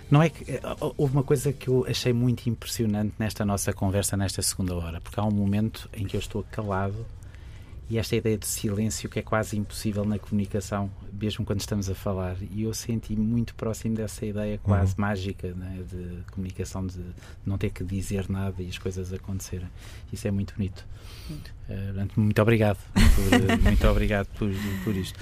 [0.08, 0.48] Não é que.
[0.48, 0.60] Eh,
[0.96, 5.18] houve uma coisa que eu achei muito impressionante nesta nossa conversa, nesta segunda hora, porque
[5.18, 7.04] há um momento em que eu estou calado
[7.90, 11.94] e esta ideia de silêncio que é quase impossível na comunicação, mesmo quando estamos a
[11.94, 12.36] falar.
[12.50, 15.00] E eu senti muito próximo dessa ideia quase uhum.
[15.00, 17.00] mágica né, de comunicação, de
[17.46, 19.68] não ter que dizer nada e as coisas acontecerem.
[20.12, 20.84] Isso é muito bonito.
[21.30, 22.78] Uh, muito obrigado.
[22.92, 24.50] Por, muito obrigado por,
[24.84, 25.18] por isto.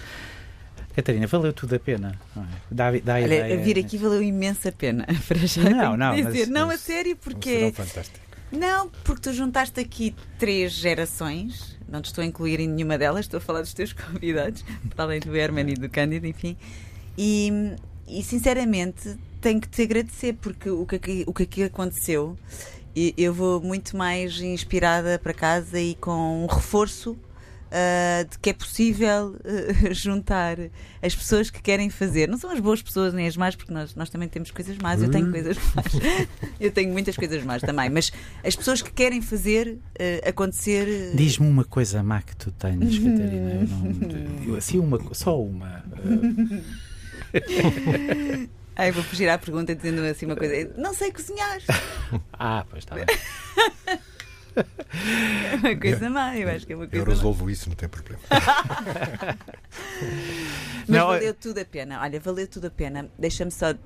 [0.96, 2.18] Catarina, valeu tudo a pena.
[2.34, 2.46] Não é?
[2.68, 3.62] dá, dá Olha, ideia...
[3.62, 5.06] vir aqui valeu imensa pena.
[5.28, 6.46] Para já não, não, dizer.
[6.46, 7.70] Mas, não, a sério, porque.
[7.72, 8.26] fantástico.
[8.50, 13.26] Não, porque tu juntaste aqui três gerações não te estou a incluir em nenhuma delas,
[13.26, 14.64] estou a falar dos teus convidados,
[14.94, 16.56] para além do Herman e do Cândido, enfim.
[17.16, 17.74] E,
[18.08, 22.36] e sinceramente tenho que te agradecer, porque o que aqui, o que aqui aconteceu,
[23.16, 27.16] eu vou muito mais inspirada para casa e com um reforço
[27.66, 30.56] uh, de que é possível uh, juntar
[31.02, 32.28] as pessoas que querem fazer.
[32.28, 35.02] Não são as boas pessoas nem as más, porque nós, nós também temos coisas más.
[35.02, 35.32] Eu tenho hum.
[35.32, 35.86] coisas más.
[36.60, 37.90] eu tenho muitas coisas más também.
[37.90, 38.12] Mas
[38.44, 41.14] as pessoas que querem fazer uh, acontecer.
[41.14, 43.52] Diz-me uma coisa má que tu tens, Catarina.
[43.54, 45.84] Eu não, eu, assim, uma, só uma.
[48.78, 50.70] Ai, vou fugir à pergunta dizendo assim uma coisa.
[50.76, 51.60] Não sei cozinhar.
[52.34, 53.06] ah, pois está bem.
[54.56, 57.52] É uma coisa má, eu acho que é uma coisa Eu resolvo má.
[57.52, 58.20] isso, não tem problema.
[60.88, 62.00] Mas não, valeu tudo a pena.
[62.00, 63.10] Olha, valeu tudo a pena.
[63.18, 63.76] Deixa-me só, em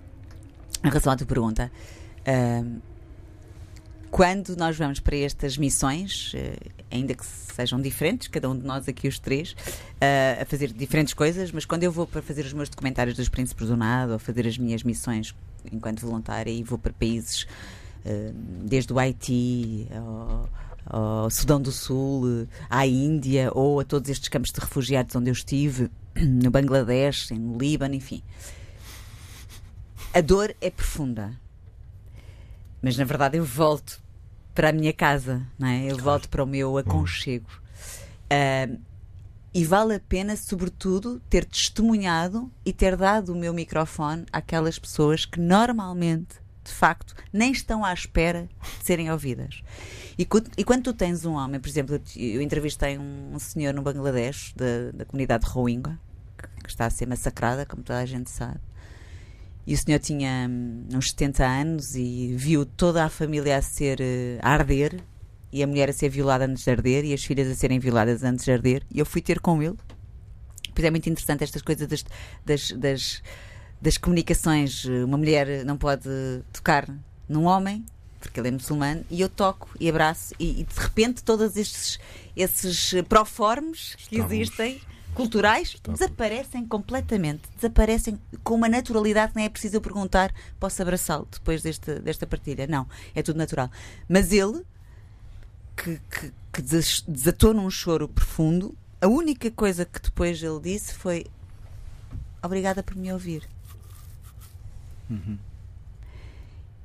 [0.84, 1.72] relação à tua pergunta,
[2.20, 2.80] uh,
[4.10, 8.86] quando nós vamos para estas missões, uh, ainda que sejam diferentes, cada um de nós
[8.88, 12.52] aqui, os três, uh, a fazer diferentes coisas, mas quando eu vou para fazer os
[12.52, 15.34] meus documentários dos Príncipes do Nado, ou fazer as minhas missões
[15.72, 17.79] enquanto voluntária e vou para países uh,
[18.64, 20.48] desde o Haiti ao,
[20.86, 25.34] ao, Sudão do Sul, à Índia ou a todos estes campos de refugiados onde eu
[25.34, 28.22] estive, no Bangladesh, no Líbano, enfim.
[30.12, 31.32] A dor é profunda.
[32.82, 34.02] Mas na verdade eu volto
[34.54, 35.84] para a minha casa, não é?
[35.84, 36.02] Eu claro.
[36.02, 37.48] volto para o meu aconchego.
[38.26, 38.80] Uh,
[39.52, 45.24] e vale a pena, sobretudo, ter testemunhado e ter dado o meu microfone àquelas pessoas
[45.24, 49.62] que normalmente, de facto, nem estão à espera de serem ouvidas.
[50.18, 54.52] E, e quando tu tens um homem, por exemplo, eu entrevistei um, senhor no Bangladesh,
[54.54, 55.98] da, da comunidade Rohingya,
[56.62, 58.60] que, está a ser massacrada, como toda a gente sabe.
[59.66, 64.00] E o senhor tinha hum, uns 70 anos e viu toda a família a ser
[64.00, 65.00] uh, a arder
[65.52, 68.22] e a mulher a ser violada antes de arder e as filhas a serem violadas
[68.22, 68.82] antes de arder.
[68.90, 69.76] E eu fui ter com ele.
[70.74, 72.04] Pois é muito interessante estas coisas das,
[72.44, 73.22] das, das,
[73.80, 74.84] das comunicações.
[74.84, 76.08] Uma mulher não pode
[76.52, 76.88] tocar
[77.28, 77.84] num homem
[78.20, 81.98] porque ele é muçulmano, e eu toco e abraço, e, e de repente todos estes,
[82.36, 84.32] esses proformes que Estamos.
[84.32, 84.80] existem
[85.14, 87.42] culturais desaparecem completamente.
[87.56, 92.26] Desaparecem com uma naturalidade que nem é preciso eu perguntar, posso abraçá-lo depois deste, desta
[92.26, 92.66] partilha.
[92.66, 93.70] Não, é tudo natural.
[94.08, 94.62] Mas ele,
[95.76, 101.26] que, que, que desatou num choro profundo, a única coisa que depois ele disse foi
[102.42, 103.48] obrigada por me ouvir.
[105.10, 105.38] Uhum.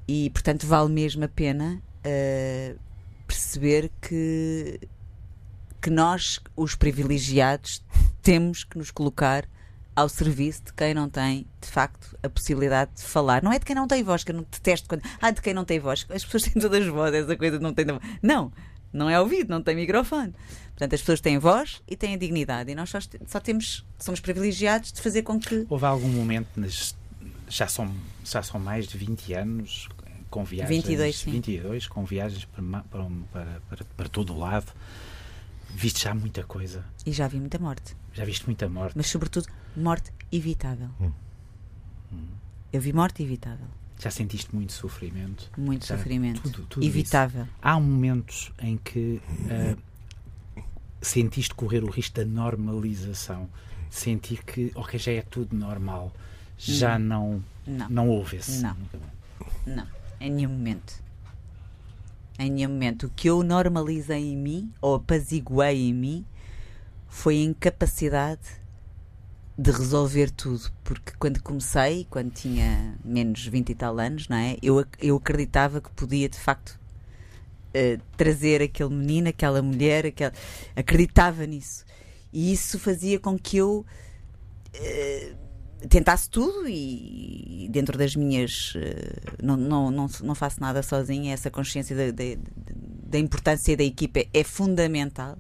[0.08, 2.80] E portanto vale mesmo a pena uh,
[3.28, 4.80] perceber que
[5.82, 7.84] que nós, os privilegiados,
[8.24, 9.48] temos que nos colocar
[9.96, 13.44] ao serviço de quem não tem, de facto, a possibilidade de falar.
[13.44, 15.04] Não é de quem não tem voz, que eu não detesto quando.
[15.22, 16.06] Ah, de quem não tem voz.
[16.10, 17.86] As pessoas têm todas as vozes, essa coisa não tem.
[18.22, 18.52] Não,
[18.92, 20.34] não é ouvido, não tem microfone.
[20.70, 22.72] Portanto, as pessoas têm voz e têm dignidade.
[22.72, 22.98] E nós só,
[23.28, 25.68] só temos, somos privilegiados de fazer com que.
[25.70, 26.96] Houve algum momento, nas,
[27.48, 27.94] já, são,
[28.24, 29.90] já são mais de 20 anos,
[30.30, 30.84] com viagens.
[30.84, 31.32] 22, sim.
[31.32, 32.84] 22, com viagens para,
[33.32, 34.72] para, para, para todo o lado
[35.76, 36.86] Viste já muita coisa.
[37.06, 37.98] E já vi muita morte.
[38.14, 38.94] Já viste muita morte.
[38.96, 40.90] Mas, sobretudo, morte evitável.
[41.02, 41.12] Hum.
[42.14, 42.28] Hum.
[42.72, 43.68] Eu vi morte evitável.
[44.00, 45.52] Já sentiste muito sofrimento?
[45.58, 46.42] Muito já, sofrimento.
[46.42, 47.44] Tudo, tudo evitável.
[47.44, 47.54] Isso.
[47.62, 49.78] Há momentos em que uh,
[51.02, 53.50] sentiste correr o risco da normalização.
[53.90, 56.14] Sentir que, ok, já é tudo normal.
[56.58, 58.62] Já não, não, não houve esse.
[58.62, 58.76] Não.
[59.66, 59.88] Não,
[60.20, 61.06] em nenhum momento
[62.38, 63.08] em nenhum momento.
[63.08, 66.26] O que eu normalizei em mim, ou apaziguei em mim,
[67.08, 68.42] foi a incapacidade
[69.58, 70.72] de resolver tudo.
[70.84, 74.58] Porque quando comecei, quando tinha menos 20 e tal anos, não é?
[74.62, 76.78] eu, eu acreditava que podia, de facto,
[77.70, 80.34] uh, trazer aquele menino, aquela mulher, aquela...
[80.76, 81.86] acreditava nisso.
[82.34, 83.86] E isso fazia com que eu.
[84.76, 85.45] Uh,
[85.90, 91.52] tentasse tudo e, dentro das minhas uh, não, não, não, não faço nada sozinha, essa
[91.52, 95.38] consciência da importância da equipa é fundamental,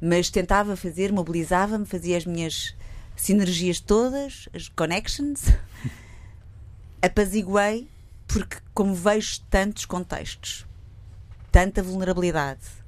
[0.00, 2.74] mas tentava fazer, mobilizava-me, fazia as minhas
[3.16, 5.42] sinergias todas, as connections,
[7.02, 7.88] apaziguei,
[8.26, 10.66] porque como vejo tantos contextos,
[11.50, 12.80] tanta vulnerabilidade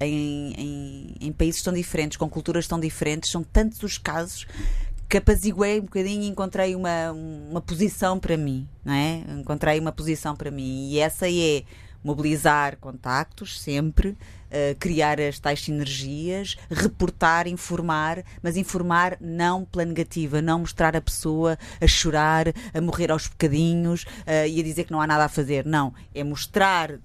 [0.00, 4.46] em, em, em países tão diferentes, com culturas tão diferentes, são tantos os casos
[5.08, 9.22] que apaziguei um bocadinho e encontrei uma, uma posição para mim, não é?
[9.40, 11.62] Encontrei uma posição para mim e essa é
[12.04, 20.42] mobilizar contactos sempre, uh, criar as tais sinergias, reportar, informar, mas informar não pela negativa,
[20.42, 24.92] não mostrar a pessoa a chorar, a morrer aos bocadinhos uh, e a dizer que
[24.92, 25.64] não há nada a fazer.
[25.64, 26.98] Não, é mostrar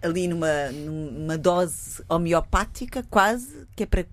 [0.00, 4.06] ali numa, numa dose homeopática quase, que é para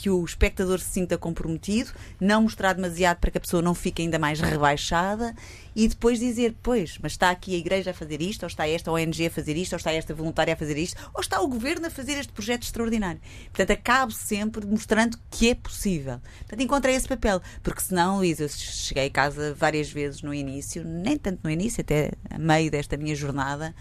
[0.00, 4.00] que o espectador se sinta comprometido, não mostrar demasiado para que a pessoa não fique
[4.00, 5.34] ainda mais rebaixada
[5.76, 8.90] e depois dizer, pois, mas está aqui a igreja a fazer isto, ou está esta
[8.90, 11.86] ONG a fazer isto, ou está esta voluntária a fazer isto, ou está o governo
[11.86, 13.20] a fazer este projeto extraordinário.
[13.52, 16.18] Portanto, acabo sempre mostrando que é possível.
[16.38, 20.82] Portanto, encontrei esse papel, porque senão, Luís, eu cheguei a casa várias vezes no início,
[20.82, 23.74] nem tanto no início, até a meio desta minha jornada,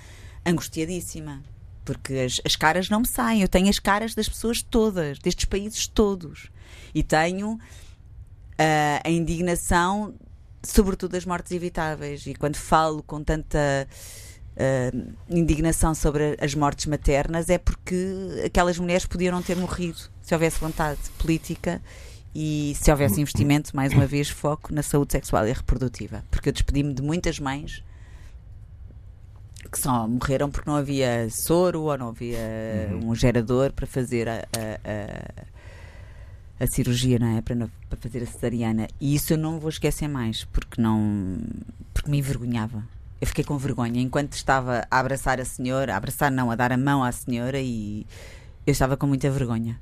[0.45, 1.41] angustiadíssima
[1.89, 3.41] porque as, as caras não me saem.
[3.41, 6.51] Eu tenho as caras das pessoas todas, destes países todos.
[6.93, 7.59] E tenho uh,
[9.03, 10.13] a indignação,
[10.61, 12.27] sobretudo das mortes evitáveis.
[12.27, 13.87] E quando falo com tanta.
[14.55, 17.95] Uh, indignação sobre as mortes maternas é porque
[18.45, 21.81] aquelas mulheres podiam não ter morrido se houvesse vontade política
[22.35, 26.25] e se houvesse investimento, mais uma vez, foco na saúde sexual e reprodutiva.
[26.29, 27.81] Porque eu despedi-me de muitas mães
[29.71, 32.37] que só morreram porque não havia soro ou não havia
[32.91, 33.09] uhum.
[33.09, 35.43] um gerador para fazer a, a,
[36.61, 37.41] a, a cirurgia, não é?
[37.41, 38.87] Para, para, fazer a cesariana.
[38.99, 41.39] E isso eu não vou esquecer mais, porque não.
[41.93, 42.83] porque me envergonhava.
[43.19, 46.71] Eu fiquei com vergonha enquanto estava a abraçar a senhora, a abraçar não, a dar
[46.71, 48.07] a mão à senhora e
[48.65, 49.77] eu estava com muita vergonha.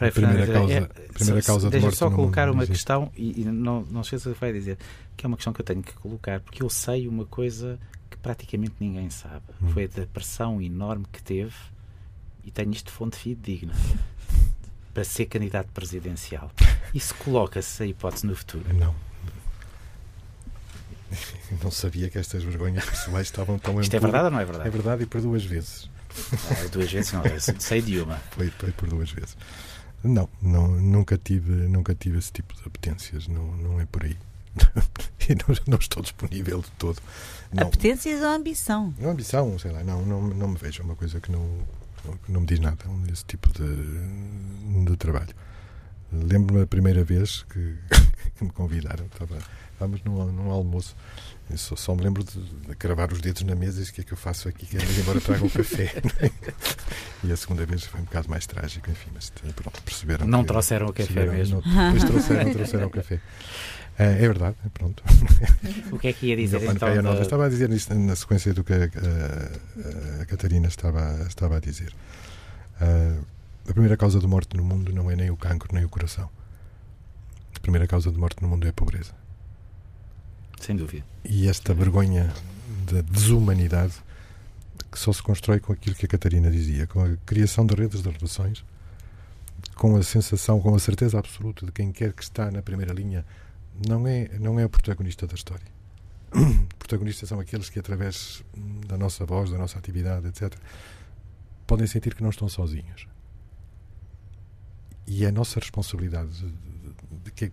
[0.00, 0.80] a primeira causa, é,
[1.12, 4.50] primeira causa de Deixa só colocar uma questão e, e não, não sei se vai
[4.50, 4.78] dizer
[5.14, 7.78] que é uma questão que eu tenho que colocar porque eu sei uma coisa
[8.22, 9.44] praticamente ninguém sabe.
[9.62, 9.70] Hum.
[9.72, 11.54] Foi a depressão enorme que teve
[12.44, 13.74] e tenho isto de fonte fidedigna
[14.94, 16.50] para ser candidato presidencial.
[16.94, 18.72] Isso coloca-se a hipótese no futuro?
[18.74, 18.94] Não.
[21.62, 24.68] Não sabia que estas vergonhas pessoais estavam tão Isto é verdade ou não é verdade?
[24.68, 25.90] É verdade e por duas vezes.
[26.32, 27.22] Ah, duas vezes não,
[27.58, 28.16] sei de uma.
[28.30, 29.36] Foi, foi por duas vezes.
[30.02, 34.16] Não, não, nunca tive, nunca tive esse tipo de apetências, não, não é por aí.
[35.28, 37.00] e não, não, estou disponível de todo.
[37.52, 38.94] Não, Apetências ou ambição?
[38.98, 40.82] Não, ambição, sei lá, não, não, não me vejo.
[40.82, 41.66] É uma coisa que não,
[42.28, 45.34] não me diz nada, esse tipo de, de trabalho.
[46.12, 47.76] Lembro-me a primeira vez que,
[48.36, 49.38] que me convidaram, estava,
[49.72, 50.96] estávamos num, num almoço.
[51.56, 54.04] Só, só, me lembro de, de cravar os dedos na mesa e O que é
[54.04, 54.66] que eu faço aqui?
[54.66, 55.94] Quero ir embora traga um café.
[57.24, 60.26] e a segunda vez foi um bocado mais trágico, enfim, mas pronto, perceberam.
[60.26, 61.60] Não que, trouxeram o café mesmo.
[61.66, 63.20] Não, depois trouxeram, trouxeram o café.
[64.00, 65.02] É, é verdade, pronto.
[65.92, 67.02] O que é que ia dizer então?
[67.02, 67.20] Da...
[67.20, 71.60] Estava a dizer isto na sequência do que a, a, a Catarina estava, estava a
[71.60, 71.92] dizer.
[72.80, 73.22] Uh,
[73.68, 76.30] a primeira causa de morte no mundo não é nem o cancro nem o coração.
[77.54, 79.12] A primeira causa de morte no mundo é a pobreza.
[80.58, 81.04] Sem dúvida.
[81.22, 82.32] E esta vergonha
[82.90, 83.96] da desumanidade
[84.90, 88.02] que só se constrói com aquilo que a Catarina dizia, com a criação de redes
[88.02, 88.64] de relações,
[89.74, 93.26] com a sensação, com a certeza absoluta de quem quer que está na primeira linha
[93.88, 95.66] não é, não é o protagonista da história.
[96.78, 98.44] Protagonistas são aqueles que, através
[98.86, 100.54] da nossa voz, da nossa atividade, etc.,
[101.66, 103.06] podem sentir que não estão sozinhos.
[105.06, 107.52] E é a nossa responsabilidade de, de, de que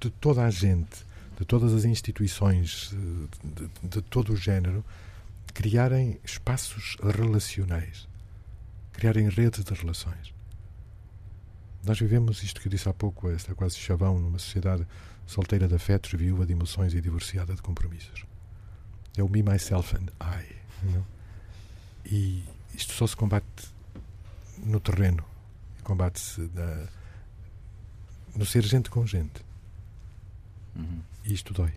[0.00, 1.04] de toda a gente,
[1.38, 2.94] de todas as instituições,
[3.42, 4.84] de, de todo o género,
[5.54, 8.08] criarem espaços relacionais,
[8.92, 10.34] criarem redes de relações.
[11.84, 14.86] Nós vivemos isto que eu disse há pouco, esta quase chavão, numa sociedade
[15.26, 18.24] solteira de afetos, viúva de emoções e divorciada de compromissos.
[19.16, 20.56] É o me, myself and I.
[20.82, 21.06] Não?
[22.04, 22.44] E
[22.74, 23.46] isto só se combate
[24.58, 25.24] no terreno,
[25.82, 26.50] combate-se
[28.34, 29.44] no ser gente com gente.
[30.74, 31.02] Uhum.
[31.24, 31.72] E isto dói.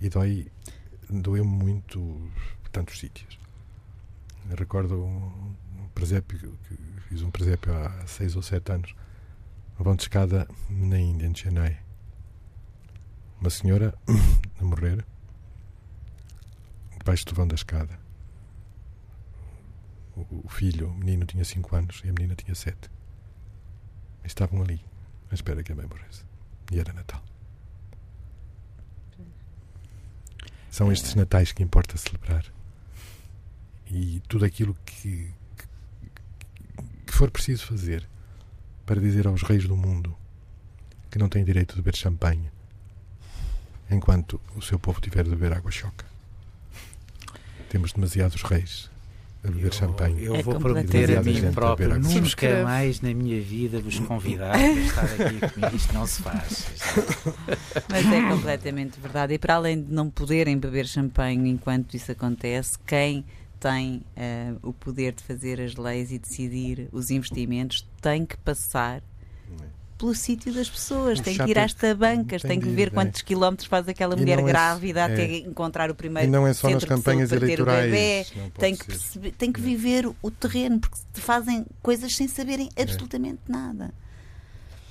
[0.00, 0.46] E dói,
[1.08, 2.30] doeu-me muito
[2.70, 3.38] tantos sítios.
[4.50, 6.76] Eu recordo um, um presépio, que
[7.08, 8.94] fiz um presépio há seis ou sete anos,
[9.76, 11.78] uma vão de escada na Índia, em Chennai
[13.42, 13.92] uma senhora
[14.60, 15.04] a morrer
[16.96, 17.98] debaixo do vão da escada.
[20.14, 22.88] O, filho, o menino, tinha 5 anos e a menina tinha 7.
[24.24, 24.80] Estavam ali,
[25.28, 26.24] à espera que a mãe morresse.
[26.70, 27.20] E era Natal.
[30.70, 32.44] São estes natais que importa celebrar.
[33.90, 36.10] E tudo aquilo que, que,
[37.06, 38.08] que for preciso fazer
[38.86, 40.16] para dizer aos reis do mundo
[41.10, 42.50] que não têm direito de beber champanhe
[43.92, 46.04] enquanto o seu povo tiver de beber água choca.
[47.68, 48.90] Temos demasiados reis
[49.44, 50.24] a beber eu, champanhe.
[50.24, 54.72] Eu é vou prometer a mim próprio nunca mais na minha vida vos convidar a
[54.72, 55.76] estar aqui comigo.
[55.76, 56.66] Isto não se faz.
[57.88, 59.34] Mas é completamente verdade.
[59.34, 63.24] E para além de não poderem beber champanhe enquanto isso acontece, quem
[63.58, 69.02] tem uh, o poder de fazer as leis e decidir os investimentos tem que passar
[70.02, 73.24] pelo sítio das pessoas, tem que ir às tabancas, tem, tem que ver quantos é.
[73.24, 76.28] quilómetros faz aquela mulher é grávida é, até encontrar o primeiro.
[76.28, 77.88] E não é só nas campanhas eleitorais.
[77.88, 78.26] Bebê,
[78.58, 82.82] tem, que perceber, tem que viver o terreno, porque fazem coisas sem saberem é.
[82.82, 83.94] absolutamente nada.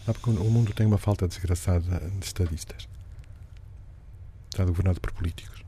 [0.07, 2.87] Ah, porque o mundo tem uma falta desgraçada de estadistas.
[4.49, 5.61] Está governado por políticos.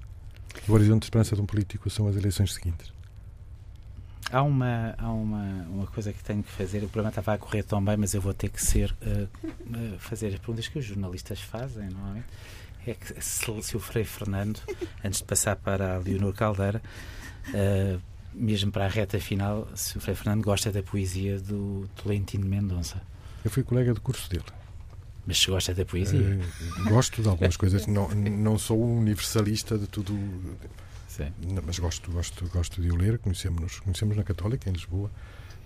[0.69, 2.93] O horizonte de esperança de um político são as eleições seguintes.
[4.33, 6.79] Há uma, há uma, uma coisa que tenho que fazer.
[6.79, 10.29] O programa estava a correr tão bem, mas eu vou ter que ser uh, fazer
[10.29, 12.23] as perguntas que os jornalistas fazem, não é?
[12.87, 14.59] É que se, se o Frei Fernando,
[15.05, 16.81] antes de passar para a Leonor Caldeira,
[17.49, 18.01] uh,
[18.33, 22.99] mesmo para a reta final, se o Frei Fernando gosta da poesia do Tolentino Mendonça.
[23.45, 24.45] Eu fui colega de curso dele.
[25.27, 26.19] Mas se gosta da poesia?
[26.19, 27.85] Uh, gosto de algumas coisas.
[27.85, 30.17] Não, não sou um universalista de tudo.
[31.15, 31.31] Sim.
[31.63, 33.19] Mas gosto, gosto, gosto de o ler.
[33.19, 35.11] Conhecemos-nos conhecemos na Católica, em Lisboa.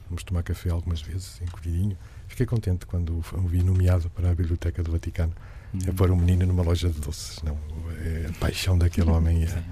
[0.09, 1.97] Vamos tomar café algumas vezes, encolhidinho.
[2.27, 5.33] Fiquei contente quando o vi nomeado para a Biblioteca do Vaticano.
[5.85, 7.41] É pôr um menino numa loja de doces.
[7.43, 7.57] Não,
[8.03, 9.45] é a paixão daquele homem.
[9.45, 9.63] É,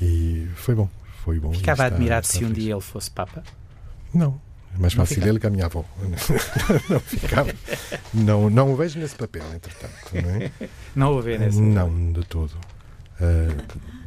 [0.00, 0.88] e foi bom.
[1.24, 1.52] Foi bom.
[1.52, 3.44] Ficava admirado se um dia ele fosse Papa?
[4.12, 4.40] Não,
[4.74, 5.84] é mais fácil ele que a minha avó.
[6.90, 7.54] não ficava.
[8.12, 9.94] Não, não o vejo nesse papel, entretanto.
[10.14, 10.50] Não, é?
[10.96, 12.52] não o vê nesse Não, de todo.
[13.20, 14.01] Uh,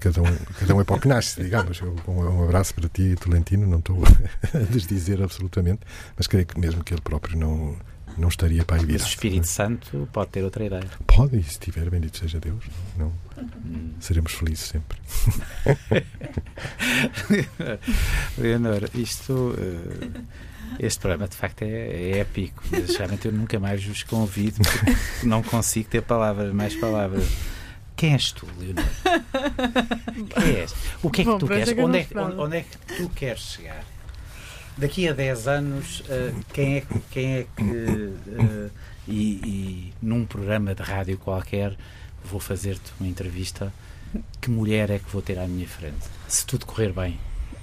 [0.00, 1.80] cada, um, cada um é para o que nasce, digamos.
[2.08, 3.66] Um, abraço para ti, Tolentino.
[3.66, 4.02] Não estou
[4.54, 5.80] a desdizer absolutamente,
[6.16, 7.76] mas creio que mesmo que ele próprio não,
[8.16, 9.00] não estaria para aí virar.
[9.00, 10.88] Mas o Espírito Santo pode ter outra ideia.
[11.06, 12.64] Pode, e se tiver, bendito seja Deus.
[12.96, 13.92] Não, hum.
[14.00, 14.98] Seremos felizes sempre.
[18.38, 19.32] Leonor, isto.
[19.32, 20.24] Uh,
[20.78, 25.26] este programa de facto é, é épico, mas realmente eu nunca mais vos convido porque
[25.26, 27.24] não consigo ter palavras, mais palavras.
[28.00, 28.82] Quem és tu, Leonor?
[30.30, 30.74] Quem és?
[31.02, 31.68] O que é que Bom, tu queres?
[31.68, 33.84] Onde é, onde, onde é que tu queres chegar?
[34.80, 37.62] daqui a 10 anos, uh, quem é, quem é que.
[37.62, 38.70] Uh,
[39.06, 41.76] e, e, num programa de rádio qualquer,
[42.24, 43.70] vou fazer-te uma entrevista.
[44.40, 46.06] Que mulher é que vou ter à minha frente?
[46.26, 47.20] Se tudo correr bem.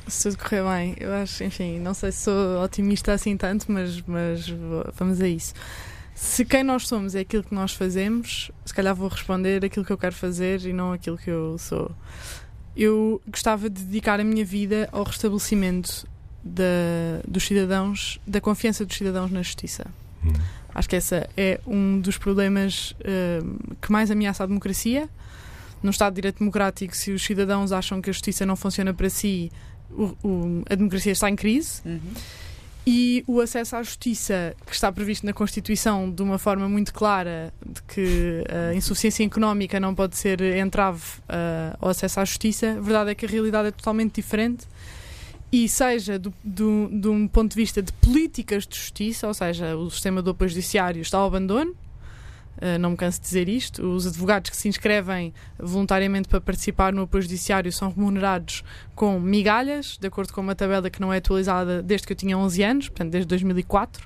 [0.08, 4.00] Se tudo correr bem, eu acho, enfim, não sei se sou otimista assim tanto, mas,
[4.02, 4.46] mas
[4.94, 5.56] vamos a isso.
[6.18, 9.94] Se quem nós somos é aquilo que nós fazemos, se calhar vou responder aquilo que
[9.94, 11.92] eu quero fazer e não aquilo que eu sou.
[12.76, 16.08] Eu gostava de dedicar a minha vida ao restabelecimento
[16.44, 19.86] da, dos cidadãos, da confiança dos cidadãos na justiça.
[20.26, 20.34] Hum.
[20.74, 25.08] Acho que esse é um dos problemas uh, que mais ameaça a democracia.
[25.84, 29.10] No Estado de Direito Democrático, se os cidadãos acham que a justiça não funciona para
[29.12, 29.52] si,
[29.92, 31.82] o, o, a democracia está em crise.
[31.86, 32.00] Uhum.
[32.90, 37.54] E o acesso à justiça, que está previsto na Constituição de uma forma muito clara,
[37.66, 42.80] de que a insuficiência económica não pode ser entrave uh, ao acesso à justiça, a
[42.80, 44.66] verdade é que a realidade é totalmente diferente.
[45.52, 49.76] E seja do, do, de um ponto de vista de políticas de justiça, ou seja,
[49.76, 51.76] o sistema do apoio judiciário está ao abandono,
[52.80, 57.04] não me canso de dizer isto, os advogados que se inscrevem voluntariamente para participar no
[57.04, 58.64] apoio judiciário são remunerados
[58.96, 62.38] com migalhas, de acordo com uma tabela que não é atualizada desde que eu tinha
[62.38, 64.06] 11 anos, portanto desde 2004,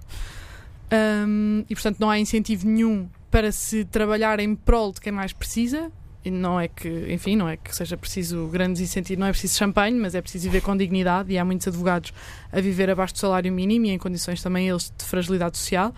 [1.27, 5.31] um, e portanto não há incentivo nenhum para se trabalhar em prol de quem mais
[5.31, 5.89] precisa,
[6.29, 9.97] não é que, enfim, não é que seja preciso grandes incentivos, não é preciso champanhe,
[9.97, 12.13] mas é preciso viver com dignidade e há muitos advogados
[12.51, 15.95] a viver abaixo do salário mínimo e em condições também eles de fragilidade social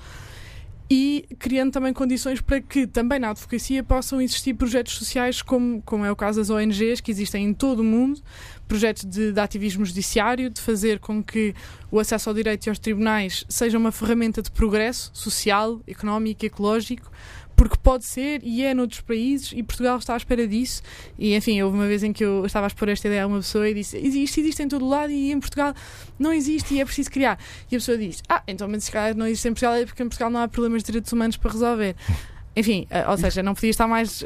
[0.96, 6.06] e criando também condições para que também na advocacia possam existir projetos sociais como, como
[6.06, 8.22] é o caso das ONGs que existem em todo o mundo,
[8.68, 11.54] projetos de, de ativismo judiciário, de fazer com que
[11.92, 17.12] o acesso ao direito e aos tribunais seja uma ferramenta de progresso social, económico, ecológico,
[17.56, 20.82] porque pode ser e é noutros países e Portugal está à espera disso.
[21.18, 23.38] E enfim, houve uma vez em que eu estava a expor esta ideia a uma
[23.38, 25.74] pessoa e disse: Isto existe em todo lado e em Portugal
[26.18, 27.40] não existe e é preciso criar.
[27.72, 30.02] E a pessoa diz: Ah, então, mas se calhar não existe em Portugal é porque
[30.02, 31.96] em Portugal não há problemas de direitos humanos para resolver.
[32.56, 34.26] Enfim, uh, ou seja, não podia estar mais uh,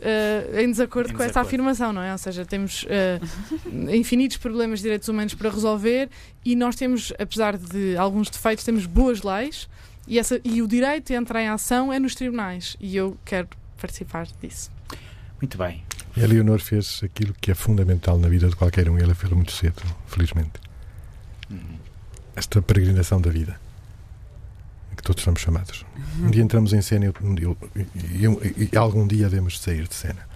[0.59, 1.23] em desacordo em com desacordo.
[1.23, 2.11] essa afirmação, não é?
[2.11, 6.09] Ou seja, temos uh, infinitos problemas de direitos humanos para resolver
[6.43, 9.69] e nós temos, apesar de alguns defeitos, temos boas leis
[10.07, 12.75] e, essa, e o direito de entrar em ação é nos tribunais.
[12.79, 13.47] E eu quero
[13.79, 14.69] participar disso.
[15.39, 15.83] Muito bem.
[16.15, 19.13] E a Leonor fez aquilo que é fundamental na vida de qualquer um e ela
[19.13, 20.59] fez muito cedo, felizmente.
[21.49, 21.77] Uhum.
[22.35, 23.59] Esta peregrinação da vida.
[25.07, 25.85] Todos somos chamados.
[26.19, 27.43] Um dia entramos em cena e,
[27.95, 30.27] e, e, e algum dia devemos sair de cena.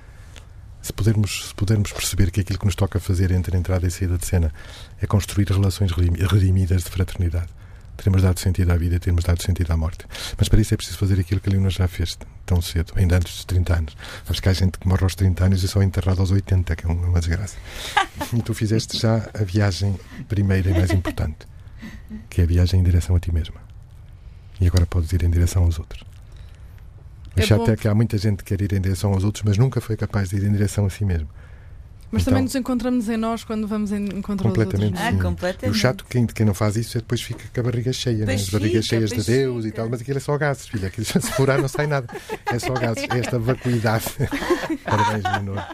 [0.81, 4.17] Se pudermos, se pudermos perceber que aquilo que nos toca fazer entre entrada e saída
[4.17, 4.53] de cena
[5.01, 7.49] é construir relações redimidas de fraternidade,
[7.97, 10.05] teremos dado sentido à vida e teremos dado sentido à morte.
[10.37, 13.17] Mas para isso é preciso fazer aquilo que a Leona já fez tão cedo, ainda
[13.17, 13.97] antes dos 30 anos.
[14.29, 16.77] Acho que há gente que morre aos 30 anos e só é enterrado aos 80,
[16.77, 17.57] que é uma desgraça.
[18.33, 19.99] E tu fizeste já a viagem
[20.29, 21.45] primeira e mais importante,
[22.29, 23.70] que é a viagem em direção a ti mesma.
[24.61, 26.03] E agora podes ir em direção aos outros.
[27.35, 27.71] O é chato bom.
[27.71, 29.97] é que há muita gente que quer ir em direção aos outros, mas nunca foi
[29.97, 31.27] capaz de ir em direção a si mesmo.
[32.11, 35.19] Mas então, também nos encontramos em nós quando vamos encontrar completamente, os outros.
[35.19, 35.65] Ah, completamente.
[35.65, 38.25] E o chato quem, quem não faz isso é depois fica com a barriga cheia,
[38.25, 38.33] né?
[38.33, 39.67] as barrigas cheias de Deus fica.
[39.67, 40.89] e tal, mas aquilo é só gases, filha.
[40.89, 42.07] Aquilo se furar não sai nada.
[42.45, 43.05] É só gases.
[43.09, 44.05] É esta vacuidade.
[44.83, 45.65] Parabéns, Leonor.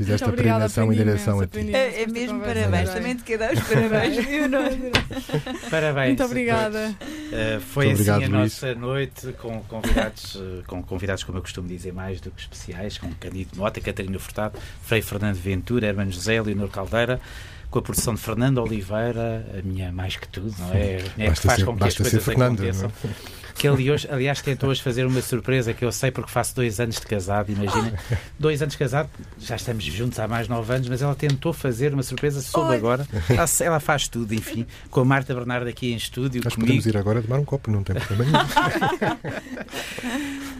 [0.00, 1.74] Fizeste a peregrinação em direção a ti.
[1.74, 2.88] É, é mesmo parabéns.
[2.88, 4.16] Também te quero dar os parabéns.
[5.70, 6.08] parabéns.
[6.08, 6.96] Muito obrigada.
[6.98, 8.52] Uh, foi Muito assim obrigado, a Luís.
[8.62, 12.96] nossa noite com convidados, uh, com convidados, como eu costumo dizer, mais do que especiais,
[12.96, 17.20] com Candido Mota, Catarina Furtado, Frei Fernando Ventura, Hermano José, Leonor Caldeira
[17.70, 21.04] com a produção de Fernando Oliveira, a minha mais que tudo, não é?
[21.16, 22.90] É que faz ser, com que as coisas Fernando, aconteçam.
[23.60, 26.80] Que ele hoje, aliás, tentou hoje fazer uma surpresa que eu sei porque faço dois
[26.80, 27.92] anos de casado, imagina.
[28.40, 31.92] Dois anos de casado, já estamos juntos há mais nove anos, mas ela tentou fazer
[31.92, 33.06] uma surpresa, soube agora.
[33.28, 36.40] Ela, ela, faz tudo, enfim, com a Marta Bernardo aqui em estúdio.
[36.42, 36.68] Nós comigo.
[36.68, 38.48] podemos ir agora tomar um copo, não tem problema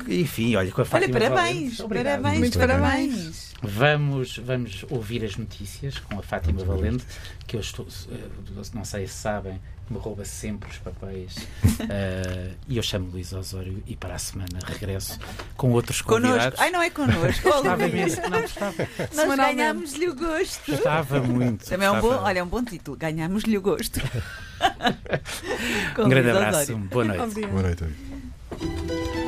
[0.05, 0.21] nenhum.
[0.21, 3.55] enfim, olha, com a Fátima Olha, parabéns, parabéns, muito parabéns.
[3.63, 7.07] Vamos, vamos ouvir as notícias com a Fátima Valente,
[7.47, 9.59] que eu estou, eh, não sei se sabem,
[9.91, 11.37] me rouba sempre os papéis.
[11.37, 15.19] uh, e eu chamo Luís Osório e para a semana regresso
[15.57, 16.39] com outros convidados.
[16.39, 16.63] Connosco.
[16.63, 17.49] Ai, não é connosco.
[17.51, 18.89] Estava imenso, não estava.
[19.15, 20.73] Nós ganhámos-lhe o gosto.
[20.73, 21.67] Estava muito.
[21.67, 22.97] Também é um bom, olha, é um bom título.
[22.97, 24.01] Ganhámos-lhe o gosto.
[25.99, 26.77] um grande abraço.
[26.77, 27.47] Boa noite.
[27.47, 29.20] Boa noite.